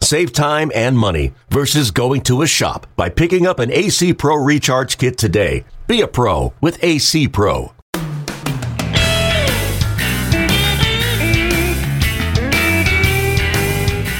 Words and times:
Save 0.00 0.32
time 0.32 0.70
and 0.74 0.96
money 0.98 1.32
versus 1.50 1.90
going 1.90 2.20
to 2.22 2.42
a 2.42 2.46
shop 2.46 2.86
by 2.96 3.08
picking 3.08 3.46
up 3.46 3.58
an 3.58 3.70
AC 3.72 4.14
Pro 4.14 4.36
Recharge 4.36 4.98
Kit 4.98 5.18
today. 5.18 5.64
Be 5.86 6.00
a 6.00 6.08
pro 6.08 6.52
with 6.60 6.82
AC 6.82 7.28
Pro. 7.28 7.72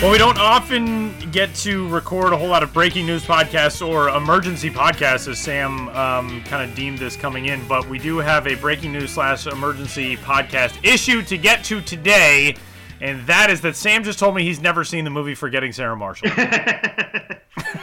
Well, 0.02 0.12
we 0.12 0.18
don't 0.18 0.38
often 0.38 1.15
get 1.32 1.54
to 1.56 1.88
record 1.88 2.32
a 2.32 2.37
whole 2.37 2.48
lot 2.48 2.62
of 2.62 2.73
breaking 2.73 3.06
news 3.06 3.24
podcasts 3.24 3.84
or 3.84 4.09
emergency 4.10 4.70
podcasts, 4.70 5.27
as 5.27 5.38
Sam 5.38 5.88
um, 5.88 6.43
kind 6.45 6.68
of 6.68 6.77
deemed 6.77 6.98
this 6.98 7.16
coming 7.16 7.46
in, 7.46 7.66
but 7.66 7.88
we 7.88 7.98
do 7.98 8.18
have 8.18 8.46
a 8.46 8.54
breaking 8.54 8.93
news 8.93 9.10
slash 9.10 9.46
emergency 9.46 10.16
podcast 10.16 10.79
issue 10.84 11.23
to 11.23 11.37
get 11.37 11.65
to 11.65 11.80
today, 11.80 12.54
and 13.00 13.27
that 13.27 13.50
is 13.50 13.60
that 13.62 13.77
Sam 13.77 14.05
just 14.05 14.18
told 14.18 14.34
me 14.34 14.42
he's 14.45 14.60
never 14.60 14.84
seen 14.84 15.04
the 15.04 15.10
movie 15.10 15.34
Forgetting 15.34 15.73
Sarah 15.73 15.96
Marshall. 15.96 16.30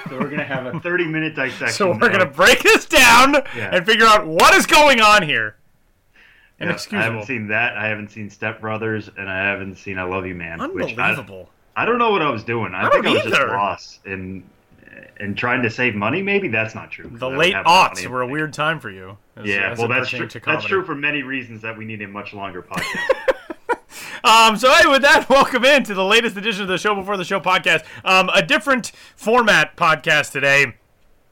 So 0.09 0.19
we're 0.19 0.29
gonna 0.29 0.43
have 0.43 0.67
a 0.67 0.79
30 0.79 1.05
minute 1.07 1.33
dissection. 1.35 1.69
so 1.69 1.87
we're 1.87 1.93
of- 2.07 2.11
gonna 2.11 2.25
break 2.27 2.61
this 2.61 2.85
down 2.85 3.33
Yeah. 3.55 3.75
and 3.75 3.85
figure 3.85 4.05
out 4.05 4.27
what 4.27 4.53
is 4.53 4.65
going 4.67 5.01
on 5.01 5.23
here. 5.23 5.55
And 6.59 6.69
Yeah, 6.69 6.99
I 6.99 7.03
haven't 7.03 7.25
seen 7.25 7.47
that. 7.47 7.75
I 7.75 7.87
haven't 7.87 8.09
seen 8.11 8.29
Step 8.29 8.61
Brothers, 8.61 9.09
and 9.17 9.27
I 9.27 9.43
haven't 9.45 9.75
seen 9.77 9.97
I 9.97 10.03
Love 10.03 10.27
You 10.27 10.35
Man. 10.35 10.59
which 10.73 10.95
I- 10.97 11.09
Unbelievable. 11.09 11.49
I, 11.75 11.85
don't 11.85 11.97
know 11.97 12.11
what 12.11 12.21
I 12.21 12.29
was 12.29 12.43
doing. 12.43 12.75
I, 12.75 12.85
I 12.87 12.89
think 12.91 13.07
I 13.07 13.11
was 13.13 13.23
just 13.23 13.35
either. 13.35 13.47
lost 13.47 14.05
in 14.05 14.43
in 15.19 15.33
trying 15.33 15.63
to 15.63 15.69
save 15.71 15.95
money. 15.95 16.21
Maybe 16.21 16.47
that's 16.49 16.75
not 16.75 16.91
true. 16.91 17.09
The 17.11 17.29
late 17.29 17.55
aughts 17.55 18.05
were 18.05 18.21
a 18.21 18.27
weird 18.27 18.53
time 18.53 18.79
for 18.79 18.91
you. 18.91 19.17
as- 19.35 19.45
Yeah, 19.47 19.71
as 19.71 19.79
well, 19.79 19.87
that's 19.87 20.09
true. 20.09 20.27
That's 20.45 20.65
true 20.65 20.85
for 20.85 20.93
many 20.95 21.23
reasons 21.23 21.63
that 21.63 21.75
we 21.75 21.85
need 21.85 22.01
a 22.03 22.07
much 22.07 22.33
longer 22.33 22.61
podcast. 22.61 23.32
Um, 24.23 24.55
so 24.55 24.71
hey, 24.71 24.87
with 24.89 25.01
that, 25.01 25.27
welcome 25.29 25.65
in 25.65 25.83
to 25.83 25.93
the 25.93 26.05
latest 26.05 26.37
edition 26.37 26.61
of 26.61 26.69
the 26.69 26.77
Show 26.77 26.95
Before 26.95 27.17
the 27.17 27.25
Show 27.25 27.41
podcast. 27.41 27.83
Um, 28.05 28.29
a 28.33 28.41
different 28.41 28.91
format 29.15 29.75
podcast 29.75 30.31
today. 30.31 30.75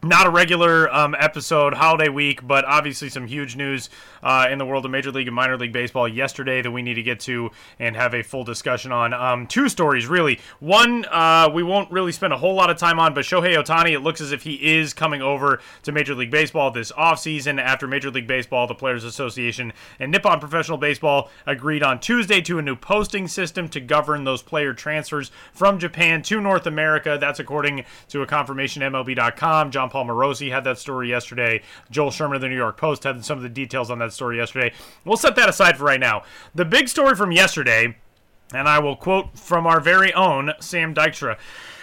Not 0.03 0.25
a 0.25 0.31
regular 0.31 0.91
um, 0.91 1.15
episode, 1.19 1.75
holiday 1.75 2.09
week, 2.09 2.47
but 2.47 2.65
obviously 2.65 3.07
some 3.07 3.27
huge 3.27 3.55
news 3.55 3.87
uh, 4.23 4.47
in 4.49 4.57
the 4.57 4.65
world 4.65 4.83
of 4.83 4.89
Major 4.89 5.11
League 5.11 5.27
and 5.27 5.35
Minor 5.35 5.57
League 5.57 5.71
Baseball 5.71 6.07
yesterday 6.07 6.63
that 6.63 6.71
we 6.71 6.81
need 6.81 6.95
to 6.95 7.03
get 7.03 7.19
to 7.21 7.51
and 7.77 7.95
have 7.95 8.15
a 8.15 8.23
full 8.23 8.43
discussion 8.43 8.91
on. 8.91 9.13
Um, 9.13 9.45
two 9.45 9.69
stories, 9.69 10.07
really. 10.07 10.39
One, 10.59 11.05
uh, 11.05 11.51
we 11.53 11.61
won't 11.61 11.91
really 11.91 12.11
spend 12.11 12.33
a 12.33 12.37
whole 12.37 12.55
lot 12.55 12.71
of 12.71 12.77
time 12.77 12.97
on, 12.97 13.13
but 13.13 13.25
Shohei 13.25 13.55
Ohtani, 13.55 13.91
it 13.91 13.99
looks 13.99 14.21
as 14.21 14.31
if 14.31 14.41
he 14.41 14.55
is 14.75 14.91
coming 14.91 15.21
over 15.21 15.59
to 15.83 15.91
Major 15.91 16.15
League 16.15 16.31
Baseball 16.31 16.71
this 16.71 16.91
offseason 16.93 17.61
after 17.61 17.85
Major 17.85 18.09
League 18.09 18.25
Baseball, 18.25 18.65
the 18.65 18.73
Players 18.73 19.03
Association, 19.03 19.71
and 19.99 20.11
Nippon 20.11 20.39
Professional 20.39 20.79
Baseball 20.79 21.29
agreed 21.45 21.83
on 21.83 21.99
Tuesday 21.99 22.41
to 22.41 22.57
a 22.57 22.63
new 22.63 22.75
posting 22.75 23.27
system 23.27 23.69
to 23.69 23.79
govern 23.79 24.23
those 24.23 24.41
player 24.41 24.73
transfers 24.73 25.29
from 25.53 25.77
Japan 25.77 26.23
to 26.23 26.41
North 26.41 26.65
America. 26.65 27.19
That's 27.21 27.39
according 27.39 27.85
to 28.09 28.23
a 28.23 28.25
confirmation 28.25 28.81
MLB.com. 28.81 29.69
Jon 29.69 29.90
Paul 29.91 30.05
Morosi 30.05 30.49
had 30.51 30.63
that 30.63 30.77
story 30.77 31.09
yesterday. 31.09 31.61
Joel 31.91 32.11
Sherman 32.11 32.35
of 32.35 32.41
the 32.41 32.47
New 32.47 32.55
York 32.55 32.77
Post 32.77 33.03
had 33.03 33.23
some 33.25 33.37
of 33.37 33.43
the 33.43 33.49
details 33.49 33.91
on 33.91 33.99
that 33.99 34.13
story 34.13 34.37
yesterday. 34.37 34.73
We'll 35.03 35.17
set 35.17 35.35
that 35.35 35.49
aside 35.49 35.77
for 35.77 35.83
right 35.83 35.99
now. 35.99 36.23
The 36.55 36.63
big 36.63 36.87
story 36.87 37.13
from 37.13 37.33
yesterday 37.33 37.97
and 38.53 38.67
I 38.67 38.79
will 38.79 38.95
quote 38.95 39.37
from 39.37 39.65
our 39.65 39.79
very 39.79 40.13
own 40.13 40.51
Sam 40.59 40.93
Dykstra. 40.93 41.37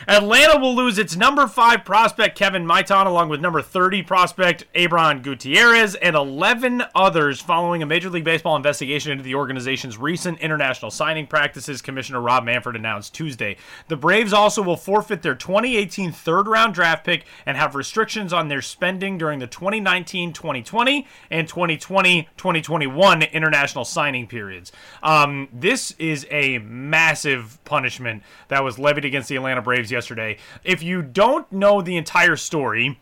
Atlanta 0.06 0.58
will 0.60 0.76
lose 0.76 0.96
its 0.96 1.16
number 1.16 1.46
five 1.48 1.84
prospect, 1.84 2.38
Kevin 2.38 2.64
Maitan, 2.64 3.06
along 3.06 3.28
with 3.28 3.40
number 3.40 3.60
30 3.60 4.02
prospect, 4.04 4.64
Abrahan 4.74 5.22
Gutierrez, 5.22 5.96
and 5.96 6.14
11 6.14 6.84
others 6.94 7.40
following 7.40 7.82
a 7.82 7.86
Major 7.86 8.08
League 8.08 8.24
Baseball 8.24 8.54
investigation 8.54 9.10
into 9.10 9.24
the 9.24 9.34
organization's 9.34 9.98
recent 9.98 10.38
international 10.38 10.92
signing 10.92 11.26
practices, 11.26 11.82
Commissioner 11.82 12.20
Rob 12.20 12.44
Manfred 12.44 12.76
announced 12.76 13.12
Tuesday. 13.12 13.56
The 13.88 13.96
Braves 13.96 14.32
also 14.32 14.62
will 14.62 14.76
forfeit 14.76 15.22
their 15.22 15.34
2018 15.34 16.12
third 16.12 16.46
round 16.46 16.74
draft 16.74 17.04
pick 17.04 17.26
and 17.44 17.56
have 17.56 17.74
restrictions 17.74 18.32
on 18.32 18.48
their 18.48 18.62
spending 18.62 19.18
during 19.18 19.40
the 19.40 19.46
2019 19.48 20.32
2020 20.32 21.06
and 21.30 21.48
2020 21.48 22.28
2021 22.36 23.22
international 23.24 23.84
signing 23.84 24.26
periods. 24.26 24.70
Um, 25.02 25.48
this 25.52 25.92
is 25.98 26.26
a 26.30 26.57
massive 26.60 27.58
punishment 27.64 28.22
that 28.48 28.64
was 28.64 28.78
levied 28.78 29.04
against 29.04 29.28
the 29.28 29.36
Atlanta 29.36 29.62
Braves 29.62 29.90
yesterday. 29.90 30.38
If 30.64 30.82
you 30.82 31.02
don't 31.02 31.50
know 31.52 31.80
the 31.80 31.96
entire 31.96 32.36
story, 32.36 32.98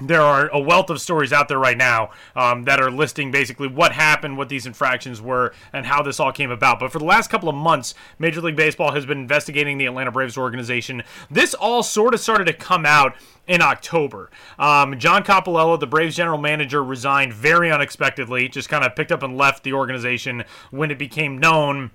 there 0.00 0.22
are 0.22 0.48
a 0.48 0.58
wealth 0.58 0.90
of 0.90 1.00
stories 1.00 1.32
out 1.32 1.48
there 1.48 1.58
right 1.58 1.76
now 1.76 2.10
um, 2.34 2.64
that 2.64 2.80
are 2.80 2.90
listing 2.90 3.30
basically 3.30 3.68
what 3.68 3.92
happened, 3.92 4.36
what 4.36 4.48
these 4.48 4.66
infractions 4.66 5.22
were, 5.22 5.54
and 5.72 5.86
how 5.86 6.02
this 6.02 6.18
all 6.18 6.32
came 6.32 6.50
about. 6.50 6.80
But 6.80 6.90
for 6.90 6.98
the 6.98 7.04
last 7.04 7.30
couple 7.30 7.48
of 7.48 7.54
months, 7.54 7.94
Major 8.18 8.40
League 8.40 8.56
Baseball 8.56 8.92
has 8.92 9.06
been 9.06 9.18
investigating 9.18 9.78
the 9.78 9.86
Atlanta 9.86 10.10
Braves 10.10 10.36
organization. 10.36 11.02
This 11.30 11.54
all 11.54 11.82
sort 11.82 12.12
of 12.12 12.20
started 12.20 12.46
to 12.46 12.52
come 12.52 12.84
out 12.84 13.14
in 13.46 13.62
October. 13.62 14.30
Um, 14.58 14.98
John 14.98 15.22
Coppolella, 15.22 15.78
the 15.78 15.86
Braves 15.86 16.16
general 16.16 16.38
manager, 16.38 16.82
resigned 16.82 17.32
very 17.32 17.70
unexpectedly, 17.70 18.48
just 18.48 18.68
kind 18.68 18.84
of 18.84 18.96
picked 18.96 19.12
up 19.12 19.22
and 19.22 19.36
left 19.36 19.62
the 19.62 19.74
organization 19.74 20.44
when 20.70 20.90
it 20.90 20.98
became 20.98 21.38
known 21.38 21.92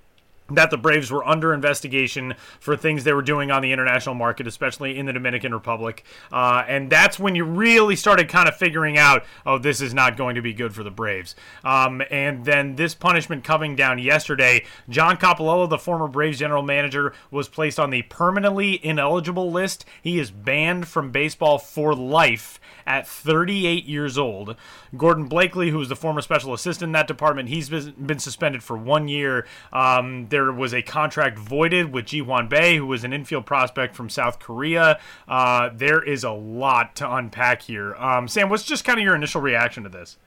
that 0.51 0.71
the 0.71 0.77
Braves 0.77 1.11
were 1.11 1.27
under 1.27 1.53
investigation 1.53 2.35
for 2.59 2.75
things 2.75 3.03
they 3.03 3.13
were 3.13 3.21
doing 3.21 3.51
on 3.51 3.61
the 3.61 3.71
international 3.71 4.15
market, 4.15 4.47
especially 4.47 4.97
in 4.97 5.05
the 5.05 5.13
Dominican 5.13 5.53
Republic. 5.53 6.03
Uh, 6.31 6.63
and 6.67 6.89
that's 6.89 7.19
when 7.19 7.35
you 7.35 7.45
really 7.45 7.95
started 7.95 8.29
kind 8.29 8.47
of 8.47 8.55
figuring 8.55 8.97
out, 8.97 9.23
oh, 9.45 9.57
this 9.57 9.81
is 9.81 9.93
not 9.93 10.17
going 10.17 10.35
to 10.35 10.41
be 10.41 10.53
good 10.53 10.73
for 10.73 10.83
the 10.83 10.91
Braves. 10.91 11.35
Um, 11.63 12.01
and 12.09 12.45
then 12.45 12.75
this 12.75 12.95
punishment 12.95 13.43
coming 13.43 13.75
down 13.75 13.99
yesterday, 13.99 14.65
John 14.89 15.17
Coppolella, 15.17 15.69
the 15.69 15.77
former 15.77 16.07
Braves 16.07 16.39
general 16.39 16.63
manager, 16.63 17.13
was 17.31 17.47
placed 17.47 17.79
on 17.79 17.89
the 17.89 18.03
permanently 18.03 18.83
ineligible 18.85 19.51
list. 19.51 19.85
He 20.01 20.19
is 20.19 20.31
banned 20.31 20.87
from 20.87 21.11
baseball 21.11 21.57
for 21.59 21.93
life 21.93 22.58
at 22.89 23.07
38 23.07 23.85
years 23.85 24.17
old. 24.17 24.55
Gordon 24.97 25.25
Blakeley, 25.25 25.69
who 25.69 25.77
was 25.77 25.89
the 25.89 25.95
former 25.95 26.21
special 26.21 26.53
assistant 26.55 26.89
in 26.89 26.91
that 26.93 27.07
department, 27.07 27.47
he's 27.47 27.69
been 27.69 28.17
suspended 28.17 28.63
for 28.63 28.75
one 28.75 29.07
year. 29.07 29.45
Um, 29.71 30.27
there 30.29 30.51
was 30.51 30.73
a 30.73 30.81
contract 30.81 31.37
voided 31.37 31.93
with 31.93 32.07
Ji 32.07 32.19
Hwan 32.19 32.49
Bae, 32.49 32.75
who 32.75 32.87
was 32.87 33.03
an 33.03 33.13
infield 33.13 33.45
prospect 33.45 33.95
from 33.95 34.09
South 34.09 34.39
Korea. 34.39 34.99
Uh, 35.27 35.69
there 35.71 36.01
is 36.01 36.23
a 36.23 36.31
lot 36.31 36.95
to 36.95 37.09
unpack 37.09 37.61
here. 37.61 37.93
Um, 37.95 38.27
Sam, 38.27 38.49
what's 38.49 38.63
just 38.63 38.83
kind 38.83 38.99
of 38.99 39.05
your 39.05 39.15
initial 39.15 39.39
reaction 39.39 39.83
to 39.83 39.89
this? 39.89 40.17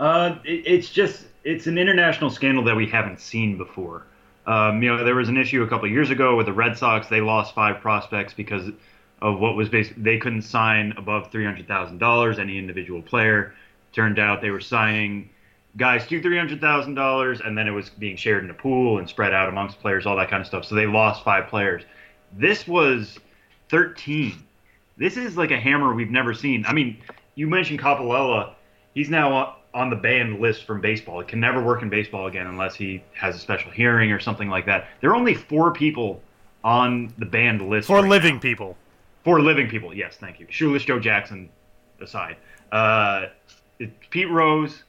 Uh, 0.00 0.38
it, 0.44 0.66
it's 0.66 0.90
just 0.90 1.26
it's 1.44 1.68
an 1.68 1.78
international 1.78 2.28
scandal 2.28 2.64
that 2.64 2.74
we 2.74 2.86
haven't 2.88 3.20
seen 3.20 3.56
before. 3.56 4.04
Um, 4.48 4.82
you 4.82 4.94
know, 4.94 5.04
there 5.04 5.14
was 5.14 5.28
an 5.28 5.36
issue 5.36 5.62
a 5.62 5.68
couple 5.68 5.88
years 5.88 6.10
ago 6.10 6.36
with 6.36 6.46
the 6.46 6.52
Red 6.52 6.76
Sox. 6.76 7.06
They 7.06 7.20
lost 7.20 7.54
five 7.54 7.80
prospects 7.80 8.34
because 8.34 8.70
of 9.22 9.40
what 9.40 9.56
was 9.56 9.68
basically 9.68 10.02
they 10.02 10.18
couldn't 10.18 10.42
sign 10.42 10.92
above 10.96 11.30
three 11.30 11.44
hundred 11.44 11.66
thousand 11.66 11.98
dollars 11.98 12.38
any 12.38 12.58
individual 12.58 13.02
player. 13.02 13.54
Turned 13.92 14.18
out 14.18 14.42
they 14.42 14.50
were 14.50 14.60
signing 14.60 15.30
guys 15.76 16.06
to 16.06 16.20
three 16.20 16.36
hundred 16.36 16.60
thousand 16.60 16.94
dollars, 16.94 17.40
and 17.40 17.56
then 17.56 17.66
it 17.66 17.70
was 17.72 17.88
being 17.90 18.16
shared 18.16 18.44
in 18.44 18.50
a 18.50 18.54
pool 18.54 18.98
and 18.98 19.08
spread 19.08 19.32
out 19.32 19.48
amongst 19.48 19.80
players, 19.80 20.06
all 20.06 20.16
that 20.16 20.28
kind 20.28 20.40
of 20.40 20.46
stuff. 20.46 20.64
So 20.64 20.74
they 20.74 20.86
lost 20.86 21.24
five 21.24 21.48
players. 21.48 21.82
This 22.36 22.66
was 22.68 23.18
thirteen. 23.68 24.42
This 24.98 25.16
is 25.16 25.36
like 25.36 25.50
a 25.50 25.58
hammer 25.60 25.94
we've 25.94 26.10
never 26.10 26.34
seen. 26.34 26.64
I 26.66 26.72
mean, 26.72 26.98
you 27.34 27.46
mentioned 27.48 27.80
Coppolella. 27.80 28.54
He's 28.94 29.10
now 29.10 29.56
on 29.74 29.90
the 29.90 29.96
banned 29.96 30.40
list 30.40 30.64
from 30.64 30.80
baseball. 30.80 31.20
It 31.20 31.28
can 31.28 31.38
never 31.38 31.62
work 31.62 31.82
in 31.82 31.90
baseball 31.90 32.26
again 32.26 32.46
unless 32.46 32.74
he 32.74 33.02
has 33.12 33.36
a 33.36 33.38
special 33.38 33.70
hearing 33.70 34.10
or 34.10 34.18
something 34.18 34.48
like 34.48 34.64
that. 34.66 34.88
There 35.02 35.10
are 35.10 35.14
only 35.16 35.34
four 35.34 35.72
people 35.72 36.22
on 36.64 37.12
the 37.18 37.26
banned 37.26 37.60
list 37.68 37.88
For 37.88 38.00
right 38.00 38.08
living 38.08 38.36
now. 38.36 38.40
people. 38.40 38.76
For 39.26 39.42
living 39.42 39.68
people, 39.68 39.92
yes, 39.92 40.16
thank 40.16 40.38
you. 40.38 40.46
Shoeless 40.50 40.84
Joe 40.84 41.00
Jackson 41.00 41.50
aside. 42.00 42.36
Uh, 42.70 43.24
Pete 44.08 44.30
Rose, 44.30 44.84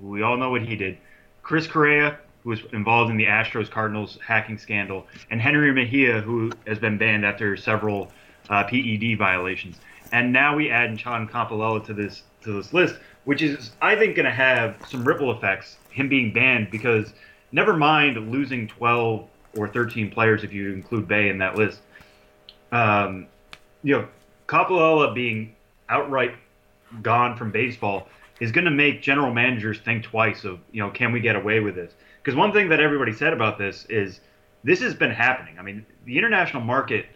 we 0.00 0.20
all 0.20 0.36
know 0.36 0.50
what 0.50 0.62
he 0.62 0.74
did. 0.74 0.98
Chris 1.44 1.68
Correa, 1.68 2.18
who 2.42 2.50
was 2.50 2.58
involved 2.72 3.08
in 3.08 3.16
the 3.16 3.26
Astros 3.26 3.70
Cardinals 3.70 4.18
hacking 4.20 4.58
scandal. 4.58 5.06
And 5.30 5.40
Jenrry 5.40 5.72
Mejia, 5.72 6.20
who 6.20 6.50
has 6.66 6.80
been 6.80 6.98
banned 6.98 7.24
after 7.24 7.56
several 7.56 8.10
uh, 8.50 8.64
PED 8.64 9.16
violations. 9.16 9.78
And 10.10 10.32
now 10.32 10.56
we 10.56 10.70
add 10.70 10.96
John 10.96 11.28
Coppolella 11.28 11.86
to 11.86 11.94
this 11.94 12.24
to 12.42 12.54
this 12.54 12.72
list, 12.72 12.96
which 13.26 13.42
is 13.42 13.70
I 13.80 13.94
think 13.94 14.16
going 14.16 14.26
to 14.26 14.32
have 14.32 14.74
some 14.88 15.06
ripple 15.06 15.30
effects. 15.30 15.76
Him 15.90 16.08
being 16.08 16.32
banned 16.32 16.72
because 16.72 17.12
never 17.52 17.76
mind 17.76 18.32
losing 18.32 18.66
12 18.66 19.24
or 19.56 19.68
13 19.68 20.10
players 20.10 20.42
if 20.42 20.52
you 20.52 20.72
include 20.72 21.06
Bae 21.06 21.28
in 21.28 21.38
that 21.38 21.54
list. 21.54 21.78
Um, 22.72 23.28
you 23.82 23.96
know, 23.96 24.08
Coppolella 24.46 25.14
being 25.14 25.54
outright 25.88 26.34
gone 27.02 27.36
from 27.36 27.50
baseball 27.50 28.08
is 28.40 28.52
going 28.52 28.64
to 28.64 28.70
make 28.70 29.02
general 29.02 29.32
managers 29.32 29.78
think 29.80 30.04
twice 30.04 30.44
of 30.44 30.60
you 30.70 30.82
know 30.82 30.90
can 30.90 31.12
we 31.12 31.20
get 31.20 31.36
away 31.36 31.60
with 31.60 31.74
this? 31.74 31.92
Because 32.22 32.36
one 32.36 32.52
thing 32.52 32.68
that 32.68 32.80
everybody 32.80 33.12
said 33.12 33.32
about 33.32 33.58
this 33.58 33.86
is 33.88 34.20
this 34.64 34.80
has 34.80 34.94
been 34.94 35.10
happening. 35.10 35.58
I 35.58 35.62
mean, 35.62 35.84
the 36.04 36.18
international 36.18 36.62
market, 36.62 37.06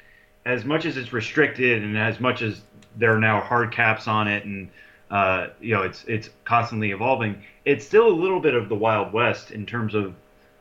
as 0.47 0.65
much 0.65 0.85
as 0.85 0.97
it's 0.97 1.13
restricted 1.13 1.83
and 1.83 1.99
as 1.99 2.21
much 2.21 2.43
as 2.43 2.63
there 2.97 3.15
are 3.15 3.21
now 3.21 3.41
hard 3.41 3.73
caps 3.73 4.07
on 4.07 4.29
it 4.29 4.45
and 4.45 4.69
uh, 5.11 5.49
you 5.61 5.75
know 5.75 5.83
it's 5.83 6.05
it's 6.07 6.31
constantly 6.45 6.91
evolving, 6.91 7.43
it's 7.65 7.87
still 7.87 8.09
a 8.09 8.17
little 8.17 8.41
bit 8.41 8.55
of 8.55 8.69
the 8.69 8.75
wild 8.75 9.13
west 9.13 9.51
in 9.51 9.67
terms 9.67 9.95
of 9.95 10.15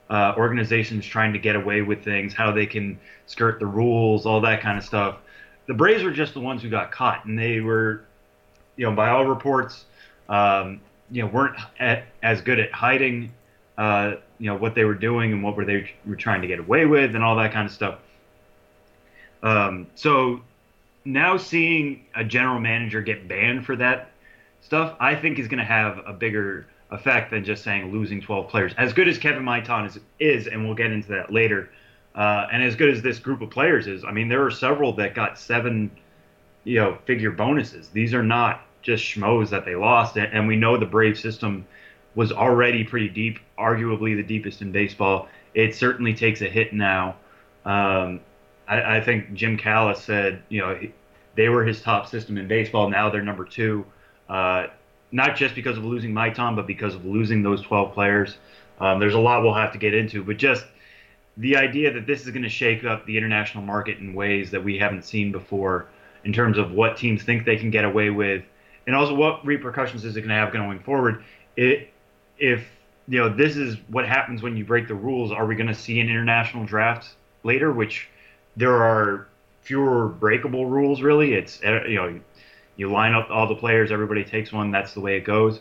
uh, 0.10 0.34
organizations 0.36 1.06
trying 1.06 1.32
to 1.32 1.40
get 1.40 1.56
away 1.56 1.82
with 1.82 2.04
things, 2.04 2.34
how 2.34 2.52
they 2.52 2.66
can 2.66 3.00
skirt 3.28 3.60
the 3.60 3.66
rules, 3.66 4.26
all 4.26 4.42
that 4.42 4.62
kind 4.62 4.78
of 4.78 4.84
stuff. 4.84 5.18
The 5.68 5.74
Braves 5.74 6.04
were 6.04 6.12
just 6.12 6.34
the 6.34 6.40
ones 6.40 6.62
who 6.62 6.70
got 6.70 6.92
caught, 6.92 7.26
and 7.26 7.38
they 7.38 7.62
were, 7.62 8.04
you 8.76 8.86
know, 8.86 8.96
by 8.96 9.10
all 9.10 9.26
reports, 9.26 9.86
um, 10.28 10.82
you 11.12 11.22
know, 11.22 11.28
weren't 11.28 11.58
at, 11.80 12.06
as 12.24 12.42
good 12.42 12.60
at 12.60 12.72
hiding, 12.72 13.32
uh, 13.78 14.16
you 14.40 14.48
know, 14.48 14.56
what 14.56 14.76
they 14.76 14.86
were 14.86 14.96
doing 14.96 15.32
and 15.34 15.44
what 15.44 15.56
were 15.56 15.66
they 15.66 15.90
were 16.06 16.16
trying 16.16 16.42
to 16.42 16.48
get 16.48 16.60
away 16.60 16.86
with, 16.86 17.16
and 17.16 17.24
all 17.24 17.36
that 17.36 17.52
kind 17.52 17.68
of 17.68 17.74
stuff. 17.74 18.00
Um, 19.44 19.88
so 19.96 20.42
now 21.06 21.38
seeing 21.38 22.06
a 22.16 22.24
general 22.24 22.60
manager 22.60 23.02
get 23.02 23.28
banned 23.28 23.66
for 23.66 23.76
that 23.78 24.12
stuff, 24.62 24.96
I 25.00 25.16
think 25.16 25.40
is 25.40 25.48
going 25.48 25.60
to 25.60 25.66
have 25.66 26.00
a 26.06 26.14
bigger 26.14 26.68
effect 26.92 27.32
than 27.32 27.44
just 27.44 27.64
saying 27.64 27.92
losing 27.92 28.22
12 28.22 28.50
players. 28.50 28.74
As 28.78 28.94
good 28.94 29.08
as 29.08 29.18
Kevin 29.18 29.44
Maitan 29.44 29.88
is, 29.88 30.00
is 30.20 30.48
and 30.48 30.66
we'll 30.66 30.76
get 30.76 30.92
into 30.92 31.10
that 31.10 31.32
later, 31.32 31.70
uh, 32.16 32.48
and 32.52 32.64
as 32.64 32.76
good 32.76 32.90
as 32.90 33.02
this 33.02 33.20
group 33.20 33.42
of 33.42 33.50
players 33.50 33.88
is, 33.88 34.04
I 34.04 34.12
mean, 34.12 34.28
there 34.28 34.46
are 34.46 34.52
several 34.52 34.94
that 34.94 35.16
got 35.16 35.40
seven, 35.40 35.92
you 36.64 36.80
know, 36.80 36.98
figure 37.06 37.32
bonuses. 37.32 37.90
These 37.90 38.14
are 38.14 38.24
not 38.24 38.62
just 38.82 39.04
schmoes 39.04 39.50
that 39.50 39.66
they 39.66 39.76
lost, 39.76 40.18
and 40.18 40.48
we 40.48 40.56
know 40.56 40.78
the 40.78 40.86
Brave 40.86 41.18
system 41.18 41.66
was 42.16 42.32
already 42.32 42.84
pretty 42.84 43.08
deep, 43.08 43.40
arguably 43.58 44.16
the 44.16 44.24
deepest 44.24 44.62
in 44.62 44.72
baseball. 44.72 45.30
It 45.54 45.76
certainly 45.76 46.14
takes 46.14 46.42
a 46.42 46.50
hit 46.50 46.74
now. 46.74 47.16
Um, 47.64 48.20
I, 48.68 48.98
I, 48.98 49.02
think 49.02 49.34
Jim 49.34 49.58
Callis 49.58 50.04
said, 50.04 50.42
you 50.50 50.62
know, 50.62 50.80
they 51.36 51.48
were 51.48 51.64
his 51.64 51.82
top 51.82 52.08
system 52.10 52.38
in 52.38 52.48
baseball. 52.48 52.90
Now 52.90 53.10
they're 53.10 53.22
number 53.22 53.46
two. 53.46 53.86
Uh, 54.28 54.68
not 55.12 55.36
just 55.36 55.56
because 55.56 55.78
of 55.78 55.86
losing 55.86 56.12
Maitan, 56.12 56.56
but 56.56 56.66
because 56.66 56.96
of 56.96 57.06
losing 57.06 57.44
those 57.44 57.62
12 57.62 57.94
players. 57.94 58.38
Um, 58.80 59.00
there's 59.00 59.14
a 59.14 59.20
lot 59.20 59.44
we'll 59.44 59.54
have 59.54 59.74
to 59.74 59.78
get 59.78 59.94
into, 59.94 60.24
but 60.24 60.38
just 60.38 60.66
the 61.38 61.56
idea 61.56 61.94
that 61.94 62.06
this 62.06 62.26
is 62.26 62.32
going 62.32 62.44
to 62.44 62.50
shake 62.50 62.84
up 62.84 63.06
the 63.06 63.18
international 63.18 63.64
market 63.64 63.98
in 64.00 64.14
ways 64.14 64.52
that 64.52 64.64
we 64.64 64.78
haven't 64.78 65.06
seen 65.06 65.32
before 65.32 65.88
in 66.24 66.34
terms 66.34 66.58
of 66.58 66.72
what 66.72 66.98
teams 66.98 67.24
think 67.24 67.46
they 67.46 67.58
can 67.58 67.72
get 67.72 67.86
away 67.86 68.10
with, 68.10 68.44
and 68.86 68.96
also 68.96 69.16
what 69.16 69.46
repercussions 69.46 70.06
is 70.06 70.16
it 70.16 70.22
going 70.22 70.30
to 70.30 70.36
have 70.36 70.52
going 70.54 70.80
forward. 70.80 71.24
It, 71.56 71.90
if 72.38 72.66
you 73.08 73.20
know 73.20 73.30
this 73.30 73.58
is 73.58 73.78
what 73.90 74.08
happens 74.08 74.42
when 74.42 74.56
you 74.58 74.66
break 74.66 74.88
the 74.88 74.96
rules, 74.96 75.32
are 75.32 75.46
we 75.46 75.56
going 75.56 75.68
to 75.68 75.76
see 75.76 76.00
an 76.00 76.10
international 76.10 76.66
draft 76.66 77.10
later? 77.44 77.72
Which 77.72 78.10
there 78.56 78.84
are 78.84 79.28
fewer 79.62 80.08
breakable 80.08 80.66
rules. 80.66 81.02
Really, 81.02 81.34
it's 81.34 81.62
uh, 81.64 81.84
you 81.88 81.96
know 81.96 82.20
you 82.76 82.92
line 82.92 83.14
up 83.14 83.30
all 83.30 83.48
the 83.48 83.56
players, 83.56 83.92
everybody 83.92 84.24
takes 84.24 84.52
one. 84.52 84.72
That's 84.72 84.94
the 84.94 85.02
way 85.02 85.18
it 85.18 85.24
goes. 85.24 85.60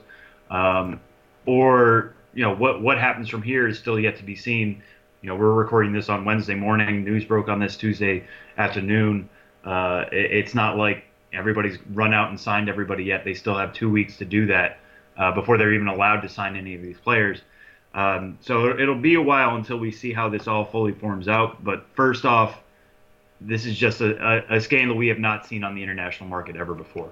Um, 0.51 1.01
or 1.47 2.15
you 2.35 2.43
know 2.43 2.55
what 2.55 2.83
what 2.83 2.99
happens 2.99 3.29
from 3.29 3.43
here 3.43 3.67
is 3.69 3.79
still 3.79 3.99
yet 3.99 4.17
to 4.19 4.25
be 4.25 4.37
seen. 4.37 4.83
You 5.23 5.29
know 5.29 5.37
we're 5.37 5.53
recording 5.53 5.93
this 5.93 6.09
on 6.09 6.25
Wednesday 6.25 6.55
morning. 6.55 7.05
News 7.05 7.27
broke 7.27 7.49
on 7.49 7.59
this 7.59 7.77
Tuesday 7.77 8.25
afternoon. 8.57 9.29
Uh, 9.63 10.07
it, 10.11 10.33
it's 10.33 10.55
not 10.55 10.79
like 10.79 11.05
everybody's 11.35 11.77
run 11.93 12.15
out 12.15 12.31
and 12.31 12.41
signed 12.41 12.71
everybody 12.71 13.05
yet. 13.05 13.23
They 13.23 13.35
still 13.35 13.55
have 13.59 13.75
two 13.75 13.91
weeks 13.91 14.17
to 14.17 14.25
do 14.25 14.47
that 14.47 14.79
uh, 15.19 15.33
before 15.33 15.59
they're 15.59 15.75
even 15.75 15.89
allowed 15.89 16.23
to 16.23 16.29
sign 16.31 16.57
any 16.57 16.75
of 16.75 16.81
these 16.81 16.99
players. 16.99 17.43
Um, 17.93 18.39
so 18.41 18.71
it'll 18.71 18.95
be 18.95 19.17
a 19.17 19.21
while 19.21 19.57
until 19.57 19.77
we 19.77 19.93
see 19.93 20.15
how 20.15 20.31
this 20.31 20.49
all 20.49 20.65
fully 20.65 20.93
forms 20.93 21.29
out. 21.29 21.63
But 21.63 21.85
first 21.95 22.25
off, 22.25 22.59
this 23.41 23.65
is 23.65 23.77
just 23.77 24.01
a, 24.01 24.45
a, 24.51 24.57
a, 24.57 24.61
scandal 24.61 24.97
we 24.97 25.09
have 25.09 25.19
not 25.19 25.47
seen 25.47 25.65
on 25.65 25.75
the 25.75 25.83
international 25.83 26.29
market 26.29 26.57
ever 26.57 26.75
before. 26.75 27.11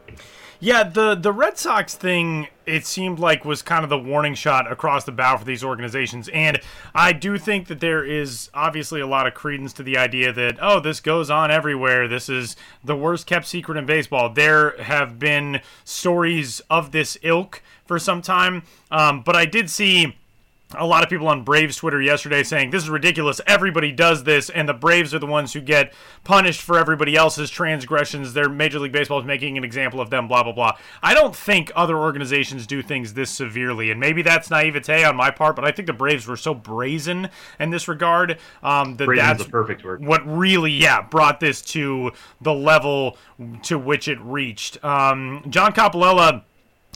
Yeah, 0.61 0.83
the 0.83 1.15
the 1.15 1.33
Red 1.33 1.57
Sox 1.57 1.95
thing 1.95 2.49
it 2.67 2.85
seemed 2.85 3.19
like 3.19 3.45
was 3.45 3.63
kind 3.63 3.85
of 3.85 3.91
the 3.91 3.99
warning 3.99 4.35
shot 4.35 4.71
across 4.71 5.05
the 5.05 5.13
bow 5.13 5.37
for 5.37 5.45
these 5.45 5.65
organizations, 5.65 6.29
and 6.29 6.61
I 6.95 7.13
do 7.13 7.39
think 7.39 7.69
that 7.69 7.81
there 7.81 8.05
is 8.05 8.51
obviously 8.53 9.01
a 9.01 9.07
lot 9.07 9.27
of 9.27 9.35
credence 9.35 9.73
to 9.75 9.83
the 9.83 9.97
idea 9.97 10.33
that 10.33 10.59
oh, 10.61 10.81
this 10.81 11.01
goes 11.01 11.31
on 11.31 11.51
everywhere. 11.51 12.09
This 12.09 12.29
is 12.29 12.57
the 12.85 12.97
worst 12.97 13.27
kept 13.27 13.47
secret 13.47 13.79
in 13.79 13.87
baseball. 13.87 14.31
There 14.31 14.77
have 14.83 15.19
been 15.19 15.61
stories 15.85 16.61
of 16.69 16.93
this 16.93 17.17
ilk 17.23 17.63
for 17.87 17.99
some 17.99 18.21
time, 18.21 18.65
um, 18.91 19.23
but 19.23 19.37
I 19.37 19.47
did 19.47 19.71
see 19.71 20.17
a 20.76 20.87
lot 20.87 21.03
of 21.03 21.09
people 21.09 21.29
on 21.29 21.44
Braves 21.44 21.76
Twitter 21.76 22.00
yesterday 22.00 22.43
saying 22.43 22.70
this 22.70 22.82
is 22.82 22.91
ridiculous. 22.91 23.41
Everybody 23.47 23.91
does 23.91 24.25
this, 24.25 24.50
and 24.50 24.69
the 24.69 24.75
Braves 24.75 25.15
are 25.15 25.19
the 25.19 25.26
ones 25.26 25.55
who 25.55 25.61
get 25.61 25.94
punished 26.25 26.61
for 26.61 26.79
everybody 26.79 27.17
else's 27.17 27.49
transgressions. 27.49 28.35
Their 28.35 28.50
Major 28.50 28.79
League 28.79 28.93
Baseball 28.93 29.19
is 29.19 29.25
making 29.25 29.56
an 29.56 29.65
example 29.65 30.00
of 30.00 30.11
them. 30.11 30.29
Blah 30.29 30.43
blah 30.43 30.53
blah. 30.53 30.76
I 31.03 31.15
don't 31.15 31.35
think 31.35 31.73
other 31.75 31.97
organizations 31.97 32.67
do 32.67 32.82
things 32.82 33.15
this 33.15 33.31
severely, 33.31 33.91
and 33.91 33.99
maybe 33.99 34.20
that's 34.20 34.50
naivete 34.50 35.05
on 35.05 35.17
my 35.17 35.31
part. 35.31 35.56
But 35.56 35.65
I 35.65 35.73
think 35.73 35.87
the 35.87 35.94
Braves 35.94 36.26
were 36.26 36.37
so 36.37 36.53
brazen 36.53 37.31
in 37.59 37.70
this 37.70 37.88
regard 37.88 38.38
um, 38.62 38.97
that 38.97 39.09
that's 39.17 39.44
the 39.44 39.50
perfect 39.50 39.85
word. 39.85 40.05
What 40.05 40.26
really, 40.26 40.73
yeah, 40.73 41.00
brought 41.00 41.41
this 41.41 41.62
to 41.62 42.12
the 42.43 42.53
level 42.53 43.17
to 43.62 43.79
which 43.79 44.06
it 44.06 44.20
reached. 44.20 44.82
Um, 44.85 45.44
John 45.49 45.73
Coppolella 45.73 46.43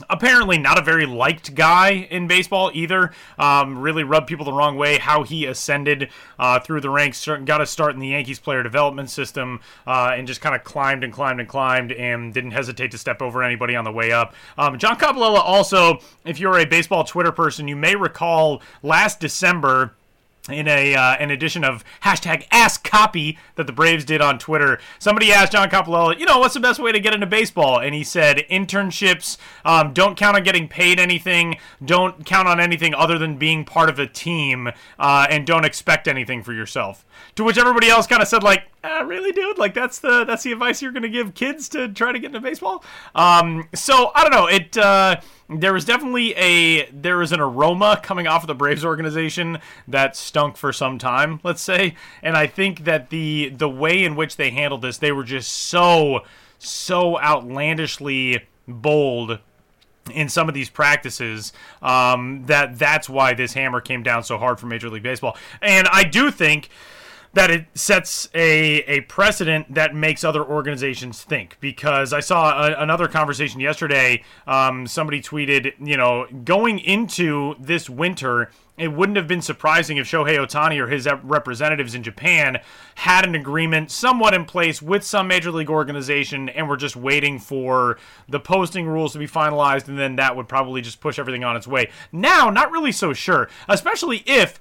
apparently 0.09 0.57
not 0.57 0.79
a 0.79 0.81
very 0.81 1.05
liked 1.05 1.55
guy 1.55 2.07
in 2.09 2.27
baseball 2.27 2.71
either. 2.73 3.11
Um, 3.37 3.77
really 3.77 4.03
rubbed 4.03 4.27
people 4.27 4.45
the 4.45 4.53
wrong 4.53 4.75
way. 4.75 4.97
How 4.97 5.23
he 5.23 5.45
ascended 5.45 6.09
uh, 6.39 6.59
through 6.59 6.81
the 6.81 6.89
ranks, 6.89 7.25
got 7.45 7.61
a 7.61 7.65
start 7.65 7.93
in 7.93 7.99
the 7.99 8.09
Yankees 8.09 8.39
player 8.39 8.63
development 8.63 9.09
system, 9.09 9.61
uh, 9.85 10.13
and 10.15 10.27
just 10.27 10.41
kind 10.41 10.55
of 10.55 10.63
climbed 10.63 11.03
and 11.03 11.13
climbed 11.13 11.39
and 11.39 11.49
climbed, 11.49 11.91
and 11.91 12.33
didn't 12.33 12.51
hesitate 12.51 12.91
to 12.91 12.97
step 12.97 13.21
over 13.21 13.43
anybody 13.43 13.75
on 13.75 13.83
the 13.83 13.91
way 13.91 14.11
up. 14.11 14.33
Um, 14.57 14.77
John 14.77 14.97
Coppolella 14.97 15.39
also, 15.39 15.99
if 16.25 16.39
you're 16.39 16.57
a 16.57 16.65
baseball 16.65 17.03
Twitter 17.03 17.31
person, 17.31 17.67
you 17.67 17.75
may 17.75 17.95
recall 17.95 18.61
last 18.81 19.19
December 19.19 19.95
in 20.49 20.67
a 20.67 20.93
uh, 20.93 21.15
an 21.15 21.31
edition 21.31 21.63
of 21.63 21.83
hashtag 22.01 22.45
Ask 22.51 22.83
Copy 22.83 23.37
that 23.55 23.65
the 23.65 23.73
Braves 23.73 24.03
did 24.03 24.21
on 24.21 24.37
Twitter. 24.37 24.79
Somebody 24.99 25.31
asked 25.31 25.53
John 25.53 25.69
Coppolella, 25.69 26.19
you 26.19 26.25
know, 26.25 26.39
what's 26.39 26.53
the 26.53 26.59
best 26.59 26.79
way 26.79 26.91
to 26.91 26.99
get 26.99 27.13
into 27.13 27.25
baseball? 27.25 27.79
And 27.79 27.95
he 27.95 28.03
said 28.03 28.43
internships. 28.49 29.37
Um, 29.63 29.93
don't 29.93 30.17
count 30.17 30.35
on 30.35 30.43
getting 30.43 30.67
paid 30.67 30.99
anything. 30.99 31.57
Don't 31.83 32.25
count 32.25 32.47
on 32.47 32.59
anything 32.59 32.93
other 32.93 33.17
than 33.17 33.37
being 33.37 33.63
part 33.63 33.89
of 33.89 33.99
a 33.99 34.07
team, 34.07 34.69
uh, 34.99 35.27
and 35.29 35.47
don't 35.47 35.65
expect 35.65 36.07
anything 36.07 36.43
for 36.43 36.53
yourself. 36.53 37.05
To 37.35 37.43
which 37.43 37.57
everybody 37.57 37.89
else 37.89 38.05
kind 38.05 38.21
of 38.21 38.27
said, 38.27 38.43
like, 38.43 38.63
uh, 38.83 39.03
really, 39.05 39.31
dude? 39.31 39.57
Like 39.57 39.73
that's 39.73 39.99
the 39.99 40.25
that's 40.25 40.43
the 40.43 40.51
advice 40.51 40.81
you're 40.81 40.91
to 40.91 41.09
give 41.09 41.33
kids 41.33 41.69
to 41.69 41.87
try 41.87 42.11
to 42.11 42.19
get 42.19 42.27
into 42.27 42.41
baseball? 42.41 42.83
Um, 43.15 43.69
so 43.73 44.11
I 44.13 44.23
don't 44.23 44.31
know. 44.31 44.47
It 44.47 44.77
uh, 44.77 45.21
there 45.61 45.73
was 45.73 45.85
definitely 45.85 46.33
a 46.35 46.85
there 46.91 47.17
was 47.17 47.31
an 47.31 47.39
aroma 47.39 47.99
coming 48.01 48.27
off 48.27 48.43
of 48.43 48.47
the 48.47 48.55
Braves 48.55 48.85
organization 48.85 49.59
that 49.87 50.15
stunk 50.15 50.57
for 50.57 50.71
some 50.73 50.97
time, 50.97 51.39
let's 51.43 51.61
say. 51.61 51.95
And 52.21 52.37
I 52.37 52.47
think 52.47 52.85
that 52.85 53.09
the 53.09 53.49
the 53.49 53.69
way 53.69 54.03
in 54.03 54.15
which 54.15 54.37
they 54.37 54.51
handled 54.51 54.81
this, 54.81 54.97
they 54.97 55.11
were 55.11 55.23
just 55.23 55.51
so 55.51 56.21
so 56.59 57.19
outlandishly 57.19 58.43
bold 58.67 59.39
in 60.11 60.27
some 60.29 60.47
of 60.47 60.53
these 60.53 60.69
practices 60.69 61.53
um, 61.81 62.45
that 62.47 62.77
that's 62.77 63.07
why 63.07 63.33
this 63.33 63.53
hammer 63.53 63.79
came 63.79 64.03
down 64.03 64.23
so 64.23 64.37
hard 64.37 64.59
for 64.59 64.67
Major 64.67 64.89
League 64.89 65.03
Baseball. 65.03 65.37
And 65.61 65.87
I 65.91 66.03
do 66.03 66.29
think 66.29 66.69
that 67.33 67.49
it 67.49 67.65
sets 67.73 68.29
a, 68.35 68.83
a 68.83 69.01
precedent 69.01 69.73
that 69.73 69.95
makes 69.95 70.23
other 70.23 70.43
organizations 70.43 71.23
think. 71.23 71.57
Because 71.59 72.13
I 72.13 72.19
saw 72.19 72.67
a, 72.67 72.81
another 72.81 73.07
conversation 73.07 73.59
yesterday. 73.59 74.23
Um, 74.47 74.87
somebody 74.87 75.21
tweeted, 75.21 75.73
you 75.79 75.97
know, 75.97 76.27
going 76.43 76.79
into 76.79 77.55
this 77.59 77.89
winter, 77.89 78.51
it 78.77 78.87
wouldn't 78.87 79.17
have 79.17 79.27
been 79.27 79.41
surprising 79.41 79.97
if 79.97 80.07
Shohei 80.07 80.37
Ohtani 80.37 80.79
or 80.79 80.87
his 80.87 81.07
representatives 81.23 81.93
in 81.93 82.01
Japan 82.01 82.59
had 82.95 83.23
an 83.23 83.35
agreement 83.35 83.91
somewhat 83.91 84.33
in 84.33 84.45
place 84.45 84.81
with 84.81 85.03
some 85.03 85.27
major 85.27 85.51
league 85.51 85.69
organization 85.69 86.49
and 86.49 86.67
were 86.67 86.77
just 86.77 86.95
waiting 86.95 87.37
for 87.37 87.99
the 88.27 88.39
posting 88.39 88.87
rules 88.87 89.13
to 89.13 89.19
be 89.19 89.27
finalized, 89.27 89.87
and 89.87 89.99
then 89.99 90.15
that 90.15 90.35
would 90.35 90.47
probably 90.47 90.81
just 90.81 91.01
push 91.01 91.19
everything 91.19 91.43
on 91.43 91.55
its 91.55 91.67
way. 91.67 91.91
Now, 92.11 92.49
not 92.49 92.71
really 92.71 92.91
so 92.91 93.13
sure, 93.13 93.47
especially 93.67 94.23
if 94.25 94.59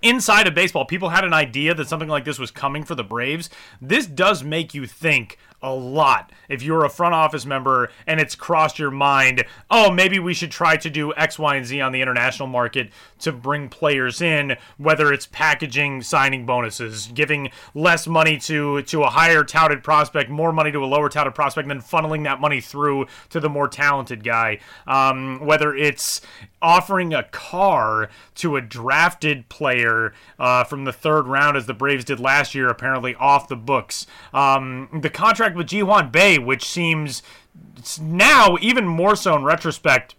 inside 0.00 0.46
of 0.46 0.54
baseball, 0.54 0.84
people 0.84 1.10
had 1.10 1.24
an 1.24 1.34
idea 1.34 1.74
that 1.74 1.88
something 1.88 2.08
like 2.08 2.24
this 2.24 2.38
was 2.38 2.50
coming 2.50 2.84
for 2.84 2.94
the 2.94 3.04
Braves. 3.04 3.50
This 3.80 4.06
does 4.06 4.42
make 4.42 4.74
you 4.74 4.86
think 4.86 5.38
a 5.60 5.74
lot 5.74 6.32
if 6.52 6.62
you're 6.62 6.84
a 6.84 6.90
front 6.90 7.14
office 7.14 7.46
member 7.46 7.90
and 8.06 8.20
it's 8.20 8.34
crossed 8.34 8.78
your 8.78 8.90
mind, 8.90 9.44
oh, 9.70 9.90
maybe 9.90 10.18
we 10.18 10.34
should 10.34 10.50
try 10.50 10.76
to 10.76 10.90
do 10.90 11.14
X, 11.14 11.38
Y, 11.38 11.56
and 11.56 11.66
Z 11.66 11.80
on 11.80 11.92
the 11.92 12.02
international 12.02 12.48
market 12.48 12.90
to 13.20 13.32
bring 13.32 13.68
players 13.68 14.20
in, 14.20 14.56
whether 14.76 15.12
it's 15.12 15.26
packaging 15.26 16.02
signing 16.02 16.44
bonuses, 16.44 17.08
giving 17.08 17.50
less 17.74 18.06
money 18.06 18.36
to 18.38 18.82
to 18.82 19.02
a 19.02 19.10
higher 19.10 19.44
touted 19.44 19.82
prospect, 19.82 20.28
more 20.30 20.52
money 20.52 20.70
to 20.70 20.84
a 20.84 20.86
lower 20.86 21.08
touted 21.08 21.34
prospect, 21.34 21.68
and 21.68 21.80
then 21.80 21.86
funneling 21.86 22.24
that 22.24 22.40
money 22.40 22.60
through 22.60 23.06
to 23.30 23.40
the 23.40 23.48
more 23.48 23.68
talented 23.68 24.22
guy. 24.22 24.58
Um, 24.86 25.40
whether 25.40 25.74
it's 25.74 26.20
offering 26.60 27.12
a 27.12 27.24
car 27.24 28.08
to 28.36 28.56
a 28.56 28.60
drafted 28.60 29.48
player 29.48 30.14
uh, 30.38 30.64
from 30.64 30.84
the 30.84 30.92
third 30.92 31.26
round, 31.26 31.56
as 31.56 31.66
the 31.66 31.74
Braves 31.74 32.04
did 32.04 32.20
last 32.20 32.54
year, 32.54 32.68
apparently 32.68 33.14
off 33.16 33.48
the 33.48 33.56
books. 33.56 34.06
Um, 34.32 34.88
the 35.02 35.10
contract 35.10 35.56
with 35.56 35.66
Ji-hwan 35.66 36.10
Bae, 36.10 36.38
which 36.44 36.64
seems 36.64 37.22
now 38.00 38.56
even 38.60 38.86
more 38.86 39.16
so 39.16 39.36
in 39.36 39.44
retrospect 39.44 40.14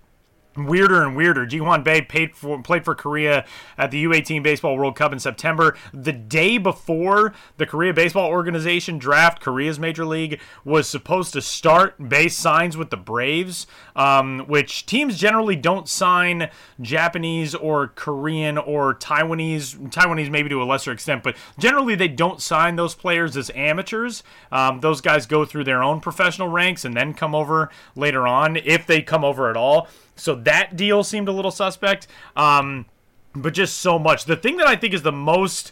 weirder 0.55 1.03
and 1.03 1.15
weirder. 1.15 1.45
Ji-hwan 1.45 1.83
Bae 1.83 2.01
paid 2.01 2.35
for, 2.35 2.61
played 2.61 2.85
for 2.85 2.95
Korea 2.95 3.45
at 3.77 3.91
the 3.91 4.03
U18 4.05 4.43
Baseball 4.43 4.77
World 4.77 4.95
Cup 4.95 5.11
in 5.11 5.19
September. 5.19 5.75
The 5.93 6.11
day 6.11 6.57
before 6.57 7.33
the 7.57 7.65
Korea 7.65 7.93
Baseball 7.93 8.29
Organization 8.29 8.97
draft, 8.97 9.41
Korea's 9.41 9.79
major 9.79 10.05
league 10.05 10.39
was 10.63 10.87
supposed 10.87 11.33
to 11.33 11.41
start. 11.41 11.95
Bae 11.99 12.27
signs 12.27 12.77
with 12.77 12.89
the 12.89 12.97
Braves, 12.97 13.67
um, 13.95 14.39
which 14.47 14.85
teams 14.85 15.17
generally 15.17 15.55
don't 15.55 15.87
sign 15.87 16.49
Japanese 16.81 17.55
or 17.55 17.87
Korean 17.89 18.57
or 18.57 18.95
Taiwanese. 18.95 19.91
Taiwanese 19.91 20.29
maybe 20.29 20.49
to 20.49 20.61
a 20.61 20.65
lesser 20.65 20.91
extent, 20.91 21.23
but 21.23 21.35
generally 21.57 21.95
they 21.95 22.07
don't 22.07 22.41
sign 22.41 22.75
those 22.75 22.95
players 22.95 23.35
as 23.37 23.51
amateurs. 23.55 24.23
Um, 24.51 24.79
those 24.81 25.01
guys 25.01 25.25
go 25.25 25.45
through 25.45 25.63
their 25.63 25.83
own 25.83 25.99
professional 25.99 26.47
ranks 26.47 26.85
and 26.85 26.95
then 26.95 27.13
come 27.13 27.33
over 27.33 27.69
later 27.95 28.27
on 28.27 28.57
if 28.57 28.85
they 28.85 29.01
come 29.01 29.23
over 29.23 29.49
at 29.49 29.57
all. 29.57 29.87
So 30.15 30.35
that 30.35 30.75
deal 30.75 31.03
seemed 31.03 31.27
a 31.27 31.31
little 31.31 31.51
suspect. 31.51 32.07
Um, 32.35 32.85
but 33.35 33.53
just 33.53 33.79
so 33.79 33.97
much. 33.97 34.25
The 34.25 34.35
thing 34.35 34.57
that 34.57 34.67
I 34.67 34.75
think 34.75 34.93
is 34.93 35.01
the 35.01 35.11
most 35.11 35.71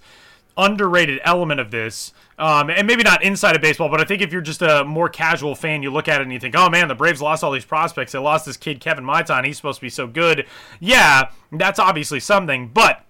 underrated 0.58 1.20
element 1.24 1.60
of 1.60 1.72
this, 1.72 2.14
um, 2.38 2.70
and 2.70 2.86
maybe 2.88 3.04
not 3.04 3.24
inside 3.24 3.56
of 3.56 3.62
baseball, 3.62 3.90
but 3.90 4.02
I 4.02 4.04
think 4.04 4.22
if 4.22 4.32
you're 4.34 4.42
just 4.42 4.62
a 4.62 4.84
more 4.84 5.10
casual 5.10 5.56
fan, 5.56 5.84
you 5.84 5.92
look 5.92 6.08
at 6.08 6.20
it 6.20 6.24
and 6.24 6.34
you 6.34 6.40
think, 6.40 6.56
oh 6.58 6.70
man, 6.70 6.88
the 6.88 6.96
Braves 6.96 7.22
lost 7.22 7.44
all 7.44 7.52
these 7.52 7.66
prospects. 7.66 8.12
They 8.12 8.20
lost 8.20 8.46
this 8.46 8.58
kid, 8.58 8.80
Kevin 8.80 9.06
Maitan. 9.06 9.46
He's 9.46 9.58
supposed 9.58 9.80
to 9.80 9.86
be 9.86 9.90
so 9.90 10.08
good. 10.08 10.46
Yeah, 10.80 11.30
that's 11.52 11.80
obviously 11.80 12.20
something. 12.20 12.70
But 12.70 13.06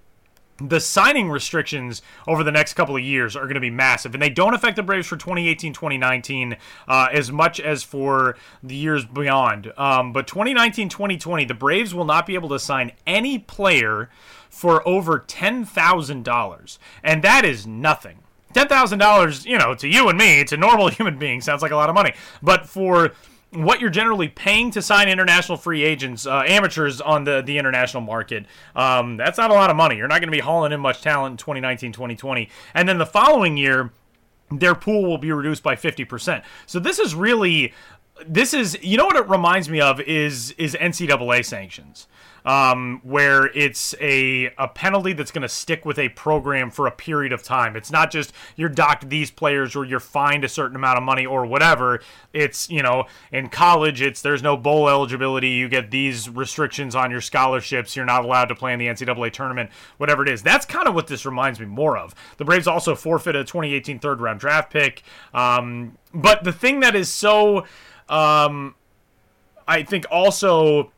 the 0.69 0.79
signing 0.79 1.29
restrictions 1.29 2.01
over 2.27 2.43
the 2.43 2.51
next 2.51 2.73
couple 2.73 2.95
of 2.95 3.01
years 3.01 3.35
are 3.35 3.43
going 3.43 3.55
to 3.55 3.59
be 3.61 3.69
massive, 3.69 4.13
and 4.13 4.21
they 4.21 4.29
don't 4.29 4.53
affect 4.53 4.75
the 4.75 4.83
Braves 4.83 5.07
for 5.07 5.17
2018 5.17 5.73
2019 5.73 6.57
uh, 6.87 7.07
as 7.11 7.31
much 7.31 7.59
as 7.59 7.83
for 7.83 8.35
the 8.61 8.75
years 8.75 9.05
beyond. 9.05 9.71
Um, 9.77 10.13
but 10.13 10.27
2019 10.27 10.89
2020, 10.89 11.45
the 11.45 11.53
Braves 11.53 11.93
will 11.93 12.05
not 12.05 12.25
be 12.25 12.35
able 12.35 12.49
to 12.49 12.59
sign 12.59 12.91
any 13.05 13.39
player 13.39 14.09
for 14.49 14.85
over 14.87 15.19
$10,000, 15.19 16.77
and 17.03 17.23
that 17.23 17.45
is 17.45 17.65
nothing. 17.65 18.19
$10,000, 18.53 19.45
you 19.45 19.57
know, 19.57 19.73
to 19.75 19.87
you 19.87 20.09
and 20.09 20.17
me, 20.17 20.43
to 20.43 20.55
a 20.55 20.57
normal 20.57 20.87
human 20.89 21.17
beings, 21.17 21.45
sounds 21.45 21.61
like 21.61 21.71
a 21.71 21.75
lot 21.75 21.89
of 21.89 21.95
money. 21.95 22.13
But 22.41 22.67
for 22.67 23.11
what 23.53 23.81
you're 23.81 23.89
generally 23.89 24.29
paying 24.29 24.72
to 24.72 24.81
sign 24.81 25.10
international 25.10 25.58
free 25.58 25.84
agents, 25.84 26.25
uh, 26.25 26.43
amateurs 26.48 27.01
on 27.01 27.25
the, 27.25 27.41
the 27.41 27.58
international 27.58 28.01
market, 28.01 28.46
um, 28.75 29.17
that's 29.17 29.38
not 29.38 29.51
a 29.51 29.53
lot 29.53 29.70
of 29.70 29.75
money. 29.75 29.98
You're 29.98 30.08
not 30.08 30.20
going 30.22 30.29
to 30.29 30.38
be 30.38 30.39
hauling 30.39 30.72
in 30.72 30.79
much 30.79 31.01
talent 31.01 31.34
in 31.34 31.38
2019, 31.38 31.91
2020. 31.91 32.50
And 32.74 32.88
then 32.88 32.98
the 32.98 33.05
following 33.05 33.58
year, 33.58 33.91
their 34.50 34.75
pool 34.75 35.03
will 35.03 35.17
be 35.17 35.31
reduced 35.31 35.63
by 35.63 35.75
50%. 35.75 36.43
So 36.65 36.79
this 36.79 37.00
is 37.00 37.13
really 37.13 37.74
this 38.27 38.53
is 38.53 38.77
you 38.81 38.97
know 38.97 39.05
what 39.05 39.15
it 39.15 39.27
reminds 39.27 39.69
me 39.69 39.81
of 39.81 39.99
is 40.01 40.51
is 40.57 40.75
NCAA 40.75 41.45
sanctions 41.45 42.07
um, 42.45 43.01
where 43.03 43.45
it's 43.55 43.95
a, 43.99 44.51
a 44.57 44.67
penalty 44.67 45.13
that's 45.13 45.31
going 45.31 45.41
to 45.43 45.49
stick 45.49 45.85
with 45.85 45.99
a 45.99 46.09
program 46.09 46.71
for 46.71 46.87
a 46.87 46.91
period 46.91 47.33
of 47.33 47.43
time. 47.43 47.75
It's 47.75 47.91
not 47.91 48.11
just 48.11 48.33
you're 48.55 48.69
docked 48.69 49.09
these 49.09 49.31
players 49.31 49.75
or 49.75 49.85
you're 49.85 49.99
fined 49.99 50.43
a 50.43 50.49
certain 50.49 50.75
amount 50.75 50.97
of 50.97 51.03
money 51.03 51.25
or 51.25 51.45
whatever. 51.45 52.01
It's, 52.33 52.69
you 52.69 52.81
know, 52.81 53.05
in 53.31 53.49
college, 53.49 54.01
it's 54.01 54.21
there's 54.21 54.41
no 54.41 54.57
bowl 54.57 54.89
eligibility. 54.89 55.49
You 55.49 55.69
get 55.69 55.91
these 55.91 56.29
restrictions 56.29 56.95
on 56.95 57.11
your 57.11 57.21
scholarships. 57.21 57.95
You're 57.95 58.05
not 58.05 58.25
allowed 58.25 58.45
to 58.45 58.55
play 58.55 58.73
in 58.73 58.79
the 58.79 58.87
NCAA 58.87 59.31
tournament, 59.31 59.69
whatever 59.97 60.23
it 60.23 60.29
is. 60.29 60.41
That's 60.41 60.65
kind 60.65 60.87
of 60.87 60.95
what 60.95 61.07
this 61.07 61.25
reminds 61.25 61.59
me 61.59 61.65
more 61.65 61.97
of. 61.97 62.15
The 62.37 62.45
Braves 62.45 62.67
also 62.67 62.95
forfeited 62.95 63.41
a 63.41 63.45
2018 63.45 63.99
third 63.99 64.21
round 64.21 64.39
draft 64.39 64.71
pick. 64.71 65.03
Um, 65.33 65.97
but 66.13 66.43
the 66.43 66.51
thing 66.51 66.81
that 66.81 66.95
is 66.95 67.09
so, 67.09 67.65
um, 68.11 68.75
I 69.67 69.83
think 69.83 70.05
also 70.11 70.91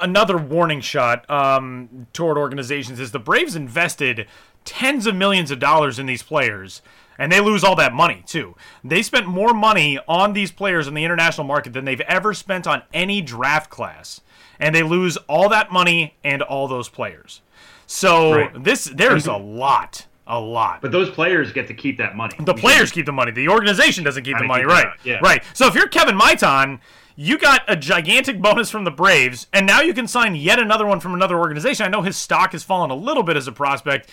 another 0.00 0.36
warning 0.36 0.80
shot 0.80 1.28
um, 1.30 2.06
toward 2.12 2.36
organizations 2.36 3.00
is 3.00 3.12
the 3.12 3.18
Braves 3.18 3.54
invested 3.56 4.26
tens 4.64 5.06
of 5.06 5.14
millions 5.14 5.50
of 5.50 5.58
dollars 5.58 5.98
in 5.98 6.06
these 6.06 6.22
players 6.22 6.82
and 7.20 7.30
they 7.30 7.40
lose 7.40 7.62
all 7.62 7.76
that 7.76 7.92
money 7.92 8.24
too. 8.26 8.56
They 8.82 9.02
spent 9.02 9.26
more 9.26 9.52
money 9.52 9.98
on 10.08 10.32
these 10.32 10.50
players 10.50 10.88
in 10.88 10.94
the 10.94 11.04
international 11.04 11.46
market 11.46 11.74
than 11.74 11.84
they've 11.84 12.00
ever 12.00 12.32
spent 12.32 12.66
on 12.66 12.82
any 12.94 13.20
draft 13.20 13.68
class, 13.68 14.22
and 14.58 14.74
they 14.74 14.82
lose 14.82 15.18
all 15.28 15.50
that 15.50 15.70
money 15.70 16.16
and 16.24 16.40
all 16.40 16.66
those 16.66 16.88
players. 16.88 17.42
So 17.86 18.32
right. 18.32 18.64
this 18.64 18.84
there's 18.84 19.26
a 19.26 19.36
lot, 19.36 20.06
a 20.30 20.40
lot. 20.40 20.80
But 20.80 20.92
those 20.92 21.10
players 21.10 21.52
get 21.52 21.66
to 21.68 21.74
keep 21.74 21.98
that 21.98 22.16
money. 22.16 22.34
The 22.40 22.54
players 22.54 22.90
keep 22.90 23.06
the 23.06 23.12
money. 23.12 23.32
The 23.32 23.48
organization 23.48 24.04
doesn't 24.04 24.24
keep 24.24 24.38
the 24.38 24.44
money, 24.44 24.62
keep 24.62 24.70
right? 24.70 24.86
Yeah. 25.04 25.18
Right. 25.22 25.44
So 25.52 25.66
if 25.66 25.74
you're 25.74 25.88
Kevin 25.88 26.18
Maitan 26.18 26.80
you 27.22 27.36
got 27.36 27.60
a 27.68 27.76
gigantic 27.76 28.40
bonus 28.40 28.70
from 28.70 28.84
the 28.84 28.90
Braves, 28.90 29.46
and 29.52 29.66
now 29.66 29.82
you 29.82 29.92
can 29.92 30.08
sign 30.08 30.34
yet 30.34 30.58
another 30.58 30.86
one 30.86 31.00
from 31.00 31.12
another 31.12 31.38
organization. 31.38 31.84
I 31.84 31.90
know 31.90 32.00
his 32.00 32.16
stock 32.16 32.52
has 32.52 32.64
fallen 32.64 32.90
a 32.90 32.94
little 32.94 33.22
bit 33.22 33.36
as 33.36 33.46
a 33.46 33.52
prospect. 33.52 34.08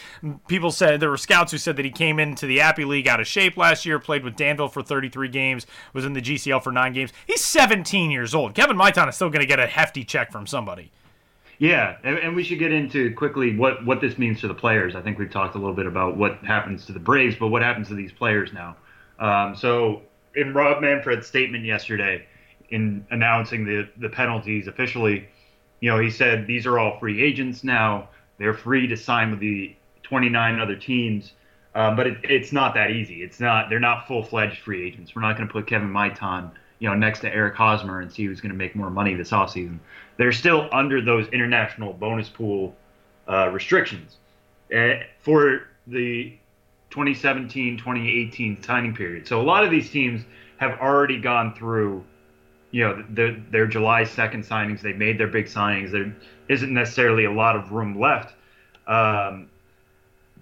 People 0.50 0.71
said 0.71 1.00
there 1.00 1.09
were 1.09 1.15
scouts 1.15 1.53
who 1.53 1.57
said 1.57 1.77
that 1.77 1.86
he 1.86 1.91
came 1.91 2.19
into 2.19 2.45
the 2.45 2.59
Appy 2.59 2.83
League 2.83 3.07
out 3.07 3.21
of 3.21 3.25
shape 3.25 3.55
last 3.55 3.86
year, 3.86 3.97
played 3.97 4.25
with 4.25 4.36
Danville 4.36 4.67
for 4.67 4.83
33 4.83 5.29
games, 5.29 5.65
was 5.93 6.03
in 6.03 6.12
the 6.12 6.21
GCL 6.21 6.62
for 6.62 6.74
nine 6.74 6.91
games. 6.91 7.13
He's 7.25 7.45
17 7.45 8.12
years 8.12 8.36
old. 8.36 8.53
Kevin 8.53 8.75
Maitan 8.75 9.07
is 9.07 9.15
still 9.15 9.29
going 9.29 9.39
to 9.39 9.47
get 9.47 9.62
a 9.62 9.67
hefty 9.67 10.03
check 10.03 10.29
from 10.29 10.45
somebody. 10.45 10.91
Yeah, 11.59 11.97
and, 12.03 12.17
and, 12.19 12.35
we 12.35 12.43
should 12.43 12.59
get 12.59 12.71
into 12.71 13.13
quickly 13.15 13.57
what, 13.57 13.83
what 13.83 13.99
this 13.99 14.19
means 14.19 14.41
to 14.41 14.47
the 14.47 14.53
players. 14.53 14.95
I 14.95 15.01
think 15.01 15.17
we've 15.17 15.31
talked 15.31 15.55
a 15.55 15.57
little 15.57 15.73
bit 15.73 15.87
about 15.87 16.15
what 16.15 16.37
happens 16.39 16.85
to 16.85 16.91
the 16.91 16.99
Braves, 16.99 17.35
but 17.39 17.47
what 17.47 17.63
happens 17.63 17.87
to 17.87 17.95
these 17.95 18.11
players 18.11 18.53
now? 18.53 18.75
Um, 19.17 19.55
so, 19.55 20.03
in 20.35 20.53
Rob 20.53 20.83
Manfred's 20.83 21.25
statement 21.25 21.65
yesterday, 21.65 22.27
in 22.69 23.05
announcing 23.09 23.65
the 23.65 23.89
the 23.97 24.09
penalties 24.09 24.67
officially, 24.67 25.27
you 25.79 25.89
know, 25.89 25.99
he 25.99 26.11
said 26.11 26.45
these 26.45 26.67
are 26.67 26.77
all 26.77 26.99
free 26.99 27.23
agents 27.23 27.63
now. 27.63 28.09
They're 28.37 28.53
free 28.53 28.85
to 28.87 28.95
sign 28.95 29.31
with 29.31 29.39
the 29.39 29.75
29 30.03 30.59
other 30.59 30.75
teams. 30.75 31.33
Um, 31.73 31.95
but 31.95 32.07
it, 32.07 32.17
it's 32.23 32.51
not 32.51 32.73
that 32.73 32.91
easy. 32.91 33.21
It's 33.21 33.39
not. 33.39 33.69
They're 33.69 33.79
not 33.79 34.07
full 34.07 34.23
fledged 34.23 34.61
free 34.63 34.87
agents. 34.87 35.15
We're 35.15 35.21
not 35.21 35.37
going 35.37 35.47
to 35.47 35.51
put 35.51 35.67
Kevin 35.67 35.89
Maitan, 35.89 36.51
you 36.79 36.89
know, 36.89 36.96
next 36.96 37.19
to 37.19 37.34
Eric 37.34 37.55
Hosmer 37.55 38.01
and 38.01 38.12
see 38.12 38.25
who's 38.25 38.41
going 38.41 38.51
to 38.51 38.57
make 38.57 38.75
more 38.75 38.89
money 38.89 39.15
this 39.15 39.31
offseason. 39.31 39.79
They're 40.17 40.31
still 40.31 40.69
under 40.72 41.01
those 41.01 41.27
international 41.29 41.93
bonus 41.93 42.29
pool 42.29 42.75
uh, 43.27 43.50
restrictions 43.50 44.17
uh, 44.75 45.00
for 45.19 45.67
the 45.88 46.38
2017-2018 46.91 48.65
signing 48.65 48.96
period. 48.96 49.27
So 49.27 49.41
a 49.41 49.43
lot 49.43 49.63
of 49.63 49.72
these 49.72 49.89
teams 49.89 50.24
have 50.57 50.79
already 50.79 51.19
gone 51.19 51.53
through 51.55 52.03
you 52.72 52.84
know 52.84 53.03
their 53.10 53.31
their 53.50 53.65
July 53.65 54.03
second 54.03 54.43
signings. 54.43 54.81
They 54.81 54.93
made 54.93 55.17
their 55.17 55.27
big 55.27 55.46
signings. 55.46 55.91
There 55.91 56.13
isn't 56.50 56.74
necessarily 56.74 57.25
a 57.25 57.31
lot 57.31 57.55
of 57.55 57.72
room 57.72 58.00
left, 58.00 58.34
um, 58.88 59.50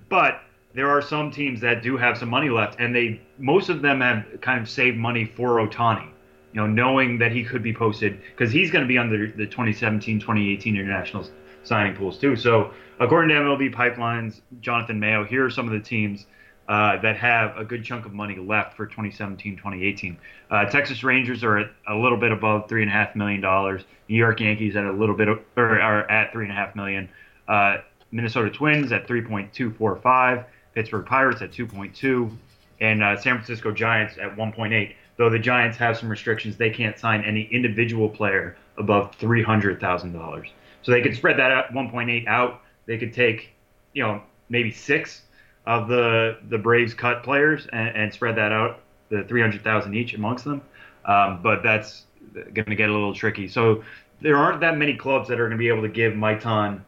but 0.09 0.41
there 0.73 0.89
are 0.89 1.01
some 1.01 1.31
teams 1.31 1.61
that 1.61 1.83
do 1.83 1.97
have 1.97 2.17
some 2.17 2.29
money 2.29 2.49
left, 2.49 2.79
and 2.79 2.95
they 2.95 3.21
most 3.37 3.69
of 3.69 3.81
them 3.81 4.01
have 4.01 4.25
kind 4.41 4.61
of 4.61 4.69
saved 4.69 4.97
money 4.97 5.25
for 5.25 5.65
Ohtani. 5.65 6.09
You 6.55 6.61
know, 6.61 6.67
knowing 6.67 7.17
that 7.17 7.33
he 7.33 7.43
could 7.43 7.61
be 7.61 7.73
posted 7.73 8.21
because 8.31 8.49
he's 8.49 8.71
going 8.71 8.81
to 8.81 8.87
be 8.87 8.97
under 8.97 9.29
the 9.29 9.45
2017-2018 9.45 10.65
international 10.67 11.27
signing 11.65 11.97
pools 11.97 12.17
too. 12.17 12.37
So 12.37 12.71
according 12.97 13.35
to 13.35 13.41
MLB 13.41 13.73
Pipelines, 13.73 14.39
Jonathan 14.61 14.97
Mayo, 14.97 15.25
here 15.25 15.43
are 15.43 15.49
some 15.49 15.67
of 15.67 15.73
the 15.73 15.81
teams 15.81 16.27
uh, 16.69 17.01
that 17.01 17.17
have 17.17 17.57
a 17.57 17.65
good 17.65 17.83
chunk 17.83 18.05
of 18.05 18.13
money 18.13 18.37
left 18.37 18.77
for 18.77 18.85
2017 18.85 19.57
2018. 19.57 20.17
Uh, 20.49 20.63
Texas 20.69 21.03
Rangers 21.03 21.43
are 21.43 21.57
at 21.57 21.71
a 21.89 21.95
little 21.95 22.17
bit 22.17 22.31
above 22.31 22.69
$3.5 22.69 23.17
million. 23.17 23.41
New 24.07 24.15
York 24.15 24.39
Yankees 24.39 24.77
at 24.77 24.85
a 24.85 24.93
little 24.93 25.15
bit, 25.15 25.27
of, 25.27 25.41
or 25.57 25.81
are 25.81 26.09
at 26.09 26.31
3.5 26.31 26.73
million. 26.77 27.09
Uh, 27.49 27.79
Minnesota 28.11 28.49
Twins 28.49 28.93
at 28.93 29.09
3.245. 29.09 30.45
Pittsburgh 30.73 31.05
Pirates 31.05 31.41
at 31.41 31.51
2.2. 31.51 32.33
And 32.79 33.03
uh, 33.03 33.17
San 33.17 33.35
Francisco 33.35 33.71
Giants 33.71 34.17
at 34.21 34.37
1.8. 34.37 34.93
Though 35.17 35.29
the 35.29 35.39
Giants 35.39 35.77
have 35.77 35.97
some 35.97 36.09
restrictions, 36.09 36.57
they 36.57 36.69
can't 36.69 36.97
sign 36.99 37.23
any 37.23 37.43
individual 37.51 38.09
player 38.09 38.57
above 38.77 39.17
$300,000. 39.17 40.49
So 40.81 40.91
they 40.91 41.01
could 41.01 41.15
spread 41.15 41.39
that 41.39 41.51
out 41.51 41.73
1.8 41.73 42.27
out. 42.27 42.61
They 42.85 42.97
could 42.97 43.13
take, 43.13 43.51
you 43.93 44.03
know, 44.03 44.21
maybe 44.49 44.71
six 44.71 45.23
of 45.65 45.87
the 45.87 46.37
the 46.49 46.57
Braves 46.57 46.93
cut 46.93 47.23
players 47.23 47.67
and, 47.71 47.95
and 47.95 48.13
spread 48.13 48.35
that 48.35 48.51
out 48.51 48.81
the 49.09 49.23
300,000 49.23 49.95
each 49.95 50.13
amongst 50.13 50.45
them. 50.45 50.61
Um, 51.05 51.41
but 51.41 51.63
that's 51.63 52.03
going 52.33 52.65
to 52.65 52.75
get 52.75 52.89
a 52.89 52.91
little 52.91 53.13
tricky. 53.13 53.47
So 53.47 53.83
there 54.21 54.37
aren't 54.37 54.61
that 54.61 54.77
many 54.77 54.95
clubs 54.95 55.29
that 55.29 55.39
are 55.39 55.47
going 55.47 55.57
to 55.57 55.57
be 55.57 55.67
able 55.67 55.83
to 55.83 55.89
give 55.89 56.13
Maitan, 56.13 56.81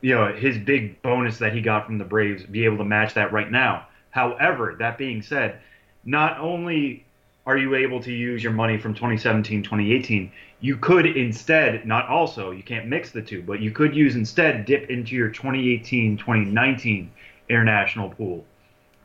you 0.00 0.14
know, 0.14 0.32
his 0.32 0.58
big 0.58 1.00
bonus 1.02 1.38
that 1.38 1.52
he 1.52 1.60
got 1.60 1.86
from 1.86 1.98
the 1.98 2.04
Braves, 2.04 2.44
be 2.44 2.64
able 2.64 2.78
to 2.78 2.84
match 2.84 3.14
that 3.14 3.32
right 3.32 3.50
now. 3.50 3.86
However, 4.10 4.76
that 4.78 4.98
being 4.98 5.22
said, 5.22 5.60
not 6.04 6.38
only 6.38 7.04
are 7.48 7.56
you 7.56 7.74
able 7.74 7.98
to 8.02 8.12
use 8.12 8.44
your 8.44 8.52
money 8.52 8.76
from 8.76 8.92
2017, 8.92 9.62
2018, 9.62 10.30
you 10.60 10.76
could 10.76 11.06
instead, 11.06 11.86
not 11.86 12.06
also, 12.06 12.50
you 12.50 12.62
can't 12.62 12.86
mix 12.88 13.10
the 13.10 13.22
two, 13.22 13.40
but 13.40 13.58
you 13.58 13.70
could 13.70 13.96
use 13.96 14.16
instead 14.16 14.66
dip 14.66 14.90
into 14.90 15.16
your 15.16 15.30
2018, 15.30 16.18
2019 16.18 17.10
international 17.48 18.10
pool. 18.10 18.44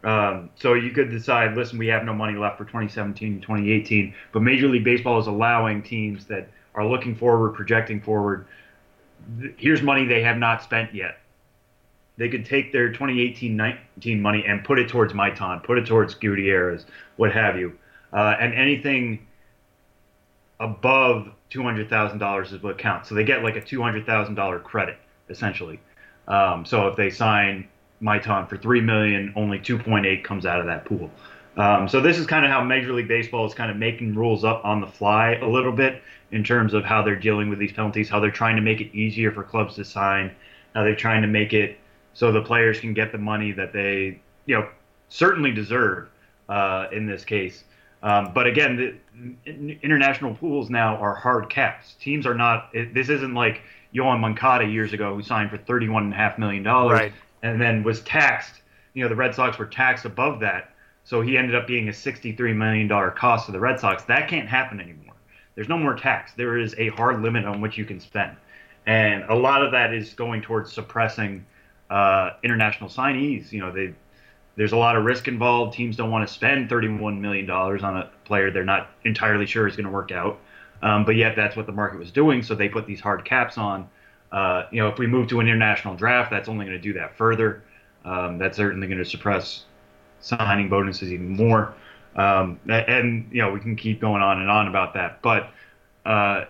Um, 0.04 0.50
so 0.56 0.74
you 0.74 0.92
could 0.92 1.10
decide, 1.10 1.56
listen, 1.56 1.78
we 1.78 1.88
have 1.88 2.04
no 2.04 2.14
money 2.14 2.38
left 2.38 2.58
for 2.58 2.66
2017, 2.66 3.40
2018, 3.40 4.14
but 4.34 4.42
Major 4.42 4.68
League 4.68 4.84
Baseball 4.84 5.22
is 5.22 5.28
allowing 5.28 5.82
teams 5.82 6.26
that 6.26 6.50
are 6.76 6.86
looking 6.86 7.16
forward, 7.16 7.54
projecting 7.54 8.02
forward. 8.02 8.46
Here's 9.56 9.82
money 9.82 10.06
they 10.06 10.22
have 10.22 10.38
not 10.38 10.62
spent 10.62 10.94
yet. 10.94 11.20
They 12.18 12.28
could 12.28 12.46
take 12.46 12.74
their 12.74 12.92
2018-19 12.92 14.20
money 14.20 14.44
and 14.46 14.66
put 14.66 14.80
it 14.80 14.90
towards 14.90 15.14
Maitan, 15.14 15.64
put 15.64 15.78
it 15.78 15.86
towards 15.86 16.14
Gutierrez, 16.14 16.86
what 17.16 17.32
have 17.32 17.58
you, 17.58 17.78
uh, 18.14 18.36
and 18.40 18.54
anything 18.54 19.28
above 20.60 21.30
$200,000 21.52 22.54
is 22.54 22.64
what 22.64 22.78
counts. 22.78 23.10
So 23.10 23.16
they 23.16 23.24
get 23.24 23.44
like 23.44 23.56
a 23.56 23.62
$200,000 23.62 24.64
credit 24.64 24.98
essentially. 25.30 25.80
Um, 26.28 26.66
so 26.66 26.88
if 26.88 26.96
they 26.96 27.10
sign 27.10 27.68
Maitan 28.02 28.48
for 28.48 28.58
three 28.58 28.82
million, 28.82 29.34
only 29.36 29.60
2.8 29.60 30.24
comes 30.24 30.46
out 30.46 30.60
of 30.60 30.66
that 30.68 30.86
pool. 30.86 31.10
Um, 31.56 31.88
so 31.88 32.02
this 32.02 32.18
is 32.18 32.26
kind 32.26 32.46
of 32.46 32.52
how 32.52 32.64
Major 32.64 32.94
League 32.94 33.08
Baseball 33.08 33.46
is 33.46 33.54
kind 33.54 33.70
of 33.70 33.78
making 33.78 34.16
rules 34.16 34.44
up 34.44 34.66
on 34.66 34.82
the 34.82 34.88
fly 34.88 35.36
a 35.36 35.48
little 35.48 35.72
bit 35.72 36.02
in 36.32 36.44
terms 36.44 36.74
of 36.74 36.84
how 36.84 37.04
they're 37.04 37.16
dealing 37.16 37.50
with 37.50 37.60
these 37.60 37.72
penalties, 37.72 38.10
how 38.10 38.20
they're 38.20 38.32
trying 38.32 38.56
to 38.56 38.62
make 38.62 38.82
it 38.82 38.94
easier 38.96 39.32
for 39.32 39.44
clubs 39.44 39.76
to 39.76 39.86
sign, 39.86 40.32
how 40.74 40.84
they're 40.84 40.96
trying 40.96 41.22
to 41.22 41.28
make 41.28 41.54
it 41.54 41.78
so 42.14 42.32
the 42.32 42.42
players 42.42 42.80
can 42.80 42.94
get 42.94 43.12
the 43.12 43.18
money 43.18 43.52
that 43.52 43.72
they, 43.72 44.20
you 44.46 44.56
know, 44.56 44.68
certainly 45.10 45.52
deserve 45.52 46.10
uh, 46.50 46.88
in 46.92 47.06
this 47.06 47.24
case. 47.24 47.64
Um, 48.04 48.32
but 48.34 48.46
again, 48.48 49.00
the 49.46 49.80
international 49.82 50.36
pools 50.36 50.70
now 50.70 50.98
are 50.98 51.16
hard 51.16 51.50
caps. 51.50 51.96
Teams 52.02 52.26
are 52.28 52.34
not. 52.36 52.70
It, 52.74 52.94
this 52.94 53.08
isn't 53.10 53.34
like 53.34 53.62
Yoan 53.96 54.20
Moncada 54.20 54.66
years 54.66 54.92
ago 54.94 55.16
who 55.16 55.24
signed 55.24 55.50
for 55.50 55.58
thirty-one 55.58 56.04
and 56.04 56.14
a 56.14 56.16
half 56.18 56.38
million 56.38 56.64
dollars 56.64 57.00
Right. 57.00 57.14
and 57.44 57.62
then 57.62 57.82
was 57.84 58.02
taxed. 58.02 58.62
You 58.94 59.04
know, 59.04 59.10
the 59.10 59.16
Red 59.16 59.34
Sox 59.34 59.58
were 59.58 59.66
taxed 59.66 60.04
above 60.06 60.42
that, 60.42 60.72
so 61.06 61.22
he 61.22 61.38
ended 61.38 61.56
up 61.56 61.66
being 61.66 61.88
a 61.88 61.94
sixty-three 61.94 62.54
million 62.54 62.88
dollar 62.90 63.10
cost 63.10 63.46
to 63.46 63.54
the 63.54 63.60
Red 63.60 63.80
Sox. 63.80 64.04
That 64.04 64.28
can't 64.28 64.50
happen 64.50 64.82
anymore. 64.82 65.16
There's 65.56 65.70
no 65.70 65.78
more 65.78 65.96
tax. 65.96 66.34
There 66.34 66.58
is 66.58 66.76
a 66.78 66.90
hard 66.90 67.22
limit 67.22 67.46
on 67.46 67.62
what 67.62 67.78
you 67.78 67.86
can 67.86 68.02
spend, 68.02 68.36
and 68.86 69.24
a 69.30 69.36
lot 69.36 69.64
of 69.64 69.72
that 69.72 69.94
is 69.94 70.14
going 70.14 70.42
towards 70.42 70.74
suppressing 70.74 71.46
uh, 71.90 72.32
international 72.44 72.90
signees. 72.90 73.52
You 73.54 73.62
know, 73.62 73.72
they 73.72 73.94
there's 74.56 74.72
a 74.72 74.78
lot 74.78 74.96
of 74.96 75.04
risk 75.04 75.28
involved. 75.28 75.74
Teams 75.74 75.96
don't 75.96 76.12
want 76.12 76.28
to 76.28 76.34
spend 76.34 76.70
$31 76.70 77.20
million 77.20 77.50
on 77.50 77.98
a 77.98 78.10
player 78.26 78.52
they're 78.52 78.64
not 78.64 78.90
entirely 79.04 79.46
sure 79.46 79.68
is 79.68 79.76
going 79.76 79.86
to 79.86 79.92
work 79.92 80.12
out. 80.12 80.40
Um, 80.82 81.06
but 81.06 81.16
yet 81.16 81.36
that's 81.36 81.56
what 81.56 81.66
the 81.66 81.72
market 81.72 81.98
was 81.98 82.12
doing. 82.12 82.44
So 82.44 82.56
they 82.56 82.70
put 82.70 82.86
these 82.86 83.00
hard 83.00 83.24
caps 83.26 83.58
on. 83.58 83.90
Uh, 84.32 84.66
you 84.72 84.82
know, 84.82 84.90
if 84.90 85.00
we 85.00 85.08
move 85.08 85.28
to 85.30 85.40
an 85.40 85.48
international 85.48 85.96
draft, 85.96 86.30
that's 86.30 86.50
only 86.50 86.66
going 86.66 86.78
to 86.78 86.82
do 86.82 86.94
that 86.94 87.16
further. 87.16 87.64
Um, 88.04 88.38
that's 88.38 88.58
certainly 88.58 88.88
going 88.88 88.98
to 88.98 89.06
suppress 89.06 89.64
signing 90.20 90.70
bonuses 90.70 91.12
even 91.12 91.30
more. 91.30 91.74
Um, 92.16 92.60
and, 92.68 93.30
you 93.32 93.42
know, 93.42 93.52
we 93.52 93.60
can 93.60 93.76
keep 93.76 94.02
going 94.02 94.22
on 94.22 94.42
and 94.42 94.50
on 94.50 94.68
about 94.68 94.94
that. 94.96 95.22
But, 95.22 95.50
uh, 96.06 96.46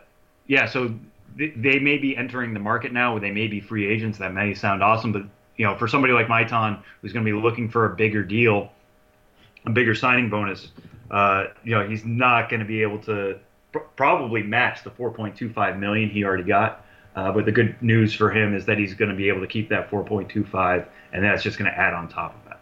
yeah, 0.48 0.66
so 0.66 0.94
th- 1.38 1.54
they 1.56 1.80
may 1.80 1.98
be 1.98 2.18
entering 2.18 2.54
the 2.54 2.60
market 2.60 2.92
now. 2.92 3.18
They 3.20 3.32
may 3.32 3.48
be 3.48 3.62
free 3.62 3.88
agents. 3.88 4.18
That 4.18 4.34
may 4.34 4.54
sound 4.56 4.82
awesome, 4.82 5.12
but 5.12 5.24
you 5.58 5.66
know, 5.66 5.78
for 5.78 5.88
somebody 5.88 6.14
like 6.14 6.28
Maitan 6.28 6.82
who's 7.02 7.14
going 7.14 7.26
to 7.26 7.32
be 7.32 7.38
looking 7.38 7.70
for 7.70 7.92
a 7.92 7.96
bigger 7.96 8.24
deal, 8.24 8.72
a 9.66 9.72
bigger 9.72 9.96
signing 9.96 10.30
bonus, 10.30 10.70
uh, 11.12 11.46
you 11.64 11.72
know, 11.72 11.88
he's 11.88 12.06
not 12.06 12.50
going 12.50 12.60
to 12.60 12.66
be 12.66 12.82
able 12.82 13.00
to 13.00 13.40
pr- 13.72 13.80
probably 13.96 14.44
match 14.44 14.84
the 14.84 14.90
4.25 14.90 15.80
million 15.80 16.10
he 16.10 16.24
already 16.24 16.44
got. 16.44 16.86
Uh, 17.16 17.32
but 17.32 17.46
the 17.46 17.52
good 17.52 17.80
news 17.82 18.14
for 18.14 18.32
him 18.32 18.56
is 18.56 18.66
that 18.66 18.80
he's 18.80 18.96
going 18.96 19.10
to 19.10 19.16
be 19.16 19.28
able 19.28 19.42
to 19.42 19.48
keep 19.48 19.70
that 19.70 19.90
4.25, 19.92 20.88
and 21.12 21.24
that's 21.24 21.44
just 21.44 21.60
going 21.60 21.70
to 21.70 21.78
add 21.78 21.94
on 21.94 22.10
top 22.10 22.36
of 22.36 22.50
that. 22.50 22.60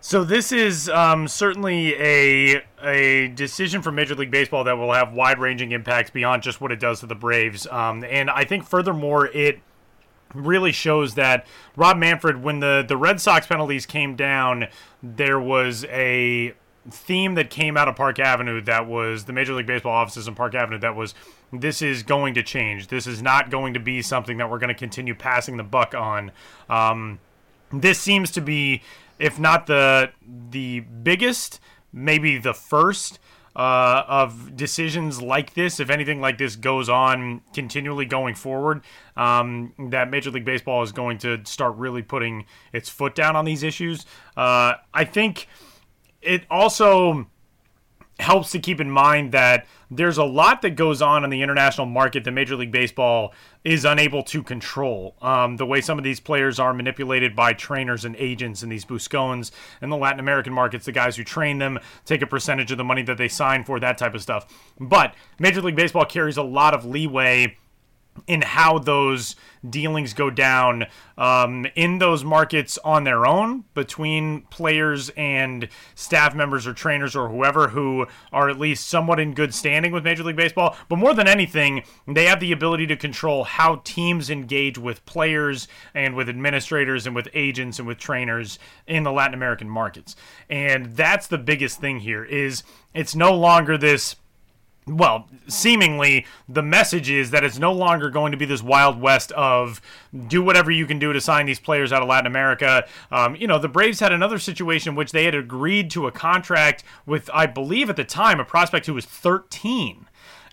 So 0.00 0.24
this 0.24 0.50
is 0.50 0.88
um, 0.88 1.28
certainly 1.28 1.94
a 1.94 2.62
a 2.82 3.28
decision 3.28 3.82
for 3.82 3.92
Major 3.92 4.16
League 4.16 4.32
Baseball 4.32 4.64
that 4.64 4.76
will 4.76 4.92
have 4.92 5.12
wide-ranging 5.12 5.70
impacts 5.70 6.10
beyond 6.10 6.42
just 6.42 6.60
what 6.60 6.72
it 6.72 6.80
does 6.80 6.98
to 7.00 7.06
the 7.06 7.14
Braves. 7.14 7.68
Um, 7.68 8.02
and 8.02 8.28
I 8.28 8.44
think 8.44 8.64
furthermore, 8.64 9.26
it 9.26 9.60
really 10.34 10.72
shows 10.72 11.14
that 11.14 11.46
Rob 11.76 11.96
Manfred, 11.96 12.42
when 12.42 12.60
the 12.60 12.84
the 12.86 12.96
Red 12.96 13.20
Sox 13.20 13.46
penalties 13.46 13.86
came 13.86 14.16
down, 14.16 14.68
there 15.02 15.40
was 15.40 15.84
a 15.86 16.54
theme 16.90 17.34
that 17.36 17.48
came 17.48 17.76
out 17.76 17.88
of 17.88 17.94
Park 17.94 18.18
Avenue 18.18 18.60
that 18.62 18.86
was 18.86 19.24
the 19.24 19.32
Major 19.32 19.54
League 19.54 19.66
Baseball 19.66 19.92
offices 19.92 20.26
in 20.26 20.34
Park 20.34 20.54
Avenue 20.54 20.78
that 20.80 20.96
was 20.96 21.14
this 21.52 21.82
is 21.82 22.02
going 22.02 22.34
to 22.34 22.42
change. 22.42 22.88
This 22.88 23.06
is 23.06 23.22
not 23.22 23.50
going 23.50 23.74
to 23.74 23.80
be 23.80 24.02
something 24.02 24.38
that 24.38 24.50
we're 24.50 24.58
going 24.58 24.68
to 24.68 24.74
continue 24.74 25.14
passing 25.14 25.56
the 25.56 25.62
buck 25.62 25.94
on. 25.94 26.32
Um, 26.68 27.20
this 27.72 27.98
seems 28.00 28.30
to 28.32 28.40
be, 28.40 28.82
if 29.18 29.38
not 29.38 29.66
the 29.66 30.10
the 30.50 30.80
biggest, 30.80 31.60
maybe 31.92 32.38
the 32.38 32.54
first 32.54 33.18
uh, 33.54 34.04
of 34.08 34.56
decisions 34.56 35.20
like 35.20 35.54
this, 35.54 35.80
if 35.80 35.90
anything 35.90 36.20
like 36.20 36.38
this 36.38 36.56
goes 36.56 36.88
on 36.88 37.42
continually 37.52 38.06
going 38.06 38.34
forward, 38.34 38.82
um, 39.16 39.72
that 39.90 40.10
Major 40.10 40.30
League 40.30 40.44
Baseball 40.44 40.82
is 40.82 40.92
going 40.92 41.18
to 41.18 41.44
start 41.44 41.76
really 41.76 42.02
putting 42.02 42.46
its 42.72 42.88
foot 42.88 43.14
down 43.14 43.36
on 43.36 43.44
these 43.44 43.62
issues. 43.62 44.06
Uh, 44.36 44.74
I 44.94 45.04
think 45.04 45.48
it 46.22 46.44
also 46.50 47.26
helps 48.22 48.50
to 48.52 48.58
keep 48.58 48.80
in 48.80 48.90
mind 48.90 49.32
that 49.32 49.66
there's 49.90 50.16
a 50.16 50.24
lot 50.24 50.62
that 50.62 50.70
goes 50.70 51.02
on 51.02 51.24
in 51.24 51.30
the 51.30 51.42
international 51.42 51.86
market 51.86 52.24
that 52.24 52.30
Major 52.30 52.56
League 52.56 52.72
Baseball 52.72 53.34
is 53.64 53.84
unable 53.84 54.22
to 54.24 54.42
control. 54.42 55.14
Um, 55.20 55.56
the 55.56 55.66
way 55.66 55.80
some 55.80 55.98
of 55.98 56.04
these 56.04 56.18
players 56.18 56.58
are 56.58 56.72
manipulated 56.72 57.36
by 57.36 57.52
trainers 57.52 58.04
and 58.04 58.16
agents 58.16 58.62
in 58.62 58.68
these 58.68 58.84
Buscones 58.84 59.50
in 59.82 59.90
the 59.90 59.96
Latin 59.96 60.20
American 60.20 60.52
markets, 60.52 60.86
the 60.86 60.92
guys 60.92 61.16
who 61.16 61.24
train 61.24 61.58
them 61.58 61.78
take 62.04 62.22
a 62.22 62.26
percentage 62.26 62.72
of 62.72 62.78
the 62.78 62.84
money 62.84 63.02
that 63.02 63.18
they 63.18 63.28
sign 63.28 63.64
for, 63.64 63.78
that 63.78 63.98
type 63.98 64.14
of 64.14 64.22
stuff. 64.22 64.46
But 64.80 65.14
Major 65.38 65.60
League 65.60 65.76
Baseball 65.76 66.06
carries 66.06 66.36
a 66.36 66.42
lot 66.42 66.74
of 66.74 66.84
leeway 66.84 67.58
in 68.26 68.42
how 68.42 68.78
those 68.78 69.36
dealings 69.68 70.12
go 70.12 70.28
down 70.28 70.86
um, 71.16 71.66
in 71.74 71.98
those 71.98 72.24
markets 72.24 72.78
on 72.84 73.04
their 73.04 73.26
own 73.26 73.64
between 73.74 74.42
players 74.42 75.10
and 75.10 75.68
staff 75.94 76.34
members 76.34 76.66
or 76.66 76.72
trainers 76.72 77.14
or 77.14 77.28
whoever 77.28 77.68
who 77.68 78.06
are 78.32 78.48
at 78.48 78.58
least 78.58 78.88
somewhat 78.88 79.20
in 79.20 79.34
good 79.34 79.54
standing 79.54 79.92
with 79.92 80.04
Major 80.04 80.24
League 80.24 80.36
Baseball. 80.36 80.76
But 80.88 80.96
more 80.96 81.14
than 81.14 81.28
anything, 81.28 81.84
they 82.06 82.26
have 82.26 82.40
the 82.40 82.52
ability 82.52 82.86
to 82.88 82.96
control 82.96 83.44
how 83.44 83.80
teams 83.84 84.30
engage 84.30 84.78
with 84.78 85.04
players 85.06 85.68
and 85.94 86.14
with 86.14 86.28
administrators 86.28 87.06
and 87.06 87.14
with 87.14 87.28
agents 87.34 87.78
and 87.78 87.86
with 87.86 87.98
trainers 87.98 88.58
in 88.86 89.04
the 89.04 89.12
Latin 89.12 89.34
American 89.34 89.68
markets. 89.68 90.16
And 90.50 90.96
that's 90.96 91.28
the 91.28 91.38
biggest 91.38 91.80
thing 91.80 92.00
here 92.00 92.24
is 92.24 92.62
it's 92.94 93.14
no 93.14 93.34
longer 93.34 93.78
this 93.78 94.16
well, 94.86 95.28
seemingly 95.46 96.26
the 96.48 96.62
message 96.62 97.08
is 97.08 97.30
that 97.30 97.44
it's 97.44 97.58
no 97.58 97.72
longer 97.72 98.10
going 98.10 98.32
to 98.32 98.38
be 98.38 98.44
this 98.44 98.62
wild 98.62 99.00
west 99.00 99.30
of 99.32 99.80
do 100.26 100.42
whatever 100.42 100.70
you 100.70 100.86
can 100.86 100.98
do 100.98 101.12
to 101.12 101.20
sign 101.20 101.46
these 101.46 101.60
players 101.60 101.92
out 101.92 102.02
of 102.02 102.08
Latin 102.08 102.26
America. 102.26 102.86
Um, 103.10 103.36
you 103.36 103.46
know, 103.46 103.58
the 103.58 103.68
Braves 103.68 104.00
had 104.00 104.12
another 104.12 104.38
situation 104.38 104.90
in 104.90 104.96
which 104.96 105.12
they 105.12 105.24
had 105.24 105.34
agreed 105.34 105.90
to 105.92 106.06
a 106.06 106.12
contract 106.12 106.82
with, 107.06 107.30
I 107.32 107.46
believe 107.46 107.90
at 107.90 107.96
the 107.96 108.04
time, 108.04 108.40
a 108.40 108.44
prospect 108.44 108.86
who 108.86 108.94
was 108.94 109.04
13 109.04 110.08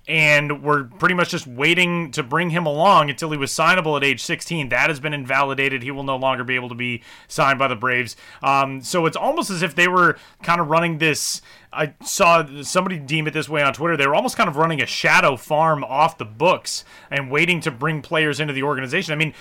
and 0.09 0.63
we're 0.63 0.85
pretty 0.85 1.13
much 1.13 1.29
just 1.29 1.45
waiting 1.45 2.09
to 2.11 2.23
bring 2.23 2.49
him 2.49 2.65
along 2.65 3.11
until 3.11 3.29
he 3.29 3.37
was 3.37 3.51
signable 3.51 3.95
at 3.95 4.03
age 4.03 4.23
16. 4.23 4.69
That 4.69 4.89
has 4.89 4.99
been 4.99 5.13
invalidated. 5.13 5.83
He 5.83 5.91
will 5.91 6.03
no 6.03 6.15
longer 6.15 6.43
be 6.43 6.55
able 6.55 6.69
to 6.69 6.75
be 6.75 7.03
signed 7.27 7.59
by 7.59 7.67
the 7.67 7.75
Braves. 7.75 8.15
Um, 8.41 8.81
so 8.81 9.05
it's 9.05 9.15
almost 9.15 9.51
as 9.51 9.61
if 9.61 9.75
they 9.75 9.87
were 9.87 10.17
kind 10.41 10.59
of 10.59 10.67
running 10.67 10.97
this. 10.97 11.43
I 11.71 11.93
saw 12.03 12.45
somebody 12.63 12.97
deem 12.97 13.27
it 13.27 13.31
this 13.33 13.47
way 13.47 13.61
on 13.61 13.73
Twitter. 13.73 13.95
They 13.95 14.07
were 14.07 14.15
almost 14.15 14.35
kind 14.37 14.49
of 14.49 14.57
running 14.57 14.81
a 14.81 14.87
shadow 14.87 15.35
farm 15.35 15.83
off 15.83 16.17
the 16.17 16.25
books 16.25 16.83
and 17.11 17.29
waiting 17.29 17.61
to 17.61 17.69
bring 17.71 18.01
players 18.01 18.39
into 18.39 18.53
the 18.53 18.63
organization. 18.63 19.13
I 19.13 19.15
mean, 19.17 19.33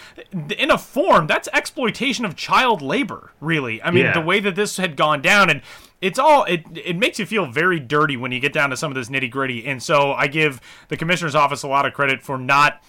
in 0.59 0.71
a 0.71 0.77
form, 0.77 1.27
that's 1.27 1.49
exploitation 1.55 2.27
of 2.27 2.37
child 2.37 2.83
labor, 2.83 3.33
really. 3.41 3.83
I 3.83 3.91
mean, 3.91 4.05
Yeah. 4.05 4.13
the 4.13 4.21
way 4.21 4.41
that 4.41 4.57
this 4.57 4.77
had 4.77 4.95
gone 4.97 5.23
down 5.23 5.49
and 5.49 5.63
it's 6.01 6.19
all 6.19 6.45
it 6.45 6.65
it 6.77 6.97
makes 6.97 7.19
you 7.19 7.27
feel 7.27 7.47
very 7.47 7.81
dirty 7.81 8.17
when 8.17 8.31
you 8.31 8.39
get 8.41 8.53
down 8.53 8.71
to 8.71 8.77
some 8.77 8.93
of 8.93 8.95
this 8.95 9.09
nitty 9.09 9.31
gritty. 9.31 9.67
And 9.67 9.83
so 9.83 10.13
I 10.13 10.27
give 10.27 10.61
the 10.89 10.97
commissioner's 10.97 11.35
office 11.35 11.63
a 11.63 11.69
lot 11.69 11.87
of 11.87 11.95
credit 11.95 12.23
for 12.23 12.37
not 12.39 12.83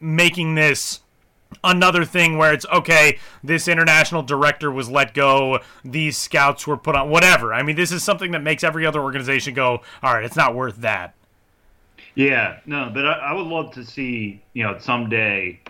making 0.00 0.56
this 0.56 1.00
another 1.64 2.04
thing 2.04 2.38
where 2.38 2.52
it's 2.52 2.64
okay 2.72 3.18
this 3.42 3.68
international 3.68 4.22
director 4.22 4.70
was 4.70 4.88
let 4.88 5.12
go 5.14 5.58
these 5.84 6.16
scouts 6.16 6.66
were 6.66 6.76
put 6.76 6.94
on 6.94 7.10
whatever. 7.10 7.52
I 7.52 7.62
mean 7.62 7.76
this 7.76 7.92
is 7.92 8.02
something 8.02 8.30
that 8.32 8.42
makes 8.42 8.62
every 8.64 8.86
other 8.86 9.00
organization 9.00 9.52
go 9.54 9.80
all 10.02 10.14
right 10.14 10.24
it's 10.24 10.36
not 10.36 10.54
worth 10.54 10.76
that. 10.78 11.14
Yeah 12.14 12.58
no 12.66 12.90
but 12.92 13.06
i, 13.06 13.12
I 13.12 13.32
would 13.32 13.46
love 13.46 13.72
to 13.74 13.84
see 13.84 14.42
you 14.54 14.62
know 14.62 14.78
someday 14.78 15.60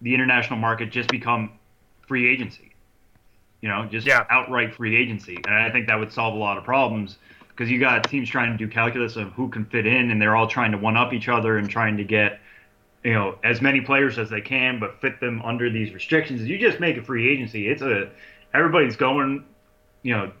the 0.00 0.14
international 0.14 0.58
market 0.58 0.90
just 0.90 1.10
become 1.10 1.52
free 2.06 2.30
agency 2.32 2.74
you 3.60 3.68
know 3.68 3.86
just 3.90 4.06
Yeah. 4.06 4.24
outright 4.30 4.74
free 4.74 4.96
agency. 4.96 5.36
And 5.46 5.54
i 5.54 5.70
think 5.70 5.86
that 5.88 5.98
would 5.98 6.12
solve 6.12 6.34
a 6.34 6.38
lot 6.38 6.56
of 6.56 6.64
problems 6.64 7.18
because 7.48 7.70
you 7.70 7.78
got 7.78 8.08
teams 8.08 8.28
trying 8.28 8.50
to 8.52 8.58
do 8.58 8.68
calculus 8.70 9.16
of 9.16 9.32
who 9.32 9.48
can 9.48 9.64
fit 9.66 9.86
in 9.86 10.10
and 10.10 10.20
they're 10.20 10.34
all 10.36 10.48
trying 10.48 10.72
to 10.72 10.78
one 10.78 10.96
up 10.96 11.12
each 11.12 11.28
other 11.28 11.58
and 11.58 11.68
trying 11.68 11.96
to 11.96 12.04
get 12.04 12.40
you 13.04 13.12
know 13.12 13.38
as 13.44 13.60
many 13.60 13.80
players 13.80 14.18
as 14.18 14.30
they 14.30 14.40
can, 14.40 14.80
but 14.80 15.00
fit 15.00 15.20
them 15.20 15.42
under 15.42 15.70
these 15.70 15.92
restrictions. 15.92 16.42
You 16.42 16.58
just 16.58 16.80
make 16.80 16.96
a 16.96 17.02
free 17.02 17.30
agency. 17.30 17.68
It's 17.68 17.82
a 17.82 18.10
everybody's 18.54 18.96
going, 18.96 19.44
you 20.02 20.14
know, 20.14 20.32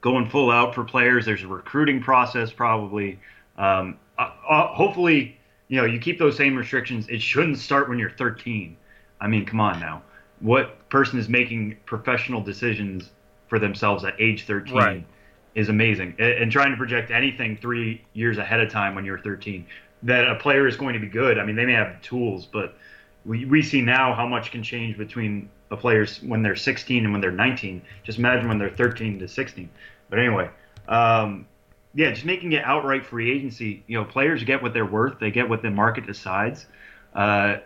going 0.00 0.28
full 0.28 0.50
out 0.50 0.74
for 0.74 0.84
players. 0.84 1.24
There's 1.24 1.42
a 1.42 1.48
recruiting 1.48 2.02
process 2.02 2.52
probably. 2.52 3.18
Um, 3.56 3.98
uh, 4.18 4.30
uh, 4.48 4.68
hopefully, 4.68 5.38
you 5.68 5.80
know, 5.80 5.86
you 5.86 5.98
keep 5.98 6.18
those 6.18 6.36
same 6.36 6.54
restrictions. 6.54 7.08
It 7.08 7.22
shouldn't 7.22 7.58
start 7.58 7.88
when 7.88 7.98
you're 7.98 8.10
13. 8.10 8.76
I 9.20 9.26
mean, 9.26 9.46
come 9.46 9.60
on 9.60 9.80
now. 9.80 10.02
What 10.40 10.88
person 10.90 11.18
is 11.18 11.28
making 11.28 11.78
professional 11.86 12.42
decisions 12.42 13.10
for 13.48 13.58
themselves 13.58 14.04
at 14.04 14.20
age 14.20 14.44
13 14.44 14.74
Right. 14.74 15.06
is 15.54 15.68
amazing. 15.68 16.14
And, 16.18 16.32
and 16.32 16.52
trying 16.52 16.72
to 16.72 16.76
project 16.76 17.10
anything 17.10 17.56
three 17.56 18.04
years 18.12 18.38
ahead 18.38 18.60
of 18.60 18.70
time 18.70 18.94
when 18.94 19.04
you're 19.04 19.18
13 19.20 19.64
that 20.04 20.28
a 20.28 20.36
player 20.36 20.66
is 20.66 20.76
going 20.76 20.94
to 20.94 21.00
be 21.00 21.08
good. 21.08 21.38
I 21.38 21.44
mean, 21.44 21.56
they 21.56 21.66
may 21.66 21.72
have 21.72 22.00
tools, 22.02 22.46
but 22.46 22.76
we, 23.24 23.44
we 23.44 23.62
see 23.62 23.80
now 23.80 24.14
how 24.14 24.26
much 24.26 24.50
can 24.50 24.62
change 24.62 24.96
between 24.96 25.48
a 25.70 25.76
players 25.76 26.22
when 26.22 26.42
they're 26.42 26.56
16 26.56 27.04
and 27.04 27.12
when 27.12 27.20
they're 27.20 27.32
19. 27.32 27.82
Just 28.04 28.18
imagine 28.18 28.48
when 28.48 28.58
they're 28.58 28.70
13 28.70 29.18
to 29.18 29.28
16. 29.28 29.68
But 30.10 30.18
anyway, 30.18 30.50
um, 30.88 31.46
yeah, 31.94 32.10
just 32.10 32.24
making 32.24 32.52
it 32.52 32.64
outright 32.64 33.06
free 33.06 33.32
agency. 33.32 33.82
You 33.86 33.98
know, 33.98 34.04
players 34.04 34.44
get 34.44 34.62
what 34.62 34.74
they're 34.74 34.86
worth. 34.86 35.18
They 35.18 35.30
get 35.30 35.48
what 35.48 35.62
the 35.62 35.70
market 35.70 36.06
decides. 36.06 36.66
Uh, 37.14 37.58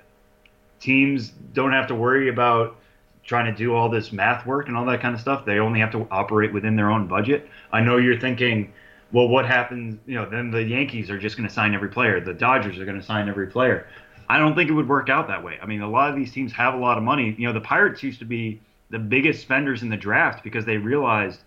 teams 0.81 1.31
don't 1.53 1.73
have 1.73 1.89
to 1.89 1.95
worry 1.95 2.29
about 2.29 2.77
trying 3.25 3.47
to 3.47 3.53
do 3.53 3.75
all 3.75 3.89
this 3.89 4.13
math 4.13 4.47
work 4.47 4.69
and 4.69 4.77
all 4.77 4.87
that 4.87 5.01
kind 5.01 5.15
of 5.15 5.21
stuff. 5.21 5.45
They 5.45 5.59
only 5.59 5.81
have 5.81 5.93
to 5.93 6.07
operate 6.11 6.53
within 6.53 6.77
their 6.77 6.91
own 6.91 7.07
budget. 7.09 7.49
I 7.73 7.81
know 7.81 7.99
you're 7.99 8.21
thinking, 8.21 8.73
well, 9.13 9.29
what 9.29 9.47
happens? 9.47 9.99
You 10.07 10.17
know, 10.17 10.29
then 10.29 10.51
the 10.51 10.63
Yankees 10.63 11.11
are 11.11 11.19
just 11.19 11.37
going 11.37 11.49
to 11.49 11.55
sign 11.55 11.75
every 11.75 11.89
player. 11.89 12.21
The 12.21 12.35
Dodgers 12.35 12.79
are 12.79 12.85
going 12.85 13.01
to 13.01 13.05
sign 13.05 13.29
every 13.29 13.47
player. 13.47 13.87
I 14.29 14.39
don't 14.39 14.55
think 14.55 14.69
it 14.69 14.75
would 14.75 14.89
work 14.89 15.09
out 15.09 15.29
that 15.29 15.43
way. 15.43 15.59
I 15.63 15.67
mean, 15.67 15.81
a 15.81 15.89
lot 15.89 16.11
of 16.11 16.17
these 16.17 16.33
teams 16.33 16.53
have 16.53 16.75
a 16.75 16.77
lot 16.77 16.99
of 16.99 17.05
money. 17.05 17.35
You 17.39 17.47
know, 17.47 17.55
the 17.55 17.63
Pirates 17.63 18.03
used 18.03 18.19
to 18.19 18.27
be 18.27 18.61
the 18.91 18.99
biggest 18.99 19.41
spenders 19.41 19.83
in 19.83 19.89
the 19.89 19.97
draft 19.97 20.45
because 20.45 20.67
they 20.67 20.77
realized, 20.77 21.41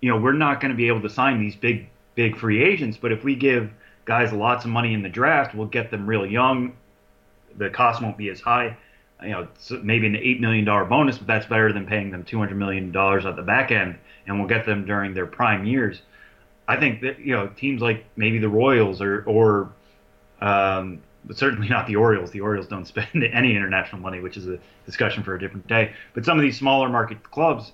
you 0.00 0.10
know, 0.10 0.16
we're 0.16 0.32
not 0.32 0.60
going 0.60 0.70
to 0.70 0.76
be 0.76 0.88
able 0.88 1.02
to 1.02 1.10
sign 1.10 1.40
these 1.40 1.54
big, 1.54 1.88
big 2.14 2.36
free 2.36 2.62
agents. 2.62 2.96
But 2.96 3.12
if 3.12 3.24
we 3.24 3.36
give 3.36 3.70
guys 4.06 4.32
lots 4.32 4.64
of 4.64 4.70
money 4.70 4.94
in 4.94 5.02
the 5.02 5.08
draft, 5.10 5.54
we'll 5.54 5.66
get 5.66 5.90
them 5.90 6.06
real 6.06 6.24
young. 6.24 6.74
The 7.58 7.68
cost 7.68 8.00
won't 8.00 8.16
be 8.16 8.30
as 8.30 8.40
high. 8.40 8.76
You 9.22 9.30
know, 9.30 9.48
maybe 9.82 10.06
an 10.06 10.16
eight 10.16 10.40
million 10.40 10.64
dollar 10.64 10.84
bonus, 10.84 11.18
but 11.18 11.26
that's 11.26 11.46
better 11.46 11.72
than 11.72 11.86
paying 11.86 12.10
them 12.10 12.24
two 12.24 12.38
hundred 12.38 12.56
million 12.56 12.90
dollars 12.90 13.24
at 13.24 13.36
the 13.36 13.42
back 13.42 13.70
end, 13.70 13.96
and 14.26 14.38
we'll 14.38 14.48
get 14.48 14.66
them 14.66 14.84
during 14.84 15.14
their 15.14 15.26
prime 15.26 15.64
years. 15.64 16.02
I 16.68 16.76
think 16.76 17.00
that 17.02 17.18
you 17.18 17.34
know 17.34 17.48
teams 17.48 17.82
like 17.82 18.04
maybe 18.16 18.38
the 18.38 18.48
Royals 18.48 19.00
or 19.00 19.22
or 19.24 19.72
um, 20.40 21.02
but 21.24 21.38
certainly 21.38 21.68
not 21.68 21.86
the 21.86 21.96
Orioles. 21.96 22.30
The 22.30 22.40
Orioles 22.40 22.66
don't 22.66 22.86
spend 22.86 23.08
any 23.32 23.54
international 23.54 24.00
money, 24.00 24.20
which 24.20 24.36
is 24.36 24.48
a 24.48 24.58
discussion 24.86 25.22
for 25.22 25.34
a 25.34 25.38
different 25.38 25.66
day. 25.66 25.92
But 26.14 26.24
some 26.24 26.38
of 26.38 26.42
these 26.42 26.58
smaller 26.58 26.88
market 26.88 27.22
clubs, 27.30 27.72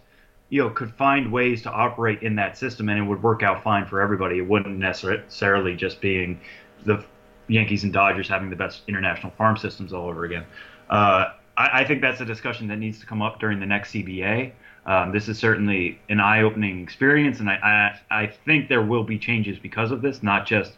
you 0.51 0.62
know, 0.62 0.70
could 0.70 0.92
find 0.94 1.33
ways 1.33 1.62
to 1.62 1.70
operate 1.70 2.22
in 2.22 2.37
that 2.37 2.59
system, 2.59 2.88
and 2.88 2.98
it 2.98 3.03
would 3.03 3.22
work 3.22 3.42
out 3.42 3.62
fine 3.62 3.87
for 3.87 4.01
everybody. 4.01 4.38
It 4.38 4.48
wouldn't 4.48 4.79
necessarily 4.79 5.77
just 5.77 6.01
being 6.01 6.40
the 6.85 7.05
Yankees 7.48 7.85
and 7.85 7.92
Dodgers 7.92 8.29
having 8.29 8.51
the 8.51 8.57
best 8.57 8.83
international 8.88 9.33
farm 9.33 9.57
systems 9.57 9.92
all 9.92 10.09
over 10.09 10.24
again. 10.24 10.44
Uh, 10.90 11.33
I, 11.57 11.81
I 11.81 11.85
think 11.85 12.03
that's 12.03 12.20
a 12.20 12.24
discussion 12.24 12.68
that 12.68 12.79
needs 12.79 12.98
to 13.01 13.07
come 13.07 13.22
up 13.22 13.40
during 13.40 13.61
the 13.61 13.66
next 13.66 13.92
CBA. 13.92 14.53
Um, 14.88 15.12
this 15.12 15.29
is 15.29 15.38
certainly 15.38 16.01
an 16.09 16.18
eye-opening 16.18 16.83
experience, 16.83 17.40
and 17.40 17.51
I, 17.51 18.01
I, 18.11 18.22
I 18.22 18.27
think 18.27 18.70
there 18.70 18.81
will 18.81 19.05
be 19.05 19.18
changes 19.18 19.59
because 19.59 19.90
of 19.90 20.01
this, 20.01 20.22
not 20.22 20.46
just 20.46 20.72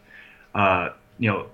uh, 0.53 0.89
you 1.17 1.31
know 1.31 1.47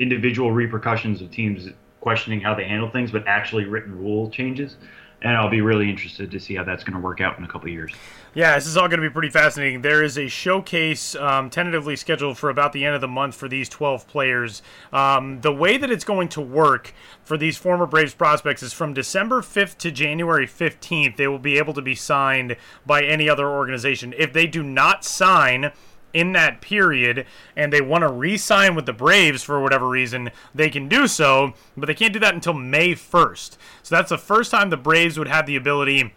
individual 0.00 0.50
repercussions 0.50 1.22
of 1.22 1.30
teams 1.30 1.68
questioning 2.00 2.40
how 2.40 2.56
they 2.56 2.64
handle 2.64 2.90
things, 2.90 3.12
but 3.12 3.24
actually 3.28 3.66
written 3.66 3.96
rule 3.96 4.28
changes. 4.30 4.76
And 5.22 5.36
I'll 5.36 5.48
be 5.48 5.60
really 5.60 5.88
interested 5.88 6.30
to 6.32 6.40
see 6.40 6.54
how 6.54 6.64
that's 6.64 6.82
going 6.82 6.94
to 6.94 7.00
work 7.00 7.20
out 7.20 7.38
in 7.38 7.44
a 7.44 7.48
couple 7.48 7.68
years. 7.68 7.92
Yeah, 8.34 8.54
this 8.54 8.66
is 8.66 8.78
all 8.78 8.88
going 8.88 9.00
to 9.00 9.06
be 9.06 9.12
pretty 9.12 9.28
fascinating. 9.28 9.82
There 9.82 10.02
is 10.02 10.16
a 10.16 10.26
showcase 10.26 11.14
um, 11.14 11.50
tentatively 11.50 11.96
scheduled 11.96 12.38
for 12.38 12.48
about 12.48 12.72
the 12.72 12.84
end 12.84 12.94
of 12.94 13.00
the 13.00 13.08
month 13.08 13.34
for 13.34 13.46
these 13.46 13.68
12 13.68 14.08
players. 14.08 14.62
Um, 14.90 15.42
the 15.42 15.52
way 15.52 15.76
that 15.76 15.90
it's 15.90 16.04
going 16.04 16.28
to 16.30 16.40
work 16.40 16.94
for 17.22 17.36
these 17.36 17.58
former 17.58 17.86
Braves 17.86 18.14
prospects 18.14 18.62
is 18.62 18.72
from 18.72 18.94
December 18.94 19.42
5th 19.42 19.76
to 19.78 19.90
January 19.90 20.46
15th, 20.46 21.16
they 21.16 21.28
will 21.28 21.38
be 21.38 21.58
able 21.58 21.74
to 21.74 21.82
be 21.82 21.94
signed 21.94 22.56
by 22.86 23.02
any 23.02 23.28
other 23.28 23.48
organization. 23.48 24.14
If 24.16 24.32
they 24.32 24.46
do 24.46 24.62
not 24.62 25.04
sign, 25.04 25.72
in 26.12 26.32
that 26.32 26.60
period 26.60 27.26
and 27.56 27.72
they 27.72 27.80
want 27.80 28.02
to 28.02 28.08
re-sign 28.08 28.74
with 28.74 28.86
the 28.86 28.92
Braves 28.92 29.42
for 29.42 29.60
whatever 29.60 29.88
reason, 29.88 30.30
they 30.54 30.70
can 30.70 30.88
do 30.88 31.06
so, 31.06 31.54
but 31.76 31.86
they 31.86 31.94
can't 31.94 32.12
do 32.12 32.18
that 32.18 32.34
until 32.34 32.54
May 32.54 32.94
1st. 32.94 33.56
So 33.82 33.94
that's 33.94 34.10
the 34.10 34.18
first 34.18 34.50
time 34.50 34.70
the 34.70 34.76
Braves 34.76 35.18
would 35.18 35.28
have 35.28 35.46
the 35.46 35.56
ability 35.56 36.12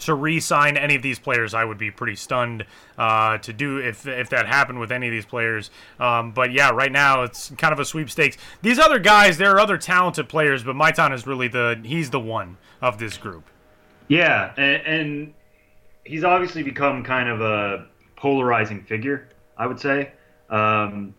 to 0.00 0.14
re-sign 0.14 0.76
any 0.76 0.94
of 0.94 1.02
these 1.02 1.18
players. 1.18 1.54
I 1.54 1.64
would 1.64 1.78
be 1.78 1.90
pretty 1.90 2.16
stunned 2.16 2.64
uh, 2.96 3.38
to 3.38 3.52
do 3.52 3.78
if 3.78 4.06
if 4.06 4.28
that 4.30 4.46
happened 4.46 4.80
with 4.80 4.92
any 4.92 5.08
of 5.08 5.12
these 5.12 5.26
players. 5.26 5.70
Um, 5.98 6.32
but 6.32 6.52
yeah, 6.52 6.70
right 6.70 6.92
now 6.92 7.22
it's 7.22 7.50
kind 7.56 7.72
of 7.72 7.80
a 7.80 7.84
sweepstakes. 7.84 8.36
These 8.62 8.78
other 8.78 8.98
guys, 8.98 9.38
there 9.38 9.50
are 9.54 9.60
other 9.60 9.78
talented 9.78 10.28
players, 10.28 10.62
but 10.62 10.76
Maitan 10.76 11.12
is 11.12 11.26
really 11.26 11.48
the 11.48 11.80
he's 11.82 12.10
the 12.10 12.20
one 12.20 12.58
of 12.80 12.98
this 12.98 13.16
group. 13.16 13.44
Yeah, 14.08 14.52
and, 14.56 14.82
and 14.86 15.34
he's 16.04 16.24
obviously 16.24 16.62
become 16.62 17.04
kind 17.04 17.28
of 17.28 17.40
a 17.40 17.86
polarizing 18.18 18.82
figure, 18.82 19.28
I 19.56 19.66
would 19.66 19.80
say. 19.80 20.12
Um, 20.50 21.14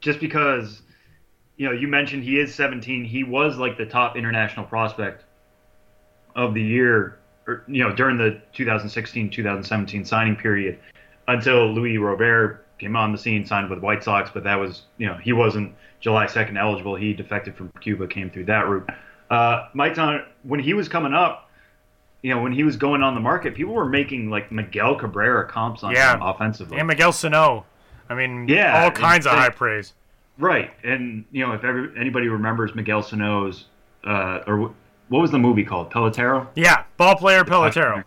just 0.00 0.20
because, 0.20 0.82
you 1.56 1.66
know, 1.66 1.72
you 1.72 1.88
mentioned 1.88 2.22
he 2.22 2.38
is 2.38 2.54
17. 2.54 3.04
He 3.04 3.24
was 3.24 3.56
like 3.58 3.76
the 3.76 3.86
top 3.86 4.16
international 4.16 4.64
prospect 4.64 5.24
of 6.36 6.54
the 6.54 6.62
year, 6.62 7.18
or, 7.46 7.64
you 7.66 7.82
know, 7.82 7.94
during 7.94 8.16
the 8.16 8.40
2016 8.52 9.30
2017 9.30 10.04
signing 10.04 10.36
period 10.36 10.78
until 11.28 11.72
Luis 11.72 11.98
Robert 11.98 12.66
came 12.78 12.96
on 12.96 13.12
the 13.12 13.18
scene, 13.18 13.46
signed 13.46 13.70
with 13.70 13.80
White 13.80 14.04
Sox. 14.04 14.30
But 14.32 14.44
that 14.44 14.56
was, 14.56 14.82
you 14.98 15.06
know, 15.06 15.14
he 15.14 15.32
wasn't 15.32 15.74
July 16.00 16.26
2nd 16.26 16.58
eligible. 16.58 16.94
He 16.94 17.12
defected 17.12 17.56
from 17.56 17.70
Cuba, 17.80 18.06
came 18.06 18.30
through 18.30 18.44
that 18.46 18.68
route. 18.68 18.88
Uh, 19.30 19.68
Maitan, 19.74 20.24
when 20.42 20.60
he 20.60 20.74
was 20.74 20.88
coming 20.88 21.14
up, 21.14 21.50
you 22.24 22.30
know, 22.30 22.40
when 22.40 22.52
he 22.52 22.64
was 22.64 22.78
going 22.78 23.02
on 23.02 23.14
the 23.14 23.20
market, 23.20 23.54
people 23.54 23.74
were 23.74 23.84
making 23.86 24.30
like 24.30 24.50
Miguel 24.50 24.94
Cabrera 24.94 25.46
comps 25.46 25.82
on 25.84 25.92
Yeah. 25.92 26.14
him 26.14 26.22
offensively. 26.22 26.78
And 26.78 26.88
Miguel 26.88 27.12
Sano, 27.12 27.66
I 28.08 28.14
mean, 28.14 28.48
Yeah, 28.48 28.82
all 28.82 28.90
kinds 28.90 29.26
of 29.26 29.32
high 29.32 29.50
praise. 29.50 29.92
Right, 30.38 30.70
and 30.82 31.26
you 31.32 31.46
know, 31.46 31.52
if 31.52 31.62
ever, 31.64 31.92
anybody 31.98 32.28
remembers 32.28 32.74
Miguel 32.74 33.02
Sano's, 33.02 33.66
uh, 34.04 34.40
or 34.46 34.56
wh- 34.56 35.10
what 35.12 35.20
was 35.20 35.30
the 35.32 35.38
movie 35.38 35.64
called? 35.64 35.92
Pelotero. 35.92 36.46
Yeah, 36.54 36.84
ball 36.96 37.14
player 37.14 37.44
Pelotero. 37.44 38.02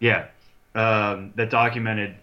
Yeah, 0.00 0.26
um, 0.74 1.32
that 1.36 1.48
documented, 1.48 2.14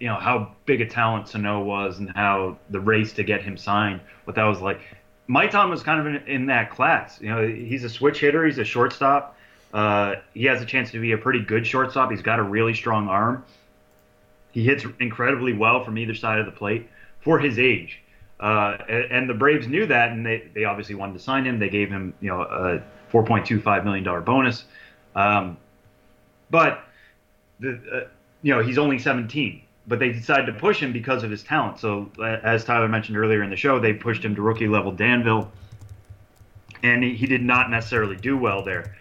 you 0.00 0.06
know, 0.08 0.14
how 0.14 0.52
big 0.64 0.80
a 0.80 0.86
talent 0.86 1.28
Sano 1.28 1.62
was 1.62 1.98
and 1.98 2.10
how 2.16 2.56
the 2.70 2.80
race 2.80 3.12
to 3.12 3.22
get 3.24 3.42
him 3.42 3.58
signed, 3.58 4.00
what 4.24 4.34
that 4.36 4.44
was 4.44 4.62
like. 4.62 4.80
Maitan 5.28 5.68
was 5.68 5.82
kind 5.82 6.00
of 6.00 6.06
in, 6.06 6.16
in 6.26 6.46
that 6.46 6.70
class. 6.70 7.20
You 7.20 7.28
know, 7.28 7.46
he's 7.46 7.84
a 7.84 7.90
switch 7.90 8.20
hitter. 8.20 8.46
He's 8.46 8.56
a 8.58 8.64
shortstop. 8.64 9.36
Uh, 9.72 10.16
he 10.34 10.44
has 10.44 10.62
a 10.62 10.66
chance 10.66 10.90
to 10.92 11.00
be 11.00 11.12
a 11.12 11.18
pretty 11.18 11.40
good 11.40 11.66
shortstop. 11.66 12.10
He's 12.10 12.22
got 12.22 12.38
a 12.38 12.42
really 12.42 12.74
strong 12.74 13.08
arm. 13.08 13.44
He 14.52 14.64
hits 14.64 14.84
incredibly 14.98 15.52
well 15.52 15.84
from 15.84 15.98
either 15.98 16.14
side 16.14 16.38
of 16.38 16.46
the 16.46 16.52
plate 16.52 16.88
for 17.20 17.38
his 17.38 17.58
age. 17.58 18.00
Uh, 18.40 18.78
and, 18.88 19.04
and 19.12 19.30
the 19.30 19.34
Braves 19.34 19.66
knew 19.66 19.86
that, 19.86 20.12
and 20.12 20.24
they, 20.24 20.48
they 20.54 20.64
obviously 20.64 20.94
wanted 20.94 21.14
to 21.14 21.18
sign 21.18 21.44
him. 21.44 21.58
They 21.58 21.68
gave 21.68 21.90
him, 21.90 22.14
you 22.20 22.30
know, 22.30 22.42
a 22.42 22.82
4.25 23.12 23.84
million 23.84 24.04
dollar 24.04 24.20
bonus. 24.20 24.64
Um, 25.14 25.56
but 26.50 26.84
the, 27.60 27.80
uh, 27.92 28.08
you 28.42 28.54
know, 28.54 28.62
he's 28.62 28.78
only 28.78 28.98
17. 28.98 29.62
But 29.86 29.98
they 29.98 30.12
decided 30.12 30.46
to 30.46 30.52
push 30.52 30.80
him 30.80 30.92
because 30.92 31.24
of 31.24 31.30
his 31.30 31.42
talent. 31.42 31.80
So, 31.80 32.10
as 32.44 32.64
Tyler 32.64 32.88
mentioned 32.88 33.16
earlier 33.16 33.42
in 33.42 33.48
the 33.48 33.56
show, 33.56 33.80
they 33.80 33.94
pushed 33.94 34.22
him 34.22 34.34
to 34.34 34.42
rookie 34.42 34.68
level 34.68 34.92
Danville, 34.92 35.50
and 36.82 37.02
he, 37.02 37.14
he 37.14 37.26
did 37.26 37.42
not 37.42 37.70
necessarily 37.70 38.14
do 38.14 38.36
well 38.36 38.62
there, 38.62 38.94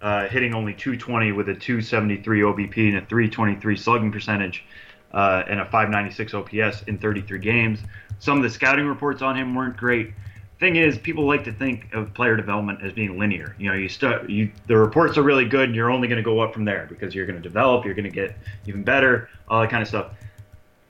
uh, 0.00 0.28
hitting 0.28 0.54
only 0.54 0.72
220 0.72 1.32
with 1.32 1.48
a 1.48 1.54
273 1.54 2.40
OBP 2.40 2.88
and 2.88 2.98
a 2.98 3.06
323 3.06 3.76
slugging 3.76 4.12
percentage, 4.12 4.64
uh, 5.12 5.42
and 5.48 5.60
a 5.60 5.64
596 5.64 6.34
OPS 6.34 6.82
in 6.86 6.98
33 6.98 7.38
games. 7.38 7.80
Some 8.18 8.36
of 8.36 8.42
the 8.42 8.50
scouting 8.50 8.86
reports 8.86 9.22
on 9.22 9.36
him 9.36 9.54
weren't 9.54 9.76
great. 9.76 10.12
thing 10.58 10.76
is, 10.76 10.98
people 10.98 11.26
like 11.26 11.44
to 11.44 11.52
think 11.52 11.92
of 11.92 12.12
player 12.14 12.36
development 12.36 12.80
as 12.82 12.92
being 12.92 13.18
linear. 13.18 13.56
You 13.58 13.70
know, 13.70 13.76
you 13.76 13.88
start, 13.88 14.28
you 14.28 14.50
the 14.66 14.76
reports 14.76 15.18
are 15.18 15.22
really 15.22 15.46
good, 15.46 15.64
and 15.64 15.74
you're 15.74 15.90
only 15.90 16.08
going 16.08 16.18
to 16.18 16.22
go 16.22 16.40
up 16.40 16.52
from 16.52 16.64
there 16.64 16.86
because 16.88 17.14
you're 17.14 17.26
going 17.26 17.40
to 17.40 17.42
develop, 17.42 17.84
you're 17.84 17.94
going 17.94 18.04
to 18.04 18.10
get 18.10 18.36
even 18.66 18.82
better, 18.82 19.28
all 19.48 19.60
that 19.60 19.70
kind 19.70 19.82
of 19.82 19.88
stuff. 19.88 20.12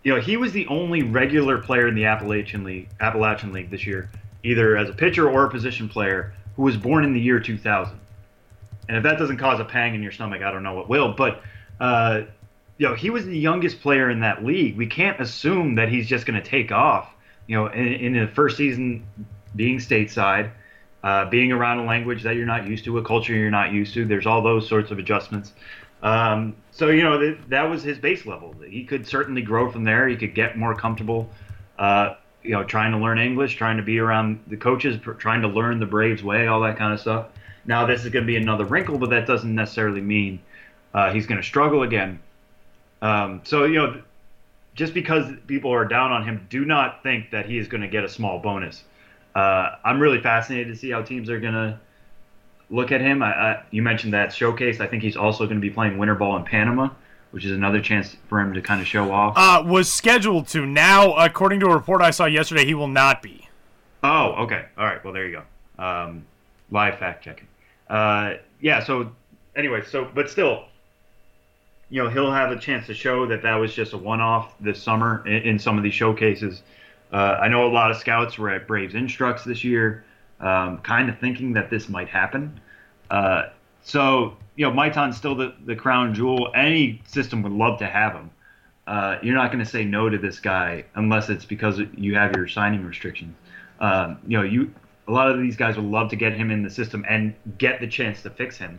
You 0.02 0.14
know, 0.14 0.20
he 0.20 0.36
was 0.36 0.52
the 0.52 0.66
only 0.68 1.02
regular 1.02 1.58
player 1.58 1.86
in 1.86 1.94
the 1.94 2.06
Appalachian 2.06 2.64
League, 2.64 2.88
Appalachian 3.00 3.52
League 3.52 3.70
this 3.70 3.86
year, 3.86 4.10
either 4.44 4.76
as 4.76 4.88
a 4.88 4.94
pitcher 4.94 5.28
or 5.28 5.44
a 5.44 5.50
position 5.50 5.88
player, 5.88 6.32
who 6.56 6.62
was 6.62 6.76
born 6.76 7.04
in 7.04 7.12
the 7.12 7.20
year 7.20 7.38
2000. 7.38 8.00
And 8.88 8.96
if 8.96 9.02
that 9.04 9.18
doesn't 9.18 9.36
cause 9.36 9.60
a 9.60 9.64
pang 9.64 9.94
in 9.94 10.02
your 10.02 10.12
stomach, 10.12 10.42
I 10.42 10.50
don't 10.50 10.62
know 10.62 10.74
what 10.74 10.88
will. 10.88 11.12
But 11.12 11.42
uh, 11.80 12.22
you 12.78 12.88
know, 12.88 12.94
he 12.94 13.10
was 13.10 13.26
the 13.26 13.38
youngest 13.38 13.80
player 13.80 14.10
in 14.10 14.20
that 14.20 14.44
league. 14.44 14.76
We 14.76 14.86
can't 14.86 15.20
assume 15.20 15.74
that 15.76 15.88
he's 15.88 16.08
just 16.08 16.26
going 16.26 16.40
to 16.42 16.48
take 16.48 16.72
off. 16.72 17.12
You 17.46 17.56
know, 17.56 17.66
in, 17.66 17.86
in 17.86 18.12
the 18.14 18.26
first 18.28 18.56
season 18.56 19.06
being 19.54 19.78
stateside, 19.78 20.50
uh, 21.02 21.28
being 21.28 21.52
around 21.52 21.78
a 21.78 21.84
language 21.84 22.22
that 22.22 22.36
you're 22.36 22.46
not 22.46 22.66
used 22.66 22.84
to, 22.84 22.98
a 22.98 23.04
culture 23.04 23.34
you're 23.34 23.50
not 23.50 23.72
used 23.72 23.94
to. 23.94 24.04
There's 24.04 24.26
all 24.26 24.42
those 24.42 24.68
sorts 24.68 24.90
of 24.90 24.98
adjustments. 24.98 25.52
Um, 26.02 26.56
so 26.70 26.88
you 26.88 27.02
know 27.02 27.18
th- 27.18 27.38
that 27.48 27.64
was 27.64 27.82
his 27.82 27.98
base 27.98 28.24
level. 28.24 28.54
He 28.66 28.84
could 28.84 29.06
certainly 29.06 29.42
grow 29.42 29.70
from 29.70 29.84
there. 29.84 30.08
He 30.08 30.16
could 30.16 30.34
get 30.34 30.56
more 30.56 30.74
comfortable. 30.74 31.28
Uh, 31.78 32.14
you 32.42 32.52
know, 32.52 32.64
trying 32.64 32.92
to 32.92 32.98
learn 32.98 33.18
English, 33.18 33.56
trying 33.56 33.76
to 33.76 33.82
be 33.82 33.98
around 33.98 34.40
the 34.46 34.56
coaches, 34.56 34.96
pr- 34.96 35.12
trying 35.12 35.42
to 35.42 35.48
learn 35.48 35.78
the 35.78 35.86
Braves 35.86 36.22
way, 36.22 36.46
all 36.46 36.60
that 36.62 36.78
kind 36.78 36.94
of 36.94 37.00
stuff. 37.00 37.26
Now 37.66 37.86
this 37.86 38.04
is 38.04 38.10
going 38.10 38.24
to 38.24 38.26
be 38.26 38.36
another 38.36 38.64
wrinkle, 38.64 38.98
but 38.98 39.10
that 39.10 39.26
doesn't 39.26 39.54
necessarily 39.54 40.00
mean 40.00 40.40
uh, 40.94 41.12
he's 41.12 41.26
going 41.26 41.40
to 41.40 41.46
struggle 41.46 41.82
again. 41.82 42.20
Um, 43.02 43.40
so 43.44 43.64
you 43.64 43.76
know, 43.76 44.02
just 44.74 44.94
because 44.94 45.32
people 45.46 45.72
are 45.72 45.84
down 45.84 46.12
on 46.12 46.24
him, 46.24 46.46
do 46.50 46.64
not 46.64 47.02
think 47.02 47.30
that 47.30 47.46
he 47.46 47.58
is 47.58 47.68
going 47.68 47.82
to 47.82 47.88
get 47.88 48.04
a 48.04 48.08
small 48.08 48.38
bonus 48.38 48.84
uh, 49.34 49.76
I'm 49.84 50.00
really 50.00 50.20
fascinated 50.20 50.68
to 50.68 50.76
see 50.78 50.90
how 50.90 51.02
teams 51.02 51.30
are 51.30 51.40
going 51.40 51.54
to 51.54 51.78
look 52.68 52.92
at 52.92 53.00
him. 53.00 53.22
I, 53.22 53.32
I, 53.32 53.62
you 53.70 53.82
mentioned 53.82 54.12
that 54.14 54.32
showcase. 54.32 54.80
I 54.80 54.86
think 54.86 55.02
he's 55.02 55.16
also 55.16 55.44
going 55.44 55.56
to 55.56 55.60
be 55.60 55.70
playing 55.70 55.98
winter 55.98 56.14
ball 56.14 56.36
in 56.36 56.44
Panama, 56.44 56.90
which 57.30 57.44
is 57.44 57.52
another 57.52 57.80
chance 57.80 58.16
for 58.28 58.40
him 58.40 58.54
to 58.54 58.60
kind 58.60 58.80
of 58.80 58.86
show 58.86 59.12
off. 59.12 59.34
Uh, 59.36 59.62
was 59.64 59.92
scheduled 59.92 60.48
to. 60.48 60.66
Now, 60.66 61.14
according 61.14 61.60
to 61.60 61.66
a 61.66 61.74
report 61.74 62.02
I 62.02 62.10
saw 62.10 62.26
yesterday, 62.26 62.64
he 62.64 62.74
will 62.74 62.88
not 62.88 63.22
be. 63.22 63.48
Oh, 64.02 64.44
okay. 64.44 64.66
All 64.76 64.86
right. 64.86 65.02
Well, 65.04 65.12
there 65.12 65.28
you 65.28 65.42
go. 65.78 65.84
Um, 65.84 66.26
live 66.70 66.98
fact 66.98 67.24
checking. 67.24 67.48
Uh, 67.88 68.34
yeah. 68.60 68.82
So, 68.82 69.12
anyway, 69.56 69.82
so 69.84 70.08
but 70.14 70.30
still, 70.30 70.64
you 71.88 72.02
know, 72.02 72.08
he'll 72.08 72.32
have 72.32 72.52
a 72.52 72.58
chance 72.58 72.86
to 72.86 72.94
show 72.94 73.26
that 73.26 73.42
that 73.42 73.56
was 73.56 73.74
just 73.74 73.92
a 73.92 73.98
one-off 73.98 74.54
this 74.60 74.82
summer 74.82 75.26
in, 75.26 75.42
in 75.42 75.58
some 75.58 75.76
of 75.76 75.82
these 75.82 75.94
showcases. 75.94 76.62
Uh, 77.12 77.38
I 77.40 77.48
know 77.48 77.66
a 77.66 77.72
lot 77.72 77.90
of 77.90 77.96
scouts 77.96 78.38
were 78.38 78.50
at 78.50 78.68
Braves 78.68 78.94
Instructs 78.94 79.44
this 79.44 79.64
year, 79.64 80.04
um, 80.38 80.78
kind 80.78 81.10
of 81.10 81.18
thinking 81.18 81.52
that 81.54 81.68
this 81.68 81.88
might 81.88 82.08
happen. 82.08 82.60
Uh, 83.10 83.48
so, 83.82 84.36
you 84.54 84.64
know, 84.64 84.72
Maitan's 84.72 85.16
still 85.16 85.34
the, 85.34 85.54
the 85.66 85.74
crown 85.74 86.14
jewel. 86.14 86.52
Any 86.54 87.02
system 87.06 87.42
would 87.42 87.52
love 87.52 87.80
to 87.80 87.86
have 87.86 88.12
him. 88.12 88.30
Uh, 88.86 89.18
you're 89.22 89.34
not 89.34 89.50
going 89.52 89.64
to 89.64 89.70
say 89.70 89.84
no 89.84 90.08
to 90.08 90.18
this 90.18 90.38
guy 90.38 90.84
unless 90.94 91.28
it's 91.28 91.44
because 91.44 91.80
you 91.96 92.14
have 92.14 92.34
your 92.36 92.46
signing 92.46 92.84
restrictions. 92.84 93.34
Um, 93.80 94.18
you 94.26 94.38
know, 94.38 94.44
you 94.44 94.72
a 95.10 95.12
lot 95.12 95.28
of 95.28 95.40
these 95.40 95.56
guys 95.56 95.74
would 95.74 95.84
love 95.84 96.08
to 96.10 96.16
get 96.16 96.34
him 96.34 96.52
in 96.52 96.62
the 96.62 96.70
system 96.70 97.04
and 97.08 97.34
get 97.58 97.80
the 97.80 97.88
chance 97.88 98.22
to 98.22 98.30
fix 98.30 98.56
him, 98.56 98.78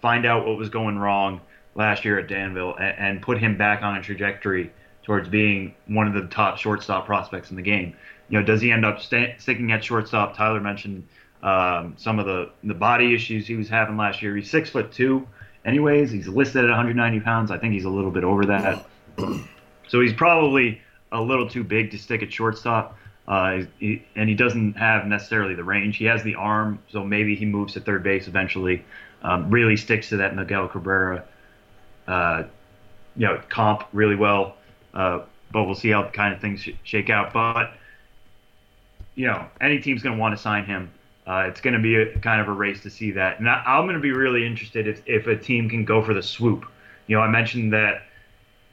find 0.00 0.24
out 0.24 0.46
what 0.46 0.56
was 0.56 0.68
going 0.68 0.96
wrong 0.96 1.40
last 1.74 2.04
year 2.04 2.20
at 2.20 2.28
Danville, 2.28 2.76
and, 2.76 2.98
and 2.98 3.22
put 3.22 3.38
him 3.38 3.58
back 3.58 3.82
on 3.82 3.96
a 3.96 4.02
trajectory 4.02 4.72
towards 5.02 5.28
being 5.28 5.74
one 5.88 6.06
of 6.06 6.14
the 6.14 6.28
top 6.28 6.56
shortstop 6.56 7.04
prospects 7.04 7.50
in 7.50 7.56
the 7.56 7.62
game. 7.62 7.96
You 8.28 8.38
know, 8.38 8.46
does 8.46 8.60
he 8.60 8.70
end 8.70 8.84
up 8.84 9.02
st- 9.02 9.40
sticking 9.40 9.72
at 9.72 9.82
shortstop? 9.82 10.36
Tyler 10.36 10.60
mentioned 10.60 11.04
um, 11.42 11.94
some 11.96 12.20
of 12.20 12.26
the 12.26 12.50
the 12.62 12.74
body 12.74 13.12
issues 13.12 13.48
he 13.48 13.56
was 13.56 13.68
having 13.68 13.96
last 13.96 14.22
year. 14.22 14.36
He's 14.36 14.48
six 14.48 14.70
foot 14.70 14.92
two, 14.92 15.26
anyways. 15.64 16.12
He's 16.12 16.28
listed 16.28 16.62
at 16.62 16.68
190 16.68 17.18
pounds. 17.20 17.50
I 17.50 17.58
think 17.58 17.74
he's 17.74 17.86
a 17.86 17.90
little 17.90 18.12
bit 18.12 18.22
over 18.22 18.46
that. 18.46 18.86
so 19.88 20.00
he's 20.00 20.12
probably 20.12 20.80
a 21.10 21.20
little 21.20 21.48
too 21.48 21.64
big 21.64 21.90
to 21.90 21.98
stick 21.98 22.22
at 22.22 22.32
shortstop. 22.32 22.96
Uh, 23.26 23.62
he, 23.78 24.04
and 24.16 24.28
he 24.28 24.34
doesn't 24.34 24.74
have 24.74 25.06
necessarily 25.06 25.54
the 25.54 25.64
range. 25.64 25.96
He 25.96 26.06
has 26.06 26.22
the 26.22 26.34
arm, 26.34 26.80
so 26.88 27.04
maybe 27.04 27.36
he 27.36 27.44
moves 27.44 27.74
to 27.74 27.80
third 27.80 28.02
base 28.02 28.26
eventually. 28.26 28.84
Um, 29.22 29.50
really 29.50 29.76
sticks 29.76 30.08
to 30.08 30.16
that 30.16 30.34
Miguel 30.34 30.68
Cabrera, 30.68 31.24
uh, 32.08 32.42
you 33.16 33.26
know, 33.26 33.40
comp 33.48 33.84
really 33.92 34.16
well. 34.16 34.56
Uh, 34.92 35.20
but 35.52 35.64
we'll 35.64 35.76
see 35.76 35.90
how 35.90 36.08
kind 36.08 36.34
of 36.34 36.40
things 36.40 36.60
sh- 36.60 36.70
shake 36.82 37.10
out. 37.10 37.32
But 37.32 37.74
you 39.14 39.26
know, 39.26 39.46
any 39.60 39.78
team's 39.78 40.02
going 40.02 40.16
to 40.16 40.20
want 40.20 40.36
to 40.36 40.42
sign 40.42 40.64
him. 40.64 40.90
Uh, 41.26 41.44
it's 41.46 41.60
going 41.60 41.74
to 41.74 41.80
be 41.80 41.96
a, 41.96 42.18
kind 42.18 42.40
of 42.40 42.48
a 42.48 42.52
race 42.52 42.82
to 42.82 42.90
see 42.90 43.12
that. 43.12 43.38
And 43.38 43.48
I, 43.48 43.78
am 43.78 43.84
going 43.84 43.94
to 43.94 44.00
be 44.00 44.10
really 44.10 44.44
interested 44.44 44.88
if, 44.88 45.02
if 45.06 45.26
a 45.26 45.36
team 45.36 45.68
can 45.68 45.84
go 45.84 46.02
for 46.02 46.14
the 46.14 46.22
swoop. 46.22 46.64
You 47.06 47.16
know, 47.16 47.22
I 47.22 47.28
mentioned 47.28 47.72
that 47.72 48.02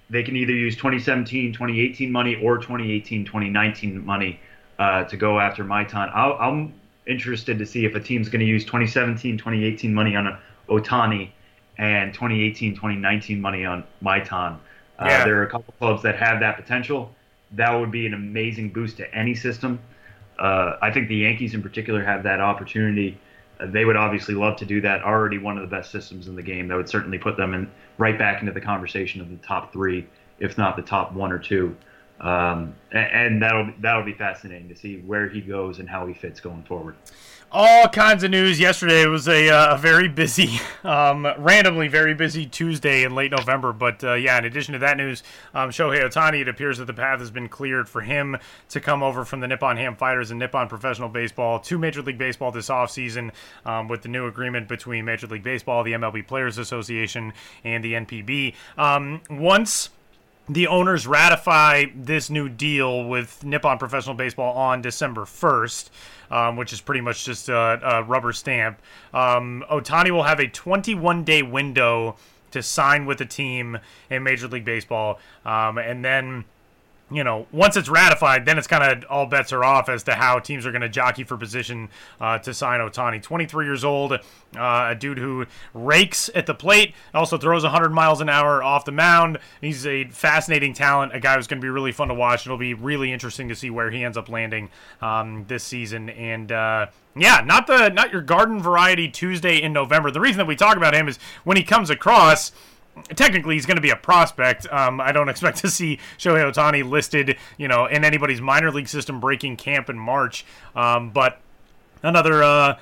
they 0.09 0.23
can 0.23 0.35
either 0.35 0.53
use 0.53 0.75
2017, 0.75 1.53
2018 1.53 2.11
money 2.11 2.35
or 2.35 2.57
2018, 2.57 3.25
2019 3.25 4.05
money 4.05 4.39
uh, 4.79 5.03
to 5.03 5.17
go 5.17 5.39
after 5.39 5.63
Maitan. 5.63 6.13
i 6.15 6.47
am 6.47 6.73
interested 7.05 7.57
to 7.59 7.65
see 7.65 7.85
if 7.85 7.95
a 7.95 7.99
team's 7.99 8.29
going 8.29 8.39
to 8.39 8.45
use 8.45 8.63
2017, 8.65 9.37
2018 9.37 9.93
money 9.93 10.15
on 10.15 10.37
Ohtani 10.67 11.29
and 11.77 12.13
2018, 12.13 12.73
2019 12.73 13.41
money 13.41 13.65
on 13.65 13.83
Maitan. 14.03 14.57
Uh, 14.97 15.05
yeah. 15.05 15.25
There 15.25 15.39
are 15.39 15.43
a 15.43 15.49
couple 15.49 15.73
clubs 15.79 16.03
that 16.03 16.17
have 16.17 16.39
that 16.41 16.57
potential. 16.57 17.13
That 17.53 17.71
would 17.71 17.91
be 17.91 18.05
an 18.05 18.13
amazing 18.13 18.69
boost 18.69 18.97
to 18.97 19.15
any 19.15 19.33
system. 19.33 19.79
Uh, 20.37 20.77
I 20.81 20.91
think 20.91 21.07
the 21.07 21.15
Yankees 21.15 21.53
in 21.53 21.61
particular 21.61 22.03
have 22.03 22.23
that 22.23 22.41
opportunity. 22.41 23.17
They 23.65 23.85
would 23.85 23.97
obviously 23.97 24.35
love 24.35 24.57
to 24.57 24.65
do 24.65 24.81
that. 24.81 25.03
Already 25.03 25.37
one 25.37 25.57
of 25.57 25.69
the 25.69 25.75
best 25.75 25.91
systems 25.91 26.27
in 26.27 26.35
the 26.35 26.43
game. 26.43 26.67
That 26.67 26.77
would 26.77 26.89
certainly 26.89 27.17
put 27.17 27.37
them 27.37 27.53
in 27.53 27.69
right 27.97 28.17
back 28.17 28.41
into 28.41 28.53
the 28.53 28.61
conversation 28.61 29.21
of 29.21 29.29
the 29.29 29.37
top 29.37 29.73
three, 29.73 30.07
if 30.39 30.57
not 30.57 30.75
the 30.75 30.81
top 30.81 31.13
one 31.13 31.31
or 31.31 31.39
two. 31.39 31.75
Um, 32.21 32.75
and, 32.91 33.11
and 33.11 33.41
that'll 33.41 33.71
that'll 33.79 34.03
be 34.03 34.13
fascinating 34.13 34.67
to 34.69 34.75
see 34.75 34.97
where 34.99 35.29
he 35.29 35.41
goes 35.41 35.79
and 35.79 35.89
how 35.89 36.05
he 36.05 36.13
fits 36.13 36.39
going 36.39 36.63
forward 36.63 36.95
all 37.51 37.87
kinds 37.87 38.23
of 38.23 38.31
news 38.31 38.59
yesterday. 38.59 39.01
It 39.03 39.07
was 39.07 39.27
a, 39.27 39.49
uh, 39.49 39.77
very 39.77 40.07
busy, 40.07 40.59
um, 40.83 41.27
randomly 41.37 41.87
very 41.87 42.13
busy 42.13 42.45
Tuesday 42.45 43.03
in 43.03 43.15
late 43.15 43.31
November. 43.31 43.73
But 43.73 44.03
uh, 44.03 44.13
yeah, 44.13 44.37
in 44.37 44.45
addition 44.45 44.73
to 44.73 44.79
that 44.79 44.97
news, 44.97 45.23
um, 45.53 45.69
Shohei 45.69 46.01
Ohtani, 46.01 46.41
it 46.41 46.47
appears 46.47 46.77
that 46.77 46.85
the 46.85 46.93
path 46.93 47.19
has 47.19 47.31
been 47.31 47.49
cleared 47.49 47.89
for 47.89 48.01
him 48.01 48.37
to 48.69 48.79
come 48.79 49.03
over 49.03 49.25
from 49.25 49.39
the 49.39 49.47
Nippon 49.47 49.77
Ham 49.77 49.95
Fighters 49.95 50.31
and 50.31 50.39
Nippon 50.39 50.67
Professional 50.67 51.09
Baseball 51.09 51.59
to 51.59 51.77
Major 51.77 52.01
League 52.01 52.17
Baseball 52.17 52.51
this 52.51 52.69
offseason 52.69 53.31
um, 53.65 53.87
with 53.87 54.01
the 54.01 54.09
new 54.09 54.27
agreement 54.27 54.67
between 54.67 55.05
Major 55.05 55.27
League 55.27 55.43
Baseball, 55.43 55.83
the 55.83 55.93
MLB 55.93 56.27
Players 56.27 56.57
Association, 56.57 57.33
and 57.63 57.83
the 57.83 57.93
NPB. 57.93 58.55
Um, 58.77 59.21
once 59.29 59.89
the 60.49 60.67
owners 60.67 61.05
ratify 61.05 61.85
this 61.95 62.29
new 62.29 62.49
deal 62.49 63.03
with 63.03 63.43
Nippon 63.43 63.77
Professional 63.77 64.15
Baseball 64.15 64.57
on 64.57 64.81
December 64.81 65.21
1st, 65.21 65.89
um, 66.31 66.57
which 66.57 66.73
is 66.73 66.81
pretty 66.81 67.01
much 67.01 67.23
just 67.23 67.49
a, 67.49 67.79
a 67.83 68.03
rubber 68.03 68.33
stamp. 68.33 68.81
Um, 69.13 69.63
Ohtani 69.69 70.09
will 70.09 70.23
have 70.23 70.39
a 70.39 70.47
21 70.47 71.23
day 71.23 71.43
window 71.43 72.15
to 72.51 72.63
sign 72.63 73.05
with 73.05 73.21
a 73.21 73.25
team 73.25 73.77
in 74.09 74.23
Major 74.23 74.47
League 74.47 74.65
Baseball. 74.65 75.19
Um, 75.45 75.77
and 75.77 76.03
then 76.03 76.45
you 77.11 77.23
know, 77.23 77.47
once 77.51 77.75
it's 77.75 77.89
ratified, 77.89 78.45
then 78.45 78.57
it's 78.57 78.67
kind 78.67 78.83
of 78.83 79.09
all 79.09 79.25
bets 79.25 79.51
are 79.51 79.63
off 79.63 79.89
as 79.89 80.03
to 80.03 80.13
how 80.13 80.39
teams 80.39 80.65
are 80.65 80.71
going 80.71 80.81
to 80.81 80.89
jockey 80.89 81.23
for 81.23 81.37
position 81.37 81.89
uh, 82.21 82.37
to 82.39 82.53
sign 82.53 82.79
Ohtani. 82.79 83.21
23 83.21 83.65
years 83.65 83.83
old, 83.83 84.13
uh, 84.13 84.19
a 84.55 84.95
dude 84.95 85.17
who 85.17 85.45
rakes 85.73 86.29
at 86.35 86.45
the 86.45 86.53
plate, 86.53 86.93
also 87.13 87.37
throws 87.37 87.63
100 87.63 87.89
miles 87.89 88.21
an 88.21 88.29
hour 88.29 88.61
off 88.61 88.85
the 88.85 88.91
mound. 88.91 89.39
He's 89.59 89.87
a 89.87 90.05
fascinating 90.05 90.73
talent, 90.73 91.15
a 91.15 91.19
guy 91.19 91.35
who's 91.35 91.47
going 91.47 91.59
to 91.59 91.65
be 91.65 91.69
really 91.69 91.91
fun 91.91 92.09
to 92.09 92.13
watch. 92.13 92.45
It'll 92.45 92.57
be 92.57 92.73
really 92.73 93.11
interesting 93.11 93.49
to 93.49 93.55
see 93.55 93.69
where 93.69 93.89
he 93.89 94.03
ends 94.03 94.17
up 94.17 94.29
landing 94.29 94.69
um, 95.01 95.45
this 95.47 95.63
season. 95.63 96.09
And 96.09 96.51
uh, 96.51 96.87
yeah, 97.15 97.41
not 97.43 97.67
the 97.67 97.89
not 97.89 98.11
your 98.11 98.21
garden 98.21 98.61
variety 98.61 99.09
Tuesday 99.09 99.61
in 99.61 99.73
November. 99.73 100.11
The 100.11 100.21
reason 100.21 100.37
that 100.37 100.47
we 100.47 100.55
talk 100.55 100.77
about 100.77 100.93
him 100.93 101.07
is 101.07 101.17
when 101.43 101.57
he 101.57 101.63
comes 101.63 101.89
across 101.89 102.51
technically 103.03 103.55
he's 103.55 103.65
going 103.65 103.77
to 103.77 103.81
be 103.81 103.89
a 103.89 103.95
prospect. 103.95 104.67
Um, 104.71 104.99
I 105.01 105.11
don't 105.11 105.29
expect 105.29 105.57
to 105.59 105.69
see 105.69 105.99
Shohei 106.17 106.51
Ohtani 106.51 106.87
listed, 106.87 107.37
you 107.57 107.67
know, 107.67 107.85
in 107.85 108.03
anybody's 108.03 108.41
minor 108.41 108.71
league 108.71 108.87
system 108.87 109.19
breaking 109.19 109.57
camp 109.57 109.89
in 109.89 109.97
March. 109.97 110.45
Um, 110.75 111.09
but 111.11 111.39
another 112.03 112.43
uh, 112.43 112.77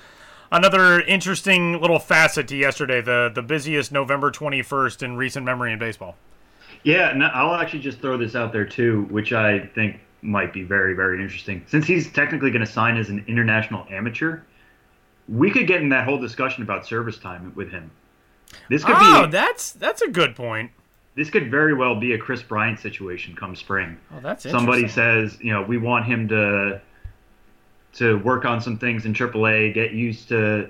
another 0.51 1.01
interesting 1.01 1.79
little 1.79 1.99
facet 1.99 2.47
to 2.49 2.55
yesterday, 2.55 3.01
the 3.01 3.31
the 3.33 3.41
busiest 3.41 3.91
November 3.91 4.31
21st 4.31 5.03
in 5.03 5.17
recent 5.17 5.45
memory 5.45 5.73
in 5.73 5.79
baseball. 5.79 6.15
Yeah, 6.83 7.09
I'll 7.33 7.55
actually 7.55 7.79
just 7.79 7.99
throw 7.99 8.17
this 8.17 8.35
out 8.35 8.53
there 8.53 8.65
too, 8.65 9.07
which 9.09 9.33
I 9.33 9.59
think 9.59 9.99
might 10.21 10.53
be 10.53 10.63
very 10.63 10.93
very 10.93 11.21
interesting. 11.21 11.63
Since 11.67 11.87
he's 11.87 12.11
technically 12.11 12.51
going 12.51 12.65
to 12.65 12.71
sign 12.71 12.97
as 12.97 13.09
an 13.09 13.23
international 13.27 13.85
amateur, 13.89 14.41
we 15.27 15.51
could 15.51 15.67
get 15.67 15.81
in 15.81 15.89
that 15.89 16.05
whole 16.05 16.17
discussion 16.17 16.63
about 16.63 16.85
service 16.85 17.17
time 17.17 17.51
with 17.55 17.71
him. 17.71 17.91
This 18.69 18.83
could 18.83 18.95
oh, 18.97 19.25
be. 19.25 19.31
that's 19.31 19.71
that's 19.73 20.01
a 20.01 20.09
good 20.09 20.35
point. 20.35 20.71
This 21.15 21.29
could 21.29 21.49
very 21.49 21.73
well 21.73 21.99
be 21.99 22.13
a 22.13 22.17
Kris 22.17 22.43
Bryant 22.43 22.79
situation 22.79 23.35
come 23.35 23.55
spring. 23.55 23.97
Oh, 24.13 24.19
that's 24.21 24.43
somebody 24.43 24.87
says, 24.87 25.37
you 25.41 25.51
know, 25.51 25.63
we 25.63 25.77
want 25.77 26.05
him 26.05 26.27
to 26.27 26.81
to 27.93 28.19
work 28.19 28.45
on 28.45 28.61
some 28.61 28.77
things 28.77 29.05
in 29.05 29.13
AAA, 29.13 29.73
get 29.73 29.91
used 29.91 30.29
to, 30.29 30.69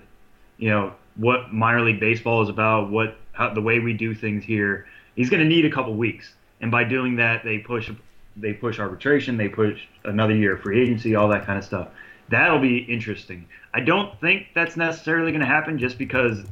you 0.57 0.69
know, 0.69 0.93
what 1.17 1.51
minor 1.53 1.81
league 1.81 1.99
baseball 1.99 2.41
is 2.41 2.49
about, 2.49 2.89
what 2.89 3.17
how, 3.33 3.53
the 3.53 3.61
way 3.61 3.79
we 3.79 3.93
do 3.93 4.15
things 4.15 4.43
here. 4.43 4.87
He's 5.15 5.29
going 5.29 5.41
to 5.41 5.49
need 5.49 5.65
a 5.65 5.71
couple 5.71 5.93
weeks, 5.95 6.33
and 6.61 6.71
by 6.71 6.83
doing 6.83 7.15
that, 7.17 7.43
they 7.43 7.59
push 7.59 7.89
they 8.37 8.53
push 8.53 8.79
arbitration, 8.79 9.35
they 9.37 9.49
push 9.49 9.81
another 10.05 10.35
year 10.35 10.55
of 10.55 10.61
free 10.61 10.81
agency, 10.81 11.15
all 11.15 11.27
that 11.29 11.45
kind 11.45 11.57
of 11.57 11.65
stuff. 11.65 11.89
That'll 12.29 12.59
be 12.59 12.77
interesting. 12.77 13.47
I 13.73 13.81
don't 13.81 14.19
think 14.21 14.47
that's 14.53 14.77
necessarily 14.77 15.31
going 15.31 15.41
to 15.41 15.47
happen 15.47 15.79
just 15.79 15.97
because, 15.97 16.43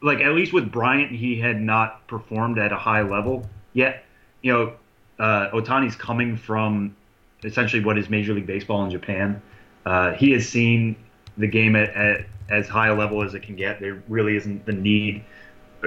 like, 0.00 0.20
at 0.20 0.32
least 0.32 0.52
with 0.52 0.70
Bryant, 0.70 1.10
he 1.10 1.38
had 1.38 1.60
not 1.60 2.06
performed 2.06 2.58
at 2.58 2.72
a 2.72 2.76
high 2.76 3.02
level 3.02 3.48
yet. 3.72 4.04
You 4.42 4.52
know, 4.52 4.72
uh, 5.18 5.50
Ohtani's 5.50 5.96
coming 5.96 6.36
from 6.36 6.96
essentially 7.44 7.82
what 7.84 7.98
is 7.98 8.08
Major 8.08 8.34
League 8.34 8.46
Baseball 8.46 8.84
in 8.84 8.90
Japan. 8.90 9.42
Uh, 9.84 10.12
he 10.12 10.32
has 10.32 10.48
seen 10.48 10.96
the 11.36 11.46
game 11.46 11.76
at, 11.76 11.90
at 11.94 12.26
as 12.50 12.68
high 12.68 12.88
a 12.88 12.94
level 12.94 13.22
as 13.22 13.34
it 13.34 13.42
can 13.42 13.56
get. 13.56 13.80
There 13.80 14.02
really 14.08 14.36
isn't 14.36 14.64
the 14.66 14.72
need. 14.72 15.24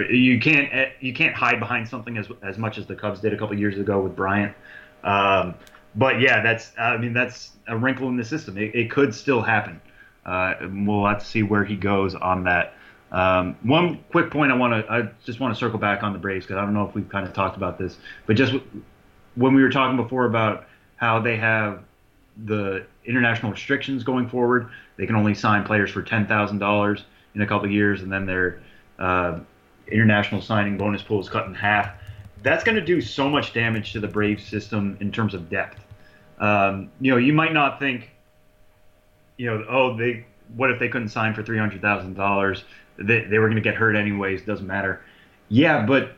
You 0.10 0.39
can't 0.39 0.91
you 1.02 1.13
can't 1.13 1.36
hide 1.36 1.60
behind 1.60 1.88
something 1.88 2.17
as 2.17 2.28
as 2.41 2.58
much 2.58 2.78
as 2.78 2.86
the 2.86 2.95
Cubs 2.95 3.19
did 3.19 3.34
a 3.34 3.38
couple 3.38 3.58
years 3.58 3.78
ago 3.78 4.00
with 4.02 4.15
Bryant. 4.15 4.56
Um, 5.04 5.56
but 5.95 6.21
yeah, 6.21 6.41
that's 6.41 6.71
I 6.80 6.97
mean 6.97 7.13
that's 7.13 7.52
a 7.67 7.78
wrinkle 7.78 8.08
in 8.08 8.15
the 8.15 8.24
system. 8.24 8.58
It, 8.58 8.74
it 8.74 8.91
could 8.91 9.13
still 9.13 9.41
happen. 9.41 9.82
Uh, 10.26 10.54
we'll 10.62 11.06
have 11.06 11.19
to 11.19 11.26
see 11.26 11.43
where 11.43 11.65
he 11.65 11.76
goes 11.76 12.15
on 12.15 12.43
that. 12.45 12.76
Um, 13.12 13.58
one 13.63 14.04
quick 14.10 14.32
point 14.32 14.52
I 14.52 14.56
want 14.56 14.86
to 14.86 14.91
I 14.91 15.10
just 15.26 15.39
want 15.39 15.54
to 15.54 15.60
circle 15.60 15.80
back 15.80 16.02
on 16.02 16.13
the 16.13 16.19
Braves 16.19 16.45
because 16.45 16.58
I 16.58 16.62
don't 16.62 16.74
know 16.74 16.88
if 16.88 16.95
we've 16.95 17.10
kind 17.10 17.28
of 17.28 17.34
talked 17.34 17.58
about 17.58 17.78
this, 17.78 17.97
but 18.26 18.36
just 18.36 18.54
when 19.36 19.54
we 19.54 19.62
were 19.62 19.69
talking 19.69 19.97
before 19.97 20.26
about 20.26 20.65
how 20.95 21.19
they 21.19 21.36
have 21.38 21.84
the 22.45 22.86
international 23.06 23.52
restrictions 23.52 24.04
going 24.04 24.30
forward, 24.30 24.69
they 24.97 25.06
can 25.06 25.15
only 25.15 25.34
sign 25.34 25.63
players 25.63 25.91
for 25.91 26.02
ten 26.02 26.26
thousand 26.26 26.60
dollars 26.60 27.04
in 27.36 27.41
a 27.41 27.47
couple 27.47 27.69
years, 27.69 28.02
and 28.02 28.12
then 28.12 28.26
their 28.26 28.62
uh, 29.00 29.39
international 29.88 30.41
signing 30.41 30.78
bonus 30.78 31.02
pool 31.02 31.19
is 31.19 31.30
cut 31.30 31.47
in 31.47 31.54
half. 31.54 31.91
That's 32.43 32.63
going 32.63 32.76
to 32.76 32.86
do 32.86 33.02
so 33.02 33.30
much 33.30 33.54
damage 33.54 33.93
to 33.93 34.00
the 34.00 34.08
Braves 34.08 34.43
system 34.43 34.97
in 35.00 35.12
terms 35.12 35.34
of 35.34 35.50
depth. 35.50 35.80
Um, 36.39 36.89
you 37.00 37.12
know, 37.12 37.17
you 37.17 37.34
might 37.34 37.54
not 37.54 37.80
think, 37.80 38.10
you 39.38 39.47
know, 39.47 39.63
oh, 39.69 39.95
they 39.95 40.26
what 40.56 40.71
if 40.71 40.80
they 40.80 40.89
couldn't 40.89 41.10
sign 41.10 41.34
for 41.34 41.43
three 41.43 41.58
hundred 41.58 41.82
thousand 41.82 42.15
dollars? 42.15 42.63
They 43.03 43.21
they 43.21 43.39
were 43.39 43.47
going 43.47 43.55
to 43.55 43.61
get 43.61 43.75
hurt 43.75 43.95
anyways. 43.95 44.43
Doesn't 44.43 44.67
matter. 44.67 45.01
Yeah, 45.49 45.85
but 45.85 46.13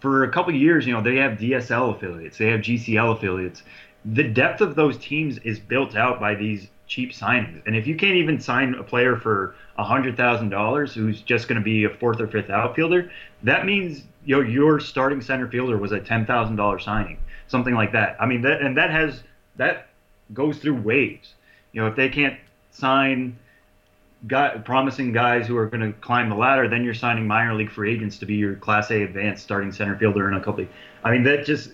for 0.00 0.24
a 0.24 0.30
couple 0.30 0.54
years, 0.54 0.86
you 0.86 0.92
know, 0.92 1.02
they 1.02 1.16
have 1.16 1.38
DSL 1.38 1.96
affiliates, 1.96 2.38
they 2.38 2.48
have 2.50 2.60
GCL 2.60 3.16
affiliates. 3.16 3.62
The 4.04 4.24
depth 4.24 4.60
of 4.60 4.74
those 4.74 4.98
teams 4.98 5.38
is 5.38 5.58
built 5.58 5.96
out 5.96 6.20
by 6.20 6.34
these 6.34 6.68
cheap 6.86 7.12
signings. 7.12 7.62
And 7.66 7.74
if 7.74 7.86
you 7.86 7.96
can't 7.96 8.16
even 8.16 8.38
sign 8.38 8.74
a 8.74 8.82
player 8.82 9.16
for 9.16 9.54
hundred 9.76 10.16
thousand 10.16 10.50
dollars 10.50 10.94
who's 10.94 11.22
just 11.22 11.48
going 11.48 11.58
to 11.58 11.64
be 11.64 11.84
a 11.84 11.90
fourth 11.90 12.20
or 12.20 12.28
fifth 12.28 12.50
outfielder, 12.50 13.10
that 13.42 13.64
means 13.64 14.02
you 14.24 14.36
know, 14.36 14.48
your 14.48 14.78
starting 14.78 15.20
center 15.20 15.48
fielder 15.48 15.76
was 15.76 15.92
a 15.92 16.00
ten 16.00 16.26
thousand 16.26 16.56
dollar 16.56 16.78
signing, 16.78 17.18
something 17.48 17.74
like 17.74 17.92
that. 17.92 18.16
I 18.20 18.26
mean 18.26 18.42
that 18.42 18.60
and 18.60 18.76
that 18.76 18.90
has 18.90 19.22
that 19.56 19.88
goes 20.32 20.58
through 20.58 20.80
waves. 20.82 21.34
You 21.72 21.80
know, 21.80 21.88
if 21.88 21.96
they 21.96 22.08
can't 22.08 22.38
sign 22.70 23.38
guy, 24.26 24.56
promising 24.58 25.12
guys 25.12 25.46
who 25.46 25.56
are 25.56 25.66
going 25.66 25.80
to 25.80 25.98
climb 26.00 26.28
the 26.28 26.34
ladder, 26.34 26.68
then 26.68 26.84
you're 26.84 26.94
signing 26.94 27.26
minor 27.26 27.54
league 27.54 27.70
free 27.70 27.92
agents 27.92 28.18
to 28.18 28.26
be 28.26 28.34
your 28.34 28.56
Class 28.56 28.90
A 28.90 29.02
advanced 29.02 29.42
starting 29.42 29.72
center 29.72 29.96
fielder 29.98 30.28
in 30.28 30.34
a 30.34 30.40
couple. 30.40 30.64
Of, 30.64 30.70
I 31.02 31.10
mean 31.10 31.22
that 31.24 31.44
just 31.44 31.70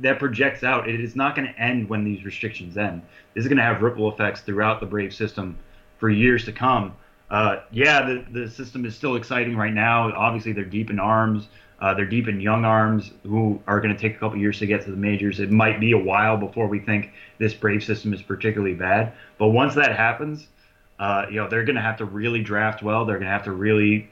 that 0.00 0.18
projects 0.18 0.64
out. 0.64 0.88
It 0.88 1.00
is 1.00 1.14
not 1.14 1.36
going 1.36 1.52
to 1.52 1.58
end 1.58 1.88
when 1.88 2.04
these 2.04 2.24
restrictions 2.24 2.76
end. 2.76 3.02
This 3.34 3.42
is 3.42 3.48
going 3.48 3.58
to 3.58 3.62
have 3.62 3.80
ripple 3.82 4.12
effects 4.12 4.40
throughout 4.40 4.80
the 4.80 4.86
Brave 4.86 5.14
system 5.14 5.56
for 5.98 6.10
years 6.10 6.44
to 6.46 6.52
come. 6.52 6.96
Uh, 7.30 7.60
yeah, 7.70 8.04
the, 8.04 8.24
the 8.30 8.50
system 8.50 8.84
is 8.84 8.94
still 8.94 9.16
exciting 9.16 9.56
right 9.56 9.72
now. 9.72 10.12
Obviously, 10.12 10.52
they're 10.52 10.64
deep 10.64 10.90
in 10.90 10.98
arms. 10.98 11.48
Uh, 11.80 11.92
they're 11.94 12.06
deep 12.06 12.28
in 12.28 12.40
young 12.40 12.64
arms 12.64 13.12
who 13.24 13.60
are 13.66 13.80
going 13.80 13.94
to 13.94 14.00
take 14.00 14.16
a 14.16 14.18
couple 14.18 14.38
years 14.38 14.58
to 14.58 14.66
get 14.66 14.84
to 14.84 14.90
the 14.90 14.96
majors. 14.96 15.40
It 15.40 15.50
might 15.50 15.80
be 15.80 15.92
a 15.92 15.98
while 15.98 16.36
before 16.36 16.66
we 16.66 16.78
think 16.78 17.12
this 17.38 17.52
Brave 17.52 17.84
system 17.84 18.12
is 18.14 18.22
particularly 18.22 18.74
bad. 18.74 19.12
But 19.38 19.48
once 19.48 19.74
that 19.74 19.96
happens, 19.96 20.48
uh, 20.98 21.26
you 21.28 21.36
know 21.36 21.48
they're 21.48 21.64
going 21.64 21.76
to 21.76 21.82
have 21.82 21.98
to 21.98 22.04
really 22.04 22.42
draft 22.42 22.82
well. 22.82 23.04
They're 23.04 23.18
going 23.18 23.26
to 23.26 23.32
have 23.32 23.44
to 23.44 23.52
really 23.52 24.08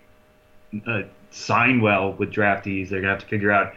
uh, 0.87 1.03
sign 1.31 1.81
well 1.81 2.13
with 2.13 2.31
draftees. 2.31 2.89
They're 2.89 3.01
going 3.01 3.05
to 3.05 3.11
have 3.11 3.21
to 3.21 3.27
figure 3.27 3.51
out 3.51 3.75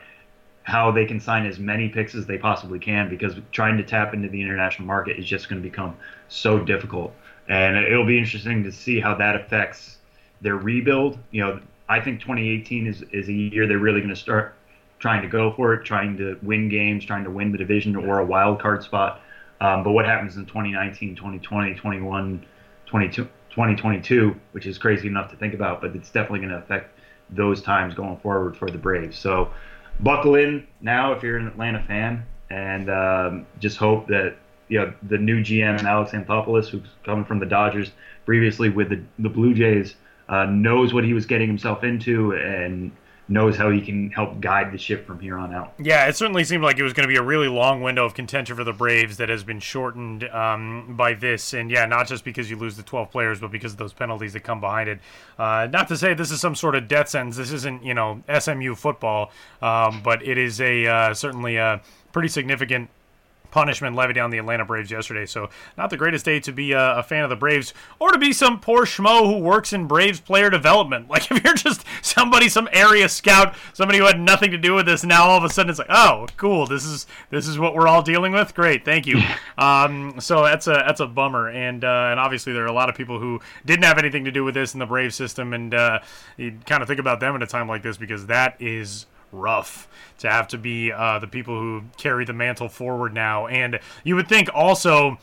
how 0.64 0.92
they 0.92 1.06
can 1.06 1.20
sign 1.20 1.46
as 1.46 1.60
many 1.60 1.90
picks 1.90 2.16
as 2.16 2.26
they 2.26 2.40
possibly 2.40 2.80
can 2.80 3.08
because 3.08 3.36
trying 3.52 3.78
to 3.78 3.84
tap 3.84 4.16
into 4.16 4.28
the 4.28 4.42
international 4.42 4.88
market 4.88 5.20
is 5.20 5.26
just 5.26 5.48
going 5.48 5.62
to 5.62 5.68
become 5.68 5.96
so 6.28 6.60
difficult. 6.60 7.14
And 7.48 7.78
it'll 7.78 8.06
be 8.06 8.18
interesting 8.18 8.64
to 8.64 8.72
see 8.72 9.00
how 9.00 9.14
that 9.16 9.36
affects 9.36 9.98
their 10.42 10.56
rebuild. 10.56 11.20
You 11.30 11.42
know, 11.42 11.60
I 11.88 12.00
think 12.00 12.20
2018 12.20 12.88
is, 12.88 13.04
is 13.12 13.30
a 13.30 13.34
year 13.34 13.68
they're 13.68 13.78
really 13.78 14.00
going 14.00 14.14
to 14.14 14.20
start 14.20 14.56
trying 14.98 15.22
to 15.22 15.28
go 15.28 15.54
for 15.54 15.76
it, 15.76 15.86
trying 15.86 16.18
to 16.18 16.40
win 16.42 16.68
games, 16.68 17.06
trying 17.06 17.24
to 17.26 17.30
win 17.30 17.52
the 17.52 17.60
division 17.60 17.96
or 17.96 18.18
a 18.18 18.26
wild 18.26 18.60
card 18.60 18.84
spot. 18.84 19.22
Um, 19.62 19.84
but 19.84 19.92
what 19.92 20.06
happens 20.06 20.36
in 20.36 20.46
2019, 20.46 21.16
2020, 21.16 21.76
21, 21.76 22.12
22, 22.40 22.48
2022, 22.88 24.36
which 24.52 24.66
is 24.66 24.78
crazy 24.78 25.08
enough 25.08 25.32
to 25.32 25.38
think 25.38 25.54
about, 25.54 25.82
but 25.82 25.96
it's 25.96 26.10
definitely 26.10 26.40
going 26.40 26.52
to 26.52 26.58
affect 26.58 26.98
those 27.30 27.62
times 27.62 27.94
going 27.94 28.18
forward 28.18 28.56
for 28.56 28.70
the 28.70 28.78
Braves. 28.78 29.18
So 29.18 29.52
buckle 30.00 30.36
in 30.36 30.68
now 30.82 31.14
if 31.14 31.24
you're 31.24 31.38
an 31.38 31.48
Atlanta 31.48 31.84
fan, 31.84 32.26
and 32.50 32.90
um, 32.90 33.48
just 33.60 33.78
hope 33.78 34.08
that 34.08 34.36
you 34.68 34.80
know 34.80 34.94
the 35.04 35.18
new 35.18 35.42
GM 35.42 35.84
Alex 35.84 36.12
Anthopoulos, 36.12 36.68
who's 36.68 36.88
coming 37.04 37.26
from 37.26 37.40
the 37.40 37.46
Dodgers 37.46 37.92
previously 38.26 38.70
with 38.70 38.90
the 38.90 39.02
the 39.20 39.30
Blue 39.30 39.54
Jays, 39.54 39.96
uh, 40.30 40.46
knows 40.46 40.94
what 40.94 41.04
he 41.04 41.14
was 41.14 41.26
getting 41.26 41.48
himself 41.48 41.84
into 41.84 42.34
and 42.34 42.92
knows 43.28 43.56
how 43.56 43.72
he 43.72 43.82
can 43.82 44.12
help 44.12 44.40
guide 44.40 44.72
the 44.72 44.78
ship 44.78 45.06
from 45.06 45.20
here 45.20 45.38
on 45.38 45.54
out. 45.54 45.74
Yeah, 45.80 46.08
it 46.08 46.16
certainly 46.16 46.44
seemed 46.44 46.64
like 46.64 46.78
it 46.78 46.84
was 46.84 46.94
going 46.94 47.08
to 47.08 47.12
be 47.12 47.18
a 47.18 47.24
really 47.24 47.48
long 47.48 47.82
window 47.82 48.06
of 48.06 48.14
contention 48.14 48.56
for 48.56 48.64
the 48.64 48.74
Braves 48.74 49.18
that 49.18 49.30
has 49.30 49.44
been 49.44 49.60
shortened 49.60 50.26
um, 50.26 50.96
by 50.96 51.14
this. 51.14 51.54
And 51.54 51.72
yeah, 51.72 51.86
not 51.86 52.08
just 52.08 52.24
because 52.24 52.50
you 52.50 52.56
lose 52.56 52.78
the 52.78 52.84
12 52.84 53.12
players, 53.12 53.40
but 53.40 53.52
because 53.52 53.72
of 53.72 53.78
those 53.78 53.94
penalties 53.94 54.34
that 54.34 54.42
come 54.42 54.60
behind 54.60 54.90
it. 54.90 55.00
Uh, 55.40 55.68
not 55.72 55.88
to 55.88 55.98
say 55.98 56.14
this 56.14 56.32
is 56.32 56.40
some 56.40 56.56
sort 56.56 56.76
of 56.76 56.88
death 56.88 57.10
sentence. 57.10 57.38
This 57.38 57.52
isn't, 57.52 57.84
you 57.84 57.94
know, 57.94 58.22
SMU 58.40 58.76
football, 58.76 59.32
um, 59.62 60.02
but 60.04 60.22
it 60.26 60.38
is 60.38 60.62
a 60.62 60.86
uh, 60.86 61.14
certainly 61.14 61.56
a 61.58 61.82
pretty 62.12 62.30
significant 62.30 62.90
punishment 63.56 63.96
levied 63.96 64.18
on 64.18 64.32
the 64.32 64.38
Atlanta 64.38 64.66
Braves 64.66 64.92
yesterday. 64.92 65.26
So 65.26 65.50
not 65.78 65.90
the 65.90 65.96
greatest 65.96 66.26
day 66.26 66.42
to 66.42 66.52
be 66.52 66.74
a, 66.74 66.98
a, 66.98 67.04
fan 67.04 67.24
of 67.24 67.30
the 67.30 67.38
Braves 67.38 67.74
or 68.00 68.12
to 68.12 68.18
be 68.20 68.34
some 68.34 68.60
poor 68.60 68.84
schmo 68.84 69.26
who 69.26 69.40
works 69.40 69.72
in 69.72 69.88
Braves 69.88 70.20
player 70.20 70.50
development. 70.50 71.08
Like 71.16 71.32
if 71.32 71.42
you're 71.46 71.54
just 71.54 71.86
somebody, 72.02 72.50
some 72.50 72.68
area 72.74 73.08
scout, 73.08 73.56
somebody 73.72 74.00
who 74.00 74.06
had 74.06 74.20
nothing 74.20 74.52
to 74.52 74.58
do 74.58 74.74
with 74.74 74.86
this, 74.86 75.06
now 75.06 75.24
all 75.24 75.38
of 75.38 75.46
a 75.46 75.50
sudden 75.50 75.70
it's 75.70 75.80
like, 75.80 75.88
oh, 75.90 76.28
cool, 76.36 76.68
this 76.68 76.84
is 76.84 77.08
this 77.30 77.48
is 77.48 77.58
what 77.58 77.74
we're 77.74 77.88
all 77.88 78.02
dealing 78.02 78.34
with. 78.34 78.54
Great, 78.54 78.84
thank 78.84 79.08
you. 79.08 79.22
um, 79.58 80.20
so 80.20 80.44
that's 80.44 80.68
a 80.68 80.84
that's 80.86 81.00
a 81.00 81.08
bummer, 81.08 81.48
and 81.48 81.86
uh, 81.86 82.08
and 82.12 82.20
obviously 82.20 82.52
there 82.52 82.64
are 82.64 82.68
a 82.68 82.74
lot 82.74 82.90
of 82.90 82.96
people 82.96 83.18
who 83.18 83.40
didn't 83.66 83.86
have 83.86 83.98
anything 83.98 84.26
to 84.26 84.32
do 84.32 84.44
with 84.44 84.56
this 84.56 84.74
in 84.74 84.82
the 84.82 84.86
Brave 84.86 85.14
system, 85.14 85.54
and 85.54 85.74
uh, 85.74 86.00
you 86.36 86.58
kind 86.66 86.82
of 86.82 86.90
think 86.90 87.00
about 87.00 87.22
them 87.22 87.34
at 87.34 87.42
a 87.42 87.48
time 87.48 87.70
like 87.70 87.84
this 87.84 87.96
because 87.96 88.26
that 88.26 88.58
is 88.60 89.06
rough 89.32 89.88
to 90.20 90.30
have 90.30 90.48
to 90.50 90.58
be 90.58 90.92
uh, 90.92 91.20
the 91.20 91.28
people 91.28 91.60
who 91.60 91.84
carry 91.98 92.26
the 92.26 92.34
mantle 92.34 92.70
forward 92.70 93.14
now. 93.14 93.48
And 93.48 93.80
you 94.04 94.16
would 94.16 94.28
think 94.28 94.50
also 94.54 95.18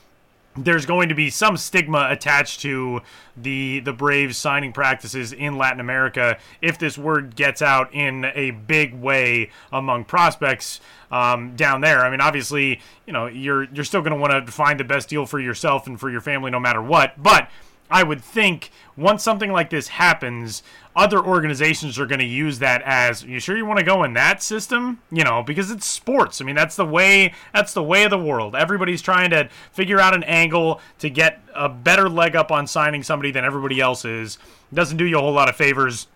there's 0.56 0.84
going 0.84 1.08
to 1.08 1.14
be 1.14 1.30
some 1.30 1.56
stigma 1.56 2.08
attached 2.10 2.60
to 2.60 3.00
the 3.36 3.80
the 3.80 3.92
Braves 3.92 4.36
signing 4.36 4.72
practices 4.72 5.32
in 5.32 5.56
Latin 5.56 5.80
America 5.80 6.38
if 6.60 6.78
this 6.78 6.98
word 6.98 7.36
gets 7.36 7.62
out 7.62 7.92
in 7.94 8.26
a 8.34 8.50
big 8.50 8.94
way 8.94 9.50
among 9.72 10.04
prospects 10.04 10.80
um, 11.10 11.56
down 11.56 11.80
there. 11.80 12.04
I 12.04 12.10
mean, 12.10 12.20
obviously, 12.20 12.80
you 13.06 13.12
know, 13.12 13.26
you're 13.26 13.64
you're 13.64 13.84
still 13.84 14.02
going 14.02 14.12
to 14.12 14.18
want 14.18 14.46
to 14.46 14.52
find 14.52 14.78
the 14.78 14.84
best 14.84 15.08
deal 15.08 15.24
for 15.24 15.40
yourself 15.40 15.86
and 15.86 15.98
for 15.98 16.10
your 16.10 16.20
family, 16.20 16.50
no 16.50 16.60
matter 16.60 16.82
what. 16.82 17.22
But 17.22 17.48
I 17.92 18.02
would 18.02 18.22
think 18.22 18.70
once 18.96 19.22
something 19.22 19.52
like 19.52 19.70
this 19.70 19.88
happens, 19.88 20.62
other 20.96 21.24
organizations 21.24 21.98
are 21.98 22.06
going 22.06 22.18
to 22.20 22.24
use 22.24 22.58
that 22.58 22.82
as 22.82 23.22
you 23.22 23.38
sure 23.38 23.56
you 23.56 23.66
want 23.66 23.78
to 23.78 23.84
go 23.84 24.02
in 24.02 24.14
that 24.14 24.42
system? 24.42 25.00
You 25.10 25.24
know 25.24 25.42
because 25.42 25.70
it's 25.70 25.86
sports. 25.86 26.40
I 26.40 26.44
mean 26.44 26.56
that's 26.56 26.74
the 26.74 26.86
way 26.86 27.34
that's 27.52 27.74
the 27.74 27.82
way 27.82 28.04
of 28.04 28.10
the 28.10 28.18
world. 28.18 28.56
Everybody's 28.56 29.02
trying 29.02 29.30
to 29.30 29.48
figure 29.72 30.00
out 30.00 30.14
an 30.14 30.24
angle 30.24 30.80
to 31.00 31.10
get 31.10 31.42
a 31.54 31.68
better 31.68 32.08
leg 32.08 32.34
up 32.34 32.50
on 32.50 32.66
signing 32.66 33.02
somebody 33.02 33.30
than 33.30 33.44
everybody 33.44 33.80
else 33.80 34.04
is. 34.04 34.38
Doesn't 34.72 34.96
do 34.96 35.04
you 35.04 35.18
a 35.18 35.20
whole 35.20 35.32
lot 35.32 35.50
of 35.50 35.56
favors 35.56 36.08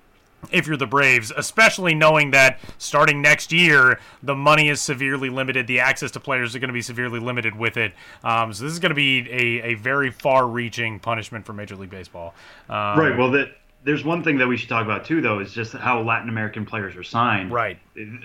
if 0.50 0.66
you're 0.66 0.76
the 0.76 0.86
Braves, 0.86 1.32
especially 1.36 1.94
knowing 1.94 2.30
that 2.30 2.60
starting 2.78 3.20
next 3.20 3.52
year, 3.52 3.98
the 4.22 4.34
money 4.34 4.68
is 4.68 4.80
severely 4.80 5.28
limited, 5.30 5.66
the 5.66 5.80
access 5.80 6.10
to 6.12 6.20
players 6.20 6.54
are 6.54 6.58
going 6.58 6.68
to 6.68 6.74
be 6.74 6.82
severely 6.82 7.18
limited 7.18 7.56
with 7.56 7.76
it. 7.76 7.92
Um, 8.22 8.52
so 8.52 8.64
this 8.64 8.72
is 8.72 8.78
going 8.78 8.90
to 8.90 8.94
be 8.94 9.28
a, 9.30 9.72
a 9.72 9.74
very 9.74 10.10
far-reaching 10.10 11.00
punishment 11.00 11.44
for 11.44 11.52
Major 11.52 11.76
League 11.76 11.90
Baseball. 11.90 12.34
Um, 12.68 12.98
right. 12.98 13.16
Well, 13.16 13.30
that 13.32 13.56
there's 13.84 14.04
one 14.04 14.22
thing 14.22 14.38
that 14.38 14.46
we 14.46 14.56
should 14.56 14.68
talk 14.68 14.84
about 14.84 15.04
too, 15.04 15.20
though, 15.20 15.40
is 15.40 15.52
just 15.52 15.72
how 15.72 16.00
Latin 16.02 16.28
American 16.28 16.64
players 16.64 16.96
are 16.96 17.04
signed. 17.04 17.50
Right. 17.52 17.78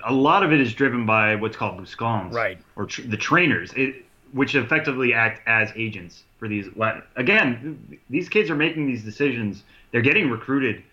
A 0.05 0.13
lot 0.13 0.43
of 0.43 0.51
it 0.51 0.59
is 0.59 0.73
driven 0.73 1.05
by 1.05 1.36
what's 1.36 1.57
called 1.57 1.79
buscones. 1.79 2.33
Right. 2.33 2.57
Or 2.75 2.86
tr- 2.86 3.03
the 3.03 3.17
trainers. 3.17 3.73
It, 3.73 4.05
which 4.33 4.55
effectively 4.55 5.13
act 5.13 5.41
as 5.45 5.73
agents 5.75 6.23
for 6.39 6.47
these. 6.47 6.69
Latin. 6.77 7.03
Again, 7.17 7.99
these 8.09 8.29
kids 8.29 8.49
are 8.49 8.55
making 8.55 8.88
these 8.88 9.03
decisions. 9.03 9.63
They're 9.91 10.01
getting 10.01 10.29
recruited, 10.29 10.83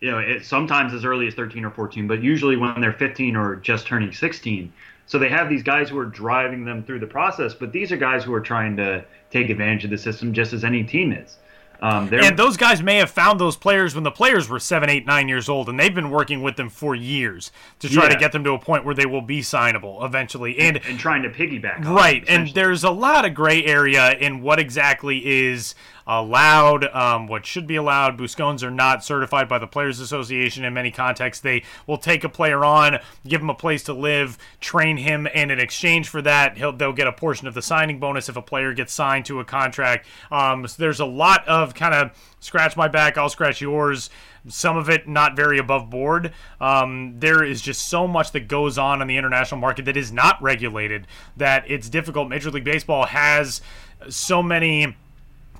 you 0.00 0.10
know, 0.10 0.18
it, 0.18 0.44
sometimes 0.44 0.92
as 0.92 1.04
early 1.04 1.26
as 1.26 1.34
13 1.34 1.64
or 1.64 1.70
14, 1.70 2.06
but 2.06 2.22
usually 2.22 2.56
when 2.56 2.80
they're 2.80 2.92
15 2.92 3.36
or 3.36 3.56
just 3.56 3.86
turning 3.86 4.12
16. 4.12 4.72
So 5.06 5.18
they 5.18 5.28
have 5.28 5.48
these 5.48 5.62
guys 5.62 5.88
who 5.88 5.98
are 5.98 6.06
driving 6.06 6.64
them 6.64 6.82
through 6.82 6.98
the 6.98 7.06
process, 7.06 7.54
but 7.54 7.72
these 7.72 7.92
are 7.92 7.96
guys 7.96 8.24
who 8.24 8.34
are 8.34 8.40
trying 8.40 8.76
to 8.76 9.04
take 9.30 9.50
advantage 9.50 9.84
of 9.84 9.90
the 9.90 9.98
system 9.98 10.32
just 10.32 10.52
as 10.52 10.64
any 10.64 10.82
team 10.82 11.12
is. 11.12 11.36
Um, 11.80 12.08
and 12.12 12.38
those 12.38 12.56
guys 12.56 12.82
may 12.82 12.96
have 12.96 13.10
found 13.10 13.38
those 13.38 13.56
players 13.56 13.94
when 13.94 14.04
the 14.04 14.10
players 14.10 14.48
were 14.48 14.58
seven, 14.58 14.88
eight, 14.88 15.04
nine 15.04 15.28
years 15.28 15.48
old, 15.48 15.68
and 15.68 15.78
they've 15.78 15.94
been 15.94 16.10
working 16.10 16.42
with 16.42 16.56
them 16.56 16.70
for 16.70 16.94
years 16.94 17.52
to 17.80 17.88
try 17.88 18.04
yeah. 18.04 18.10
to 18.10 18.16
get 18.16 18.32
them 18.32 18.44
to 18.44 18.52
a 18.52 18.58
point 18.58 18.84
where 18.84 18.94
they 18.94 19.06
will 19.06 19.22
be 19.22 19.40
signable 19.40 20.04
eventually. 20.04 20.58
And, 20.58 20.78
and, 20.78 20.86
and 20.86 20.98
trying 20.98 21.22
to 21.22 21.28
piggyback. 21.28 21.84
Right. 21.84 22.24
and 22.28 22.48
there's 22.48 22.84
a 22.84 22.90
lot 22.90 23.24
of 23.24 23.34
gray 23.34 23.64
area 23.64 24.12
in 24.12 24.40
what 24.40 24.58
exactly 24.58 25.48
is 25.48 25.74
allowed, 26.06 26.84
um, 26.94 27.26
what 27.26 27.44
should 27.44 27.66
be 27.66 27.76
allowed. 27.76 28.16
Buscones 28.16 28.62
are 28.62 28.70
not 28.70 29.04
certified 29.04 29.48
by 29.48 29.58
the 29.58 29.66
Players 29.66 29.98
Association 29.98 30.64
in 30.64 30.72
many 30.72 30.90
contexts. 30.90 31.42
They 31.42 31.64
will 31.86 31.98
take 31.98 32.22
a 32.22 32.28
player 32.28 32.64
on, 32.64 32.98
give 33.26 33.40
him 33.40 33.50
a 33.50 33.54
place 33.54 33.82
to 33.84 33.92
live, 33.92 34.38
train 34.60 34.98
him, 34.98 35.26
and 35.34 35.50
in 35.50 35.58
exchange 35.58 36.08
for 36.08 36.22
that, 36.22 36.56
he'll, 36.56 36.72
they'll 36.72 36.92
get 36.92 37.08
a 37.08 37.12
portion 37.12 37.48
of 37.48 37.54
the 37.54 37.62
signing 37.62 37.98
bonus 37.98 38.28
if 38.28 38.36
a 38.36 38.42
player 38.42 38.72
gets 38.72 38.92
signed 38.92 39.24
to 39.26 39.40
a 39.40 39.44
contract. 39.44 40.06
Um, 40.30 40.66
so 40.68 40.76
there's 40.78 41.00
a 41.00 41.06
lot 41.06 41.46
of 41.48 41.74
kind 41.74 41.94
of 41.94 42.10
scratch 42.40 42.76
my 42.76 42.88
back, 42.88 43.18
I'll 43.18 43.28
scratch 43.28 43.60
yours. 43.60 44.10
Some 44.48 44.76
of 44.76 44.88
it 44.88 45.08
not 45.08 45.34
very 45.34 45.58
above 45.58 45.90
board. 45.90 46.32
Um, 46.60 47.18
there 47.18 47.42
is 47.42 47.60
just 47.60 47.90
so 47.90 48.06
much 48.06 48.30
that 48.30 48.46
goes 48.46 48.78
on 48.78 49.02
in 49.02 49.08
the 49.08 49.16
international 49.16 49.60
market 49.60 49.86
that 49.86 49.96
is 49.96 50.12
not 50.12 50.40
regulated 50.40 51.08
that 51.36 51.68
it's 51.68 51.88
difficult. 51.88 52.28
Major 52.28 52.52
League 52.52 52.62
Baseball 52.62 53.06
has 53.06 53.60
so 54.08 54.44
many 54.44 54.94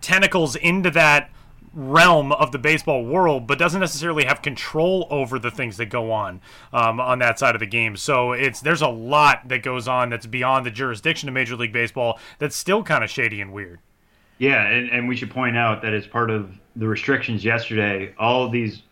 tentacles 0.01 0.57
into 0.57 0.91
that 0.91 1.31
realm 1.77 2.33
of 2.33 2.53
the 2.53 2.59
baseball 2.59 3.05
world, 3.05 3.47
but 3.47 3.59
doesn't 3.59 3.81
necessarily 3.81 4.25
have 4.25 4.41
control 4.41 5.07
over 5.11 5.39
the 5.39 5.51
things 5.51 5.77
that 5.77 5.87
go 5.87 6.11
on 6.11 6.41
um, 6.73 6.99
on 6.99 7.19
that 7.19 7.39
side 7.39 7.55
of 7.55 7.61
the 7.61 7.67
game. 7.67 7.97
So 7.97 8.33
it's 8.33 8.61
there's 8.61 8.83
a 8.83 8.89
lot 8.89 9.49
that 9.49 9.63
goes 9.63 9.87
on 9.87 10.09
that's 10.09 10.27
beyond 10.27 10.65
the 10.65 10.71
jurisdiction 10.71 11.29
of 11.29 11.35
Major 11.35 11.55
League 11.55 11.73
Baseball 11.73 12.19
that's 12.39 12.57
still 12.57 12.83
kind 12.83 13.05
of 13.05 13.11
shady 13.11 13.41
and 13.41 13.53
weird. 13.53 13.81
Yeah, 14.39 14.67
and, 14.67 14.91
and 14.91 15.09
we 15.09 15.17
should 15.17 15.31
point 15.31 15.57
out 15.57 15.83
that 15.83 15.95
as 15.95 16.07
part 16.07 16.31
of 16.31 16.51
the 16.77 16.87
restrictions 16.89 17.45
yesterday, 17.45 18.15
all 18.19 18.45
of 18.45 18.53
these 18.53 18.83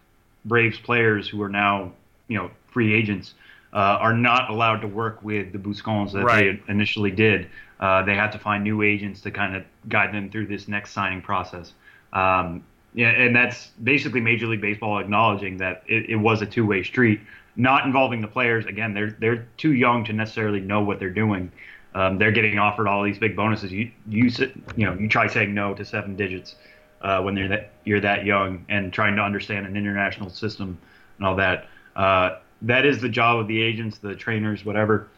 Braves 0.44 0.78
players 0.78 1.28
who 1.28 1.40
are 1.42 1.48
now 1.48 1.92
you 2.28 2.36
know 2.36 2.50
free 2.66 2.94
agents 2.94 3.34
uh, 3.72 3.98
are 4.00 4.14
not 4.14 4.50
allowed 4.50 4.80
to 4.80 4.86
work 4.88 5.22
with 5.22 5.52
the 5.52 5.58
Buscones 5.58 6.12
that 6.12 6.24
right. 6.24 6.64
they 6.66 6.72
initially 6.72 7.10
did. 7.10 7.48
Uh, 7.80 8.02
they 8.02 8.14
had 8.14 8.30
to 8.32 8.38
find 8.38 8.62
new 8.62 8.82
agents 8.82 9.20
to 9.22 9.30
kind 9.30 9.56
of 9.56 9.64
guide 9.88 10.14
them 10.14 10.30
through 10.30 10.46
this 10.46 10.68
next 10.68 10.92
signing 10.92 11.20
process. 11.20 11.72
Um, 12.12 12.64
yeah, 12.94 13.08
and 13.08 13.34
that's 13.34 13.68
basically 13.82 14.20
Major 14.20 14.46
League 14.46 14.60
Baseball 14.60 14.98
acknowledging 15.00 15.56
that 15.58 15.82
it, 15.86 16.10
it 16.10 16.16
was 16.16 16.42
a 16.42 16.46
two-way 16.46 16.84
street, 16.84 17.20
not 17.56 17.84
involving 17.84 18.20
the 18.20 18.28
players. 18.28 18.66
Again, 18.66 18.94
they're 18.94 19.16
they're 19.18 19.46
too 19.56 19.72
young 19.72 20.04
to 20.04 20.12
necessarily 20.12 20.60
know 20.60 20.82
what 20.82 21.00
they're 21.00 21.10
doing. 21.10 21.50
Um, 21.94 22.18
they're 22.18 22.32
getting 22.32 22.58
offered 22.58 22.86
all 22.86 23.02
these 23.02 23.18
big 23.18 23.34
bonuses. 23.34 23.72
You 23.72 23.90
you 24.08 24.30
you 24.76 24.86
know 24.86 24.94
you 24.94 25.08
try 25.08 25.26
saying 25.26 25.52
no 25.52 25.74
to 25.74 25.84
seven 25.84 26.14
digits 26.14 26.54
uh, 27.02 27.20
when 27.22 27.36
you're 27.36 27.48
that 27.48 27.72
you're 27.84 28.00
that 28.00 28.24
young 28.24 28.64
and 28.68 28.92
trying 28.92 29.16
to 29.16 29.22
understand 29.22 29.66
an 29.66 29.76
international 29.76 30.30
system 30.30 30.78
and 31.18 31.26
all 31.26 31.36
that. 31.36 31.66
Uh, 31.96 32.38
that 32.62 32.86
is 32.86 33.00
the 33.00 33.08
job 33.08 33.40
of 33.40 33.48
the 33.48 33.60
agents, 33.60 33.98
the 33.98 34.14
trainers, 34.14 34.64
whatever 34.64 35.08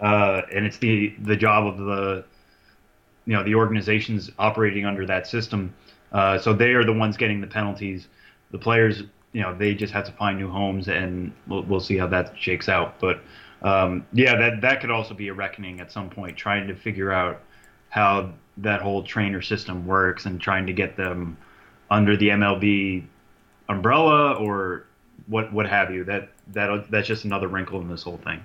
uh, 0.00 0.42
and 0.52 0.64
it's 0.64 0.78
the 0.78 1.14
the 1.22 1.36
job 1.36 1.66
of 1.66 1.78
the 1.78 2.24
you 3.26 3.34
know 3.34 3.42
the 3.42 3.54
organizations 3.54 4.30
operating 4.38 4.86
under 4.86 5.04
that 5.06 5.26
system. 5.26 5.74
Uh, 6.12 6.38
so 6.38 6.52
they 6.52 6.72
are 6.72 6.84
the 6.84 6.92
ones 6.92 7.16
getting 7.16 7.40
the 7.40 7.46
penalties. 7.46 8.08
The 8.50 8.58
players, 8.58 9.02
you 9.32 9.42
know, 9.42 9.54
they 9.54 9.74
just 9.74 9.92
have 9.92 10.06
to 10.06 10.12
find 10.12 10.38
new 10.38 10.48
homes, 10.48 10.88
and 10.88 11.32
we'll, 11.46 11.62
we'll 11.64 11.80
see 11.80 11.98
how 11.98 12.06
that 12.06 12.32
shakes 12.38 12.68
out. 12.68 12.98
But 12.98 13.20
um, 13.62 14.06
yeah, 14.12 14.36
that 14.36 14.60
that 14.62 14.80
could 14.80 14.90
also 14.90 15.14
be 15.14 15.28
a 15.28 15.34
reckoning 15.34 15.80
at 15.80 15.92
some 15.92 16.08
point, 16.08 16.36
trying 16.36 16.66
to 16.68 16.74
figure 16.74 17.12
out 17.12 17.42
how 17.90 18.32
that 18.58 18.80
whole 18.80 19.02
trainer 19.02 19.42
system 19.42 19.86
works 19.86 20.26
and 20.26 20.40
trying 20.40 20.66
to 20.66 20.72
get 20.72 20.96
them 20.96 21.36
under 21.90 22.16
the 22.16 22.28
MLB 22.28 23.04
umbrella 23.68 24.34
or 24.34 24.86
what 25.26 25.52
what 25.52 25.66
have 25.66 25.92
you. 25.92 26.04
That 26.04 26.30
that 26.54 26.90
that's 26.90 27.08
just 27.08 27.24
another 27.24 27.48
wrinkle 27.48 27.80
in 27.80 27.88
this 27.88 28.04
whole 28.04 28.18
thing 28.18 28.40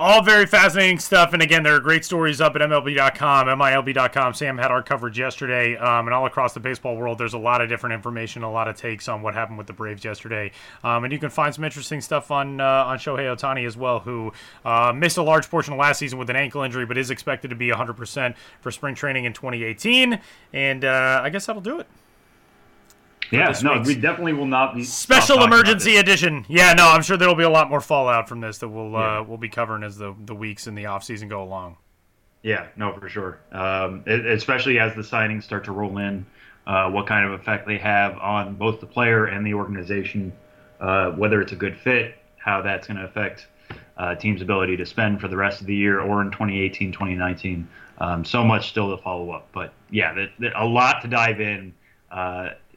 all 0.00 0.22
very 0.22 0.46
fascinating 0.46 0.98
stuff. 0.98 1.34
And 1.34 1.42
again, 1.42 1.62
there 1.62 1.74
are 1.74 1.80
great 1.80 2.06
stories 2.06 2.40
up 2.40 2.56
at 2.56 2.62
MLB.com, 2.62 3.46
MILB.com. 3.46 4.32
Sam 4.32 4.56
had 4.56 4.70
our 4.70 4.82
coverage 4.82 5.18
yesterday, 5.18 5.76
um, 5.76 6.06
and 6.06 6.14
all 6.14 6.24
across 6.24 6.54
the 6.54 6.60
baseball 6.60 6.96
world, 6.96 7.18
there's 7.18 7.34
a 7.34 7.38
lot 7.38 7.60
of 7.60 7.68
different 7.68 7.92
information, 7.92 8.42
a 8.42 8.50
lot 8.50 8.66
of 8.66 8.76
takes 8.76 9.08
on 9.08 9.20
what 9.20 9.34
happened 9.34 9.58
with 9.58 9.66
the 9.66 9.74
Braves 9.74 10.02
yesterday. 10.02 10.52
Um, 10.82 11.04
and 11.04 11.12
you 11.12 11.18
can 11.18 11.28
find 11.28 11.54
some 11.54 11.64
interesting 11.64 12.00
stuff 12.00 12.30
on 12.30 12.62
uh, 12.62 12.64
on 12.64 12.98
Shohei 12.98 13.36
Ohtani 13.36 13.66
as 13.66 13.76
well, 13.76 14.00
who 14.00 14.32
uh, 14.64 14.90
missed 14.96 15.18
a 15.18 15.22
large 15.22 15.50
portion 15.50 15.74
of 15.74 15.78
last 15.78 15.98
season 15.98 16.18
with 16.18 16.30
an 16.30 16.36
ankle 16.36 16.62
injury, 16.62 16.86
but 16.86 16.96
is 16.96 17.10
expected 17.10 17.48
to 17.48 17.56
be 17.56 17.68
100% 17.68 18.34
for 18.62 18.70
spring 18.70 18.94
training 18.94 19.26
in 19.26 19.34
2018. 19.34 20.18
And 20.54 20.84
uh, 20.84 21.20
I 21.22 21.28
guess 21.28 21.44
that'll 21.44 21.60
do 21.60 21.78
it. 21.78 21.86
Yeah, 23.30 23.54
no, 23.62 23.80
we 23.86 23.94
definitely 23.94 24.32
will 24.32 24.46
not 24.46 24.74
be 24.74 24.84
special 24.84 25.42
emergency 25.44 25.96
edition. 25.96 26.44
Yeah, 26.48 26.72
no, 26.72 26.88
I'm 26.88 27.02
sure 27.02 27.16
there 27.16 27.28
will 27.28 27.36
be 27.36 27.44
a 27.44 27.50
lot 27.50 27.70
more 27.70 27.80
fallout 27.80 28.28
from 28.28 28.40
this 28.40 28.58
that 28.58 28.68
we'll 28.68 28.96
uh, 28.96 28.98
yeah. 28.98 29.18
uh, 29.18 29.22
we'll 29.22 29.38
be 29.38 29.48
covering 29.48 29.82
as 29.84 29.96
the 29.96 30.14
the 30.24 30.34
weeks 30.34 30.66
in 30.66 30.74
the 30.74 30.86
off 30.86 31.04
season 31.04 31.28
go 31.28 31.42
along. 31.42 31.76
Yeah, 32.42 32.68
no, 32.76 32.92
for 32.98 33.08
sure. 33.08 33.38
Um, 33.52 34.02
it, 34.06 34.26
especially 34.26 34.78
as 34.78 34.94
the 34.94 35.02
signings 35.02 35.44
start 35.44 35.64
to 35.64 35.72
roll 35.72 35.98
in, 35.98 36.24
uh, 36.66 36.90
what 36.90 37.06
kind 37.06 37.26
of 37.26 37.38
effect 37.38 37.66
they 37.66 37.78
have 37.78 38.16
on 38.18 38.54
both 38.54 38.80
the 38.80 38.86
player 38.86 39.26
and 39.26 39.46
the 39.46 39.54
organization, 39.54 40.32
uh, 40.80 41.10
whether 41.10 41.40
it's 41.42 41.52
a 41.52 41.56
good 41.56 41.76
fit, 41.78 42.16
how 42.36 42.62
that's 42.62 42.86
going 42.86 42.96
to 42.96 43.04
affect 43.04 43.46
uh, 43.98 44.14
team's 44.14 44.40
ability 44.40 44.76
to 44.78 44.86
spend 44.86 45.20
for 45.20 45.28
the 45.28 45.36
rest 45.36 45.60
of 45.60 45.66
the 45.66 45.74
year 45.74 46.00
or 46.00 46.22
in 46.22 46.30
2018, 46.30 46.92
2019. 46.92 47.68
Um, 47.98 48.24
so 48.24 48.42
much 48.42 48.70
still 48.70 48.96
to 48.96 49.02
follow 49.02 49.30
up, 49.30 49.48
but 49.52 49.74
yeah, 49.90 50.26
a 50.56 50.64
lot 50.64 51.02
to 51.02 51.08
dive 51.08 51.40
in. 51.40 51.74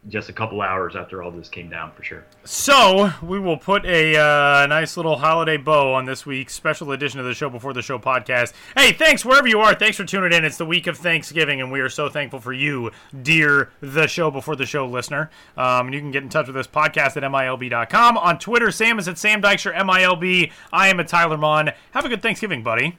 Just 0.09 0.27
a 0.27 0.33
couple 0.33 0.61
hours 0.61 0.97
after 0.97 1.23
all 1.23 1.31
this 1.31 1.47
came 1.47 1.69
down 1.69 1.93
for 1.93 2.03
sure. 2.03 2.25
So 2.43 3.11
we 3.21 3.39
will 3.39 3.55
put 3.55 3.85
a 3.85 4.17
uh, 4.17 4.67
nice 4.67 4.97
little 4.97 5.15
holiday 5.15 5.55
bow 5.55 5.93
on 5.93 6.03
this 6.03 6.25
week's 6.25 6.53
special 6.53 6.91
edition 6.91 7.21
of 7.21 7.25
the 7.25 7.33
Show 7.33 7.49
Before 7.49 7.71
the 7.71 7.81
Show 7.81 7.97
podcast. 7.97 8.51
Hey, 8.75 8.91
thanks 8.91 9.23
wherever 9.23 9.47
you 9.47 9.59
are. 9.59 9.73
Thanks 9.73 9.95
for 9.95 10.03
tuning 10.03 10.33
in. 10.33 10.43
It's 10.43 10.57
the 10.57 10.65
week 10.65 10.87
of 10.87 10.97
Thanksgiving, 10.97 11.61
and 11.61 11.71
we 11.71 11.79
are 11.79 11.87
so 11.87 12.09
thankful 12.09 12.41
for 12.41 12.51
you, 12.51 12.91
dear 13.21 13.71
the 13.79 14.07
Show 14.07 14.29
Before 14.29 14.57
the 14.57 14.65
Show 14.65 14.85
listener. 14.85 15.29
Um, 15.55 15.87
and 15.87 15.93
you 15.93 16.01
can 16.01 16.11
get 16.11 16.23
in 16.23 16.27
touch 16.29 16.47
with 16.47 16.57
us 16.57 16.67
podcast 16.67 17.15
at 17.15 17.23
milb.com 17.23 18.17
on 18.17 18.39
Twitter. 18.39 18.71
Sam 18.71 18.99
is 18.99 19.07
at 19.07 19.17
Sam 19.17 19.41
Dykstra 19.41 19.73
MILB. 19.73 20.51
I 20.73 20.89
am 20.89 20.99
at 20.99 21.07
Tyler 21.07 21.37
Maun. 21.37 21.71
Have 21.91 22.03
a 22.03 22.09
good 22.09 22.21
Thanksgiving, 22.21 22.61
buddy. 22.61 22.97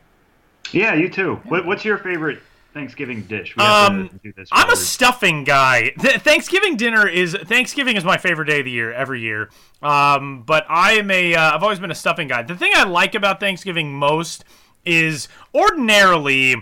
Yeah, 0.72 0.94
you 0.94 1.10
too. 1.10 1.34
What, 1.44 1.66
what's 1.66 1.84
your 1.84 1.98
favorite 1.98 2.40
Thanksgiving 2.74 3.22
dish. 3.22 3.54
um, 3.56 4.10
I'm 4.52 4.68
a 4.68 4.76
stuffing 4.76 5.44
guy. 5.44 5.92
Th- 6.00 6.16
Thanksgiving 6.20 6.76
dinner 6.76 7.08
is 7.08 7.34
Thanksgiving 7.34 7.96
is 7.96 8.04
my 8.04 8.18
favorite 8.18 8.46
day 8.46 8.58
of 8.58 8.64
the 8.64 8.70
year 8.72 8.92
every 8.92 9.20
year. 9.20 9.48
Um, 9.80 10.42
but 10.42 10.66
I 10.68 10.94
am 10.94 11.10
a 11.10 11.32
have 11.32 11.62
uh, 11.62 11.64
always 11.64 11.78
been 11.78 11.92
a 11.92 11.94
stuffing 11.94 12.28
guy. 12.28 12.42
The 12.42 12.56
thing 12.56 12.72
I 12.74 12.84
like 12.84 13.14
about 13.14 13.38
Thanksgiving 13.38 13.94
most 13.94 14.44
is 14.84 15.28
ordinarily 15.54 16.56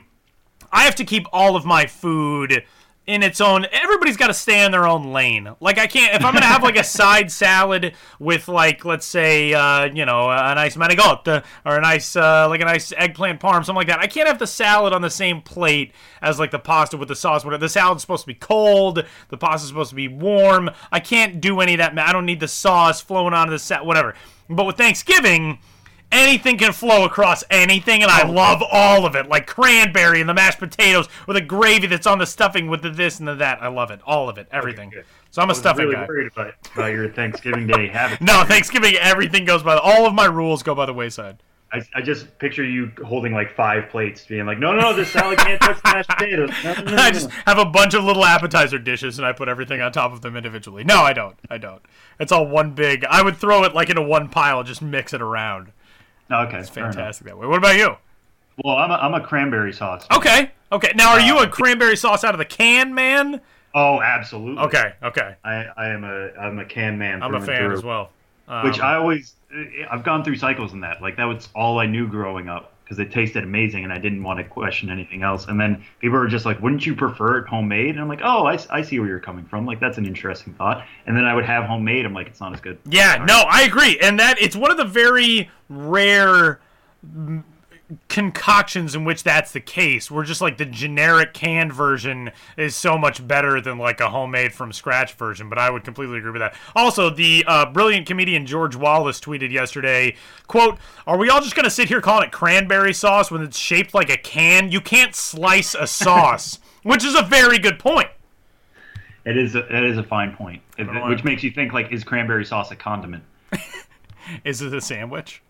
I 0.70 0.84
have 0.84 0.94
to 0.96 1.04
keep 1.04 1.26
all 1.32 1.56
of 1.56 1.64
my 1.64 1.86
food 1.86 2.64
in 3.06 3.22
its 3.22 3.40
own 3.40 3.66
everybody's 3.72 4.16
got 4.16 4.28
to 4.28 4.34
stay 4.34 4.64
in 4.64 4.70
their 4.70 4.86
own 4.86 5.12
lane. 5.12 5.48
Like 5.60 5.78
i 5.78 5.86
can't 5.86 6.14
if 6.14 6.24
i'm 6.24 6.32
gonna 6.32 6.46
have 6.46 6.62
like 6.62 6.76
a 6.76 6.84
side 6.92 7.32
salad 7.32 7.94
with 8.18 8.48
like 8.48 8.84
let's 8.84 9.06
say 9.06 9.52
uh, 9.52 9.86
you 9.86 10.06
know 10.06 10.30
a 10.30 10.54
nice 10.54 10.76
manicotti 10.76 11.42
or 11.66 11.76
a 11.76 11.80
nice 11.80 12.14
uh, 12.14 12.48
like 12.48 12.60
a 12.60 12.64
nice 12.64 12.92
eggplant 12.96 13.40
parm 13.40 13.64
something 13.64 13.74
like 13.74 13.88
that 13.88 13.98
i 13.98 14.06
can't 14.06 14.28
have 14.28 14.38
the 14.38 14.46
salad 14.46 14.92
on 14.92 15.02
the 15.02 15.10
same 15.10 15.40
plate 15.40 15.92
as 16.20 16.38
like 16.38 16.50
the 16.50 16.58
pasta 16.58 16.96
with 16.96 17.08
the 17.08 17.16
sauce 17.16 17.44
whatever. 17.44 17.60
The 17.60 17.68
salad's 17.68 18.02
supposed 18.02 18.22
to 18.22 18.28
be 18.28 18.34
cold 18.34 19.04
the 19.28 19.36
pasta's 19.36 19.68
supposed 19.68 19.90
to 19.90 19.96
be 19.96 20.08
warm. 20.08 20.70
I 20.90 21.00
can't 21.00 21.40
do 21.40 21.60
any 21.60 21.74
of 21.74 21.78
that 21.78 21.98
i 21.98 22.12
don't 22.12 22.26
need 22.26 22.40
the 22.40 22.48
sauce 22.48 23.00
flowing 23.00 23.34
onto 23.34 23.50
the 23.50 23.58
set 23.58 23.84
whatever. 23.84 24.14
But 24.48 24.64
with 24.64 24.76
thanksgiving 24.76 25.58
anything 26.12 26.58
can 26.58 26.72
flow 26.72 27.04
across 27.04 27.42
anything, 27.50 28.02
and 28.02 28.10
I 28.10 28.22
oh. 28.22 28.30
love 28.30 28.62
all 28.70 29.04
of 29.04 29.16
it. 29.16 29.28
Like 29.28 29.46
cranberry 29.46 30.20
and 30.20 30.28
the 30.28 30.34
mashed 30.34 30.58
potatoes 30.58 31.08
with 31.26 31.36
the 31.36 31.40
gravy 31.40 31.86
that's 31.88 32.06
on 32.06 32.18
the 32.18 32.26
stuffing 32.26 32.68
with 32.68 32.82
the 32.82 32.90
this 32.90 33.18
and 33.18 33.26
the 33.26 33.34
that. 33.36 33.62
I 33.62 33.68
love 33.68 33.90
it. 33.90 34.00
All 34.06 34.28
of 34.28 34.38
it. 34.38 34.46
Everything. 34.52 34.88
Okay, 34.88 35.02
so 35.30 35.42
I'm 35.42 35.50
a 35.50 35.54
stuffing 35.54 35.86
really 35.86 35.96
guy. 35.96 36.06
Worried 36.06 36.32
about, 36.32 36.54
about 36.74 36.92
your 36.92 37.08
Thanksgiving 37.08 37.66
Day 37.66 37.88
habit. 37.88 38.20
no, 38.20 38.44
Thanksgiving 38.44 38.94
everything 38.96 39.44
goes 39.44 39.62
by. 39.62 39.74
The, 39.74 39.80
All 39.80 40.06
of 40.06 40.14
my 40.14 40.26
rules 40.26 40.62
go 40.62 40.74
by 40.74 40.86
the 40.86 40.94
wayside. 40.94 41.42
I, 41.72 41.80
I 41.94 42.02
just 42.02 42.38
picture 42.38 42.64
you 42.64 42.92
holding 43.02 43.32
like 43.32 43.50
five 43.50 43.88
plates, 43.88 44.26
being 44.26 44.44
like, 44.44 44.58
"No, 44.58 44.74
no, 44.74 44.80
no, 44.80 44.94
this 44.94 45.10
salad 45.10 45.38
can't 45.38 45.58
touch 45.58 45.82
the 45.82 45.90
mashed 45.90 46.10
potatoes." 46.10 46.50
No, 46.62 46.74
no, 46.74 46.82
no, 46.82 46.96
I 46.98 47.10
just 47.10 47.30
have 47.46 47.56
a 47.56 47.64
bunch 47.64 47.94
of 47.94 48.04
little 48.04 48.26
appetizer 48.26 48.78
dishes, 48.78 49.18
and 49.18 49.26
I 49.26 49.32
put 49.32 49.48
everything 49.48 49.80
on 49.80 49.90
top 49.90 50.12
of 50.12 50.20
them 50.20 50.36
individually. 50.36 50.84
No, 50.84 51.00
I 51.00 51.14
don't. 51.14 51.36
I 51.48 51.56
don't. 51.56 51.80
It's 52.20 52.30
all 52.30 52.46
one 52.46 52.74
big. 52.74 53.06
I 53.06 53.22
would 53.22 53.38
throw 53.38 53.64
it 53.64 53.74
like 53.74 53.88
into 53.88 54.02
one 54.02 54.28
pile, 54.28 54.58
and 54.58 54.68
just 54.68 54.82
mix 54.82 55.14
it 55.14 55.22
around. 55.22 55.72
Okay, 56.30 56.58
it's 56.58 56.68
fantastic 56.68 57.26
that 57.26 57.38
way. 57.38 57.46
What 57.46 57.58
about 57.58 57.76
you? 57.76 57.96
Well, 58.64 58.76
I'm 58.76 58.90
a, 58.90 58.94
I'm 58.94 59.14
a 59.14 59.20
cranberry 59.20 59.72
sauce. 59.72 60.06
Okay. 60.14 60.50
Okay. 60.70 60.92
Now, 60.94 61.12
are 61.12 61.20
you 61.20 61.38
Uh, 61.38 61.44
a 61.44 61.48
cranberry 61.48 61.96
sauce 61.96 62.24
out 62.24 62.34
of 62.34 62.38
the 62.38 62.44
can, 62.44 62.94
man? 62.94 63.40
Oh, 63.74 64.00
absolutely. 64.00 64.62
Okay. 64.64 64.92
Okay. 65.02 65.34
I, 65.44 65.64
I 65.76 65.88
am 65.88 66.04
a 66.04 66.30
I'm 66.38 66.58
a 66.58 66.64
can 66.64 66.98
man. 66.98 67.22
I'm 67.22 67.34
a 67.34 67.40
fan 67.40 67.56
through. 67.58 67.72
as 67.72 67.82
well. 67.84 68.10
Um, 68.48 68.64
Which 68.66 68.80
I 68.80 68.96
always 68.96 69.34
I've 69.90 70.04
gone 70.04 70.24
through 70.24 70.36
cycles 70.36 70.72
in 70.72 70.80
that. 70.80 71.00
Like 71.00 71.16
that 71.16 71.24
was 71.24 71.48
all 71.54 71.78
I 71.78 71.86
knew 71.86 72.06
growing 72.06 72.48
up 72.48 72.72
because 72.92 73.06
it 73.06 73.12
tasted 73.12 73.42
amazing 73.42 73.84
and 73.84 73.92
I 73.92 73.98
didn't 73.98 74.22
want 74.22 74.38
to 74.38 74.44
question 74.44 74.90
anything 74.90 75.22
else. 75.22 75.46
And 75.46 75.58
then 75.58 75.82
people 76.00 76.18
were 76.18 76.28
just 76.28 76.44
like, 76.44 76.60
"Wouldn't 76.60 76.84
you 76.84 76.94
prefer 76.94 77.38
it 77.38 77.48
homemade?" 77.48 77.90
And 77.90 78.00
I'm 78.00 78.08
like, 78.08 78.20
"Oh, 78.22 78.46
I, 78.46 78.58
I 78.70 78.82
see 78.82 78.98
where 78.98 79.08
you're 79.08 79.20
coming 79.20 79.46
from. 79.46 79.64
Like 79.64 79.80
that's 79.80 79.98
an 79.98 80.06
interesting 80.06 80.52
thought." 80.54 80.84
And 81.06 81.16
then 81.16 81.24
I 81.24 81.34
would 81.34 81.44
have 81.44 81.64
homemade. 81.64 82.04
I'm 82.04 82.12
like, 82.12 82.26
"It's 82.26 82.40
not 82.40 82.52
as 82.52 82.60
good." 82.60 82.78
Yeah, 82.84 83.24
no, 83.26 83.44
I 83.48 83.62
agree, 83.62 83.98
and 84.00 84.18
that 84.20 84.40
it's 84.40 84.56
one 84.56 84.70
of 84.70 84.76
the 84.76 84.84
very 84.84 85.50
rare 85.68 86.60
concoctions 88.08 88.94
in 88.94 89.04
which 89.04 89.22
that's 89.22 89.52
the 89.52 89.60
case. 89.60 90.10
Where 90.10 90.24
just 90.24 90.40
like 90.40 90.58
the 90.58 90.64
generic 90.66 91.34
canned 91.34 91.72
version 91.72 92.30
is 92.56 92.74
so 92.74 92.96
much 92.98 93.26
better 93.26 93.60
than 93.60 93.78
like 93.78 94.00
a 94.00 94.10
homemade 94.10 94.52
from 94.52 94.72
scratch 94.72 95.14
version. 95.14 95.48
But 95.48 95.58
I 95.58 95.70
would 95.70 95.84
completely 95.84 96.18
agree 96.18 96.30
with 96.30 96.40
that. 96.40 96.54
Also, 96.74 97.10
the 97.10 97.44
uh, 97.46 97.66
brilliant 97.66 98.06
comedian 98.06 98.46
George 98.46 98.76
Wallace 98.76 99.20
tweeted 99.20 99.50
yesterday, 99.50 100.14
"quote 100.46 100.78
Are 101.06 101.16
we 101.16 101.28
all 101.30 101.40
just 101.40 101.54
gonna 101.54 101.70
sit 101.70 101.88
here 101.88 102.00
calling 102.00 102.26
it 102.26 102.32
cranberry 102.32 102.94
sauce 102.94 103.30
when 103.30 103.42
it's 103.42 103.58
shaped 103.58 103.94
like 103.94 104.10
a 104.10 104.16
can? 104.16 104.70
You 104.70 104.80
can't 104.80 105.14
slice 105.14 105.74
a 105.74 105.86
sauce." 105.86 106.58
Which 106.82 107.04
is 107.04 107.14
a 107.14 107.22
very 107.22 107.58
good 107.58 107.78
point. 107.78 108.08
It 109.24 109.36
is 109.36 109.54
a, 109.54 109.60
it 109.76 109.84
is 109.84 109.98
a 109.98 110.02
fine 110.02 110.34
point, 110.34 110.62
It- 110.78 110.88
which 111.06 111.22
makes 111.22 111.44
you 111.44 111.52
think 111.52 111.72
like, 111.72 111.92
is 111.92 112.02
cranberry 112.02 112.44
sauce 112.44 112.72
a 112.72 112.76
condiment? 112.76 113.22
Is 114.44 114.62
it 114.62 114.72
a 114.74 114.80
sandwich? 114.80 115.42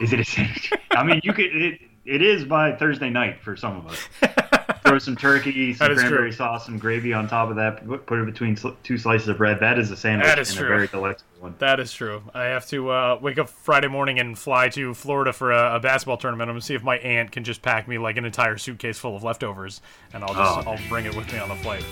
Is 0.00 0.12
it 0.12 0.20
a 0.20 0.24
sandwich? 0.24 0.72
I 0.90 1.02
mean, 1.04 1.20
you 1.22 1.32
could. 1.32 1.54
It, 1.54 1.80
it 2.04 2.20
is 2.20 2.44
by 2.44 2.72
Thursday 2.72 3.10
night 3.10 3.40
for 3.40 3.56
some 3.56 3.76
of 3.76 3.86
us. 3.86 4.08
Throw 4.84 4.98
some 4.98 5.16
turkey, 5.16 5.72
some 5.72 5.94
cranberry 5.94 6.30
true. 6.30 6.32
sauce, 6.32 6.66
some 6.66 6.76
gravy 6.76 7.12
on 7.12 7.28
top 7.28 7.48
of 7.48 7.56
that. 7.56 7.86
Put, 8.06 8.18
it 8.18 8.26
between 8.26 8.58
two 8.82 8.98
slices 8.98 9.28
of 9.28 9.38
bread. 9.38 9.60
That 9.60 9.78
is 9.78 9.90
a 9.92 9.96
sandwich 9.96 10.26
That 10.26 10.38
is 10.40 10.50
and 10.50 10.58
true. 10.58 10.66
a 10.66 10.68
very 10.68 10.88
delectable 10.88 11.30
one. 11.40 11.54
That 11.60 11.78
is 11.80 11.92
true. 11.92 12.22
I 12.34 12.44
have 12.46 12.66
to 12.66 12.90
uh, 12.90 13.18
wake 13.22 13.38
up 13.38 13.48
Friday 13.48 13.86
morning 13.88 14.18
and 14.18 14.36
fly 14.36 14.68
to 14.70 14.92
Florida 14.92 15.32
for 15.32 15.52
a, 15.52 15.76
a 15.76 15.80
basketball 15.80 16.16
tournament. 16.18 16.50
I'm 16.50 16.54
gonna 16.54 16.62
see 16.62 16.74
if 16.74 16.82
my 16.82 16.98
aunt 16.98 17.30
can 17.30 17.44
just 17.44 17.62
pack 17.62 17.86
me 17.88 17.96
like 17.98 18.16
an 18.16 18.24
entire 18.24 18.58
suitcase 18.58 18.98
full 18.98 19.14
of 19.16 19.22
leftovers, 19.22 19.80
and 20.12 20.24
I'll 20.24 20.34
just 20.34 20.66
Oh. 20.66 20.72
I'll 20.72 20.88
bring 20.88 21.06
it 21.06 21.14
with 21.16 21.32
me 21.32 21.38
on 21.38 21.48
the 21.48 21.56
flight. 21.56 21.84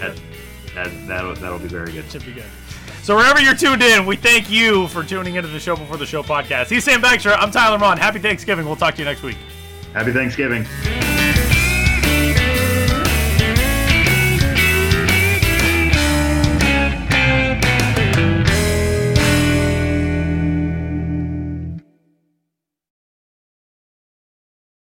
That, 0.00 0.20
that, 0.74 1.06
that'll 1.06 1.34
that'll 1.36 1.60
be 1.60 1.68
very 1.68 1.92
good. 1.92 2.10
Should 2.10 2.26
be 2.26 2.32
good. 2.32 2.44
So 3.02 3.16
wherever 3.16 3.40
you're 3.40 3.54
tuned 3.54 3.82
in, 3.82 4.06
we 4.06 4.16
thank 4.16 4.50
you 4.50 4.88
for 4.88 5.02
tuning 5.02 5.34
into 5.34 5.48
the 5.48 5.60
Show 5.60 5.76
Before 5.76 5.96
the 5.96 6.06
Show 6.06 6.22
podcast. 6.22 6.70
He's 6.70 6.84
Sam 6.84 7.02
Dykstra. 7.02 7.36
I'm 7.38 7.50
Tyler 7.50 7.78
Maun. 7.78 7.98
Happy 7.98 8.18
Thanksgiving. 8.18 8.66
We'll 8.66 8.76
talk 8.76 8.94
to 8.94 9.00
you 9.00 9.04
next 9.04 9.22
week. 9.22 9.36
Happy 9.92 10.12
Thanksgiving. 10.12 10.66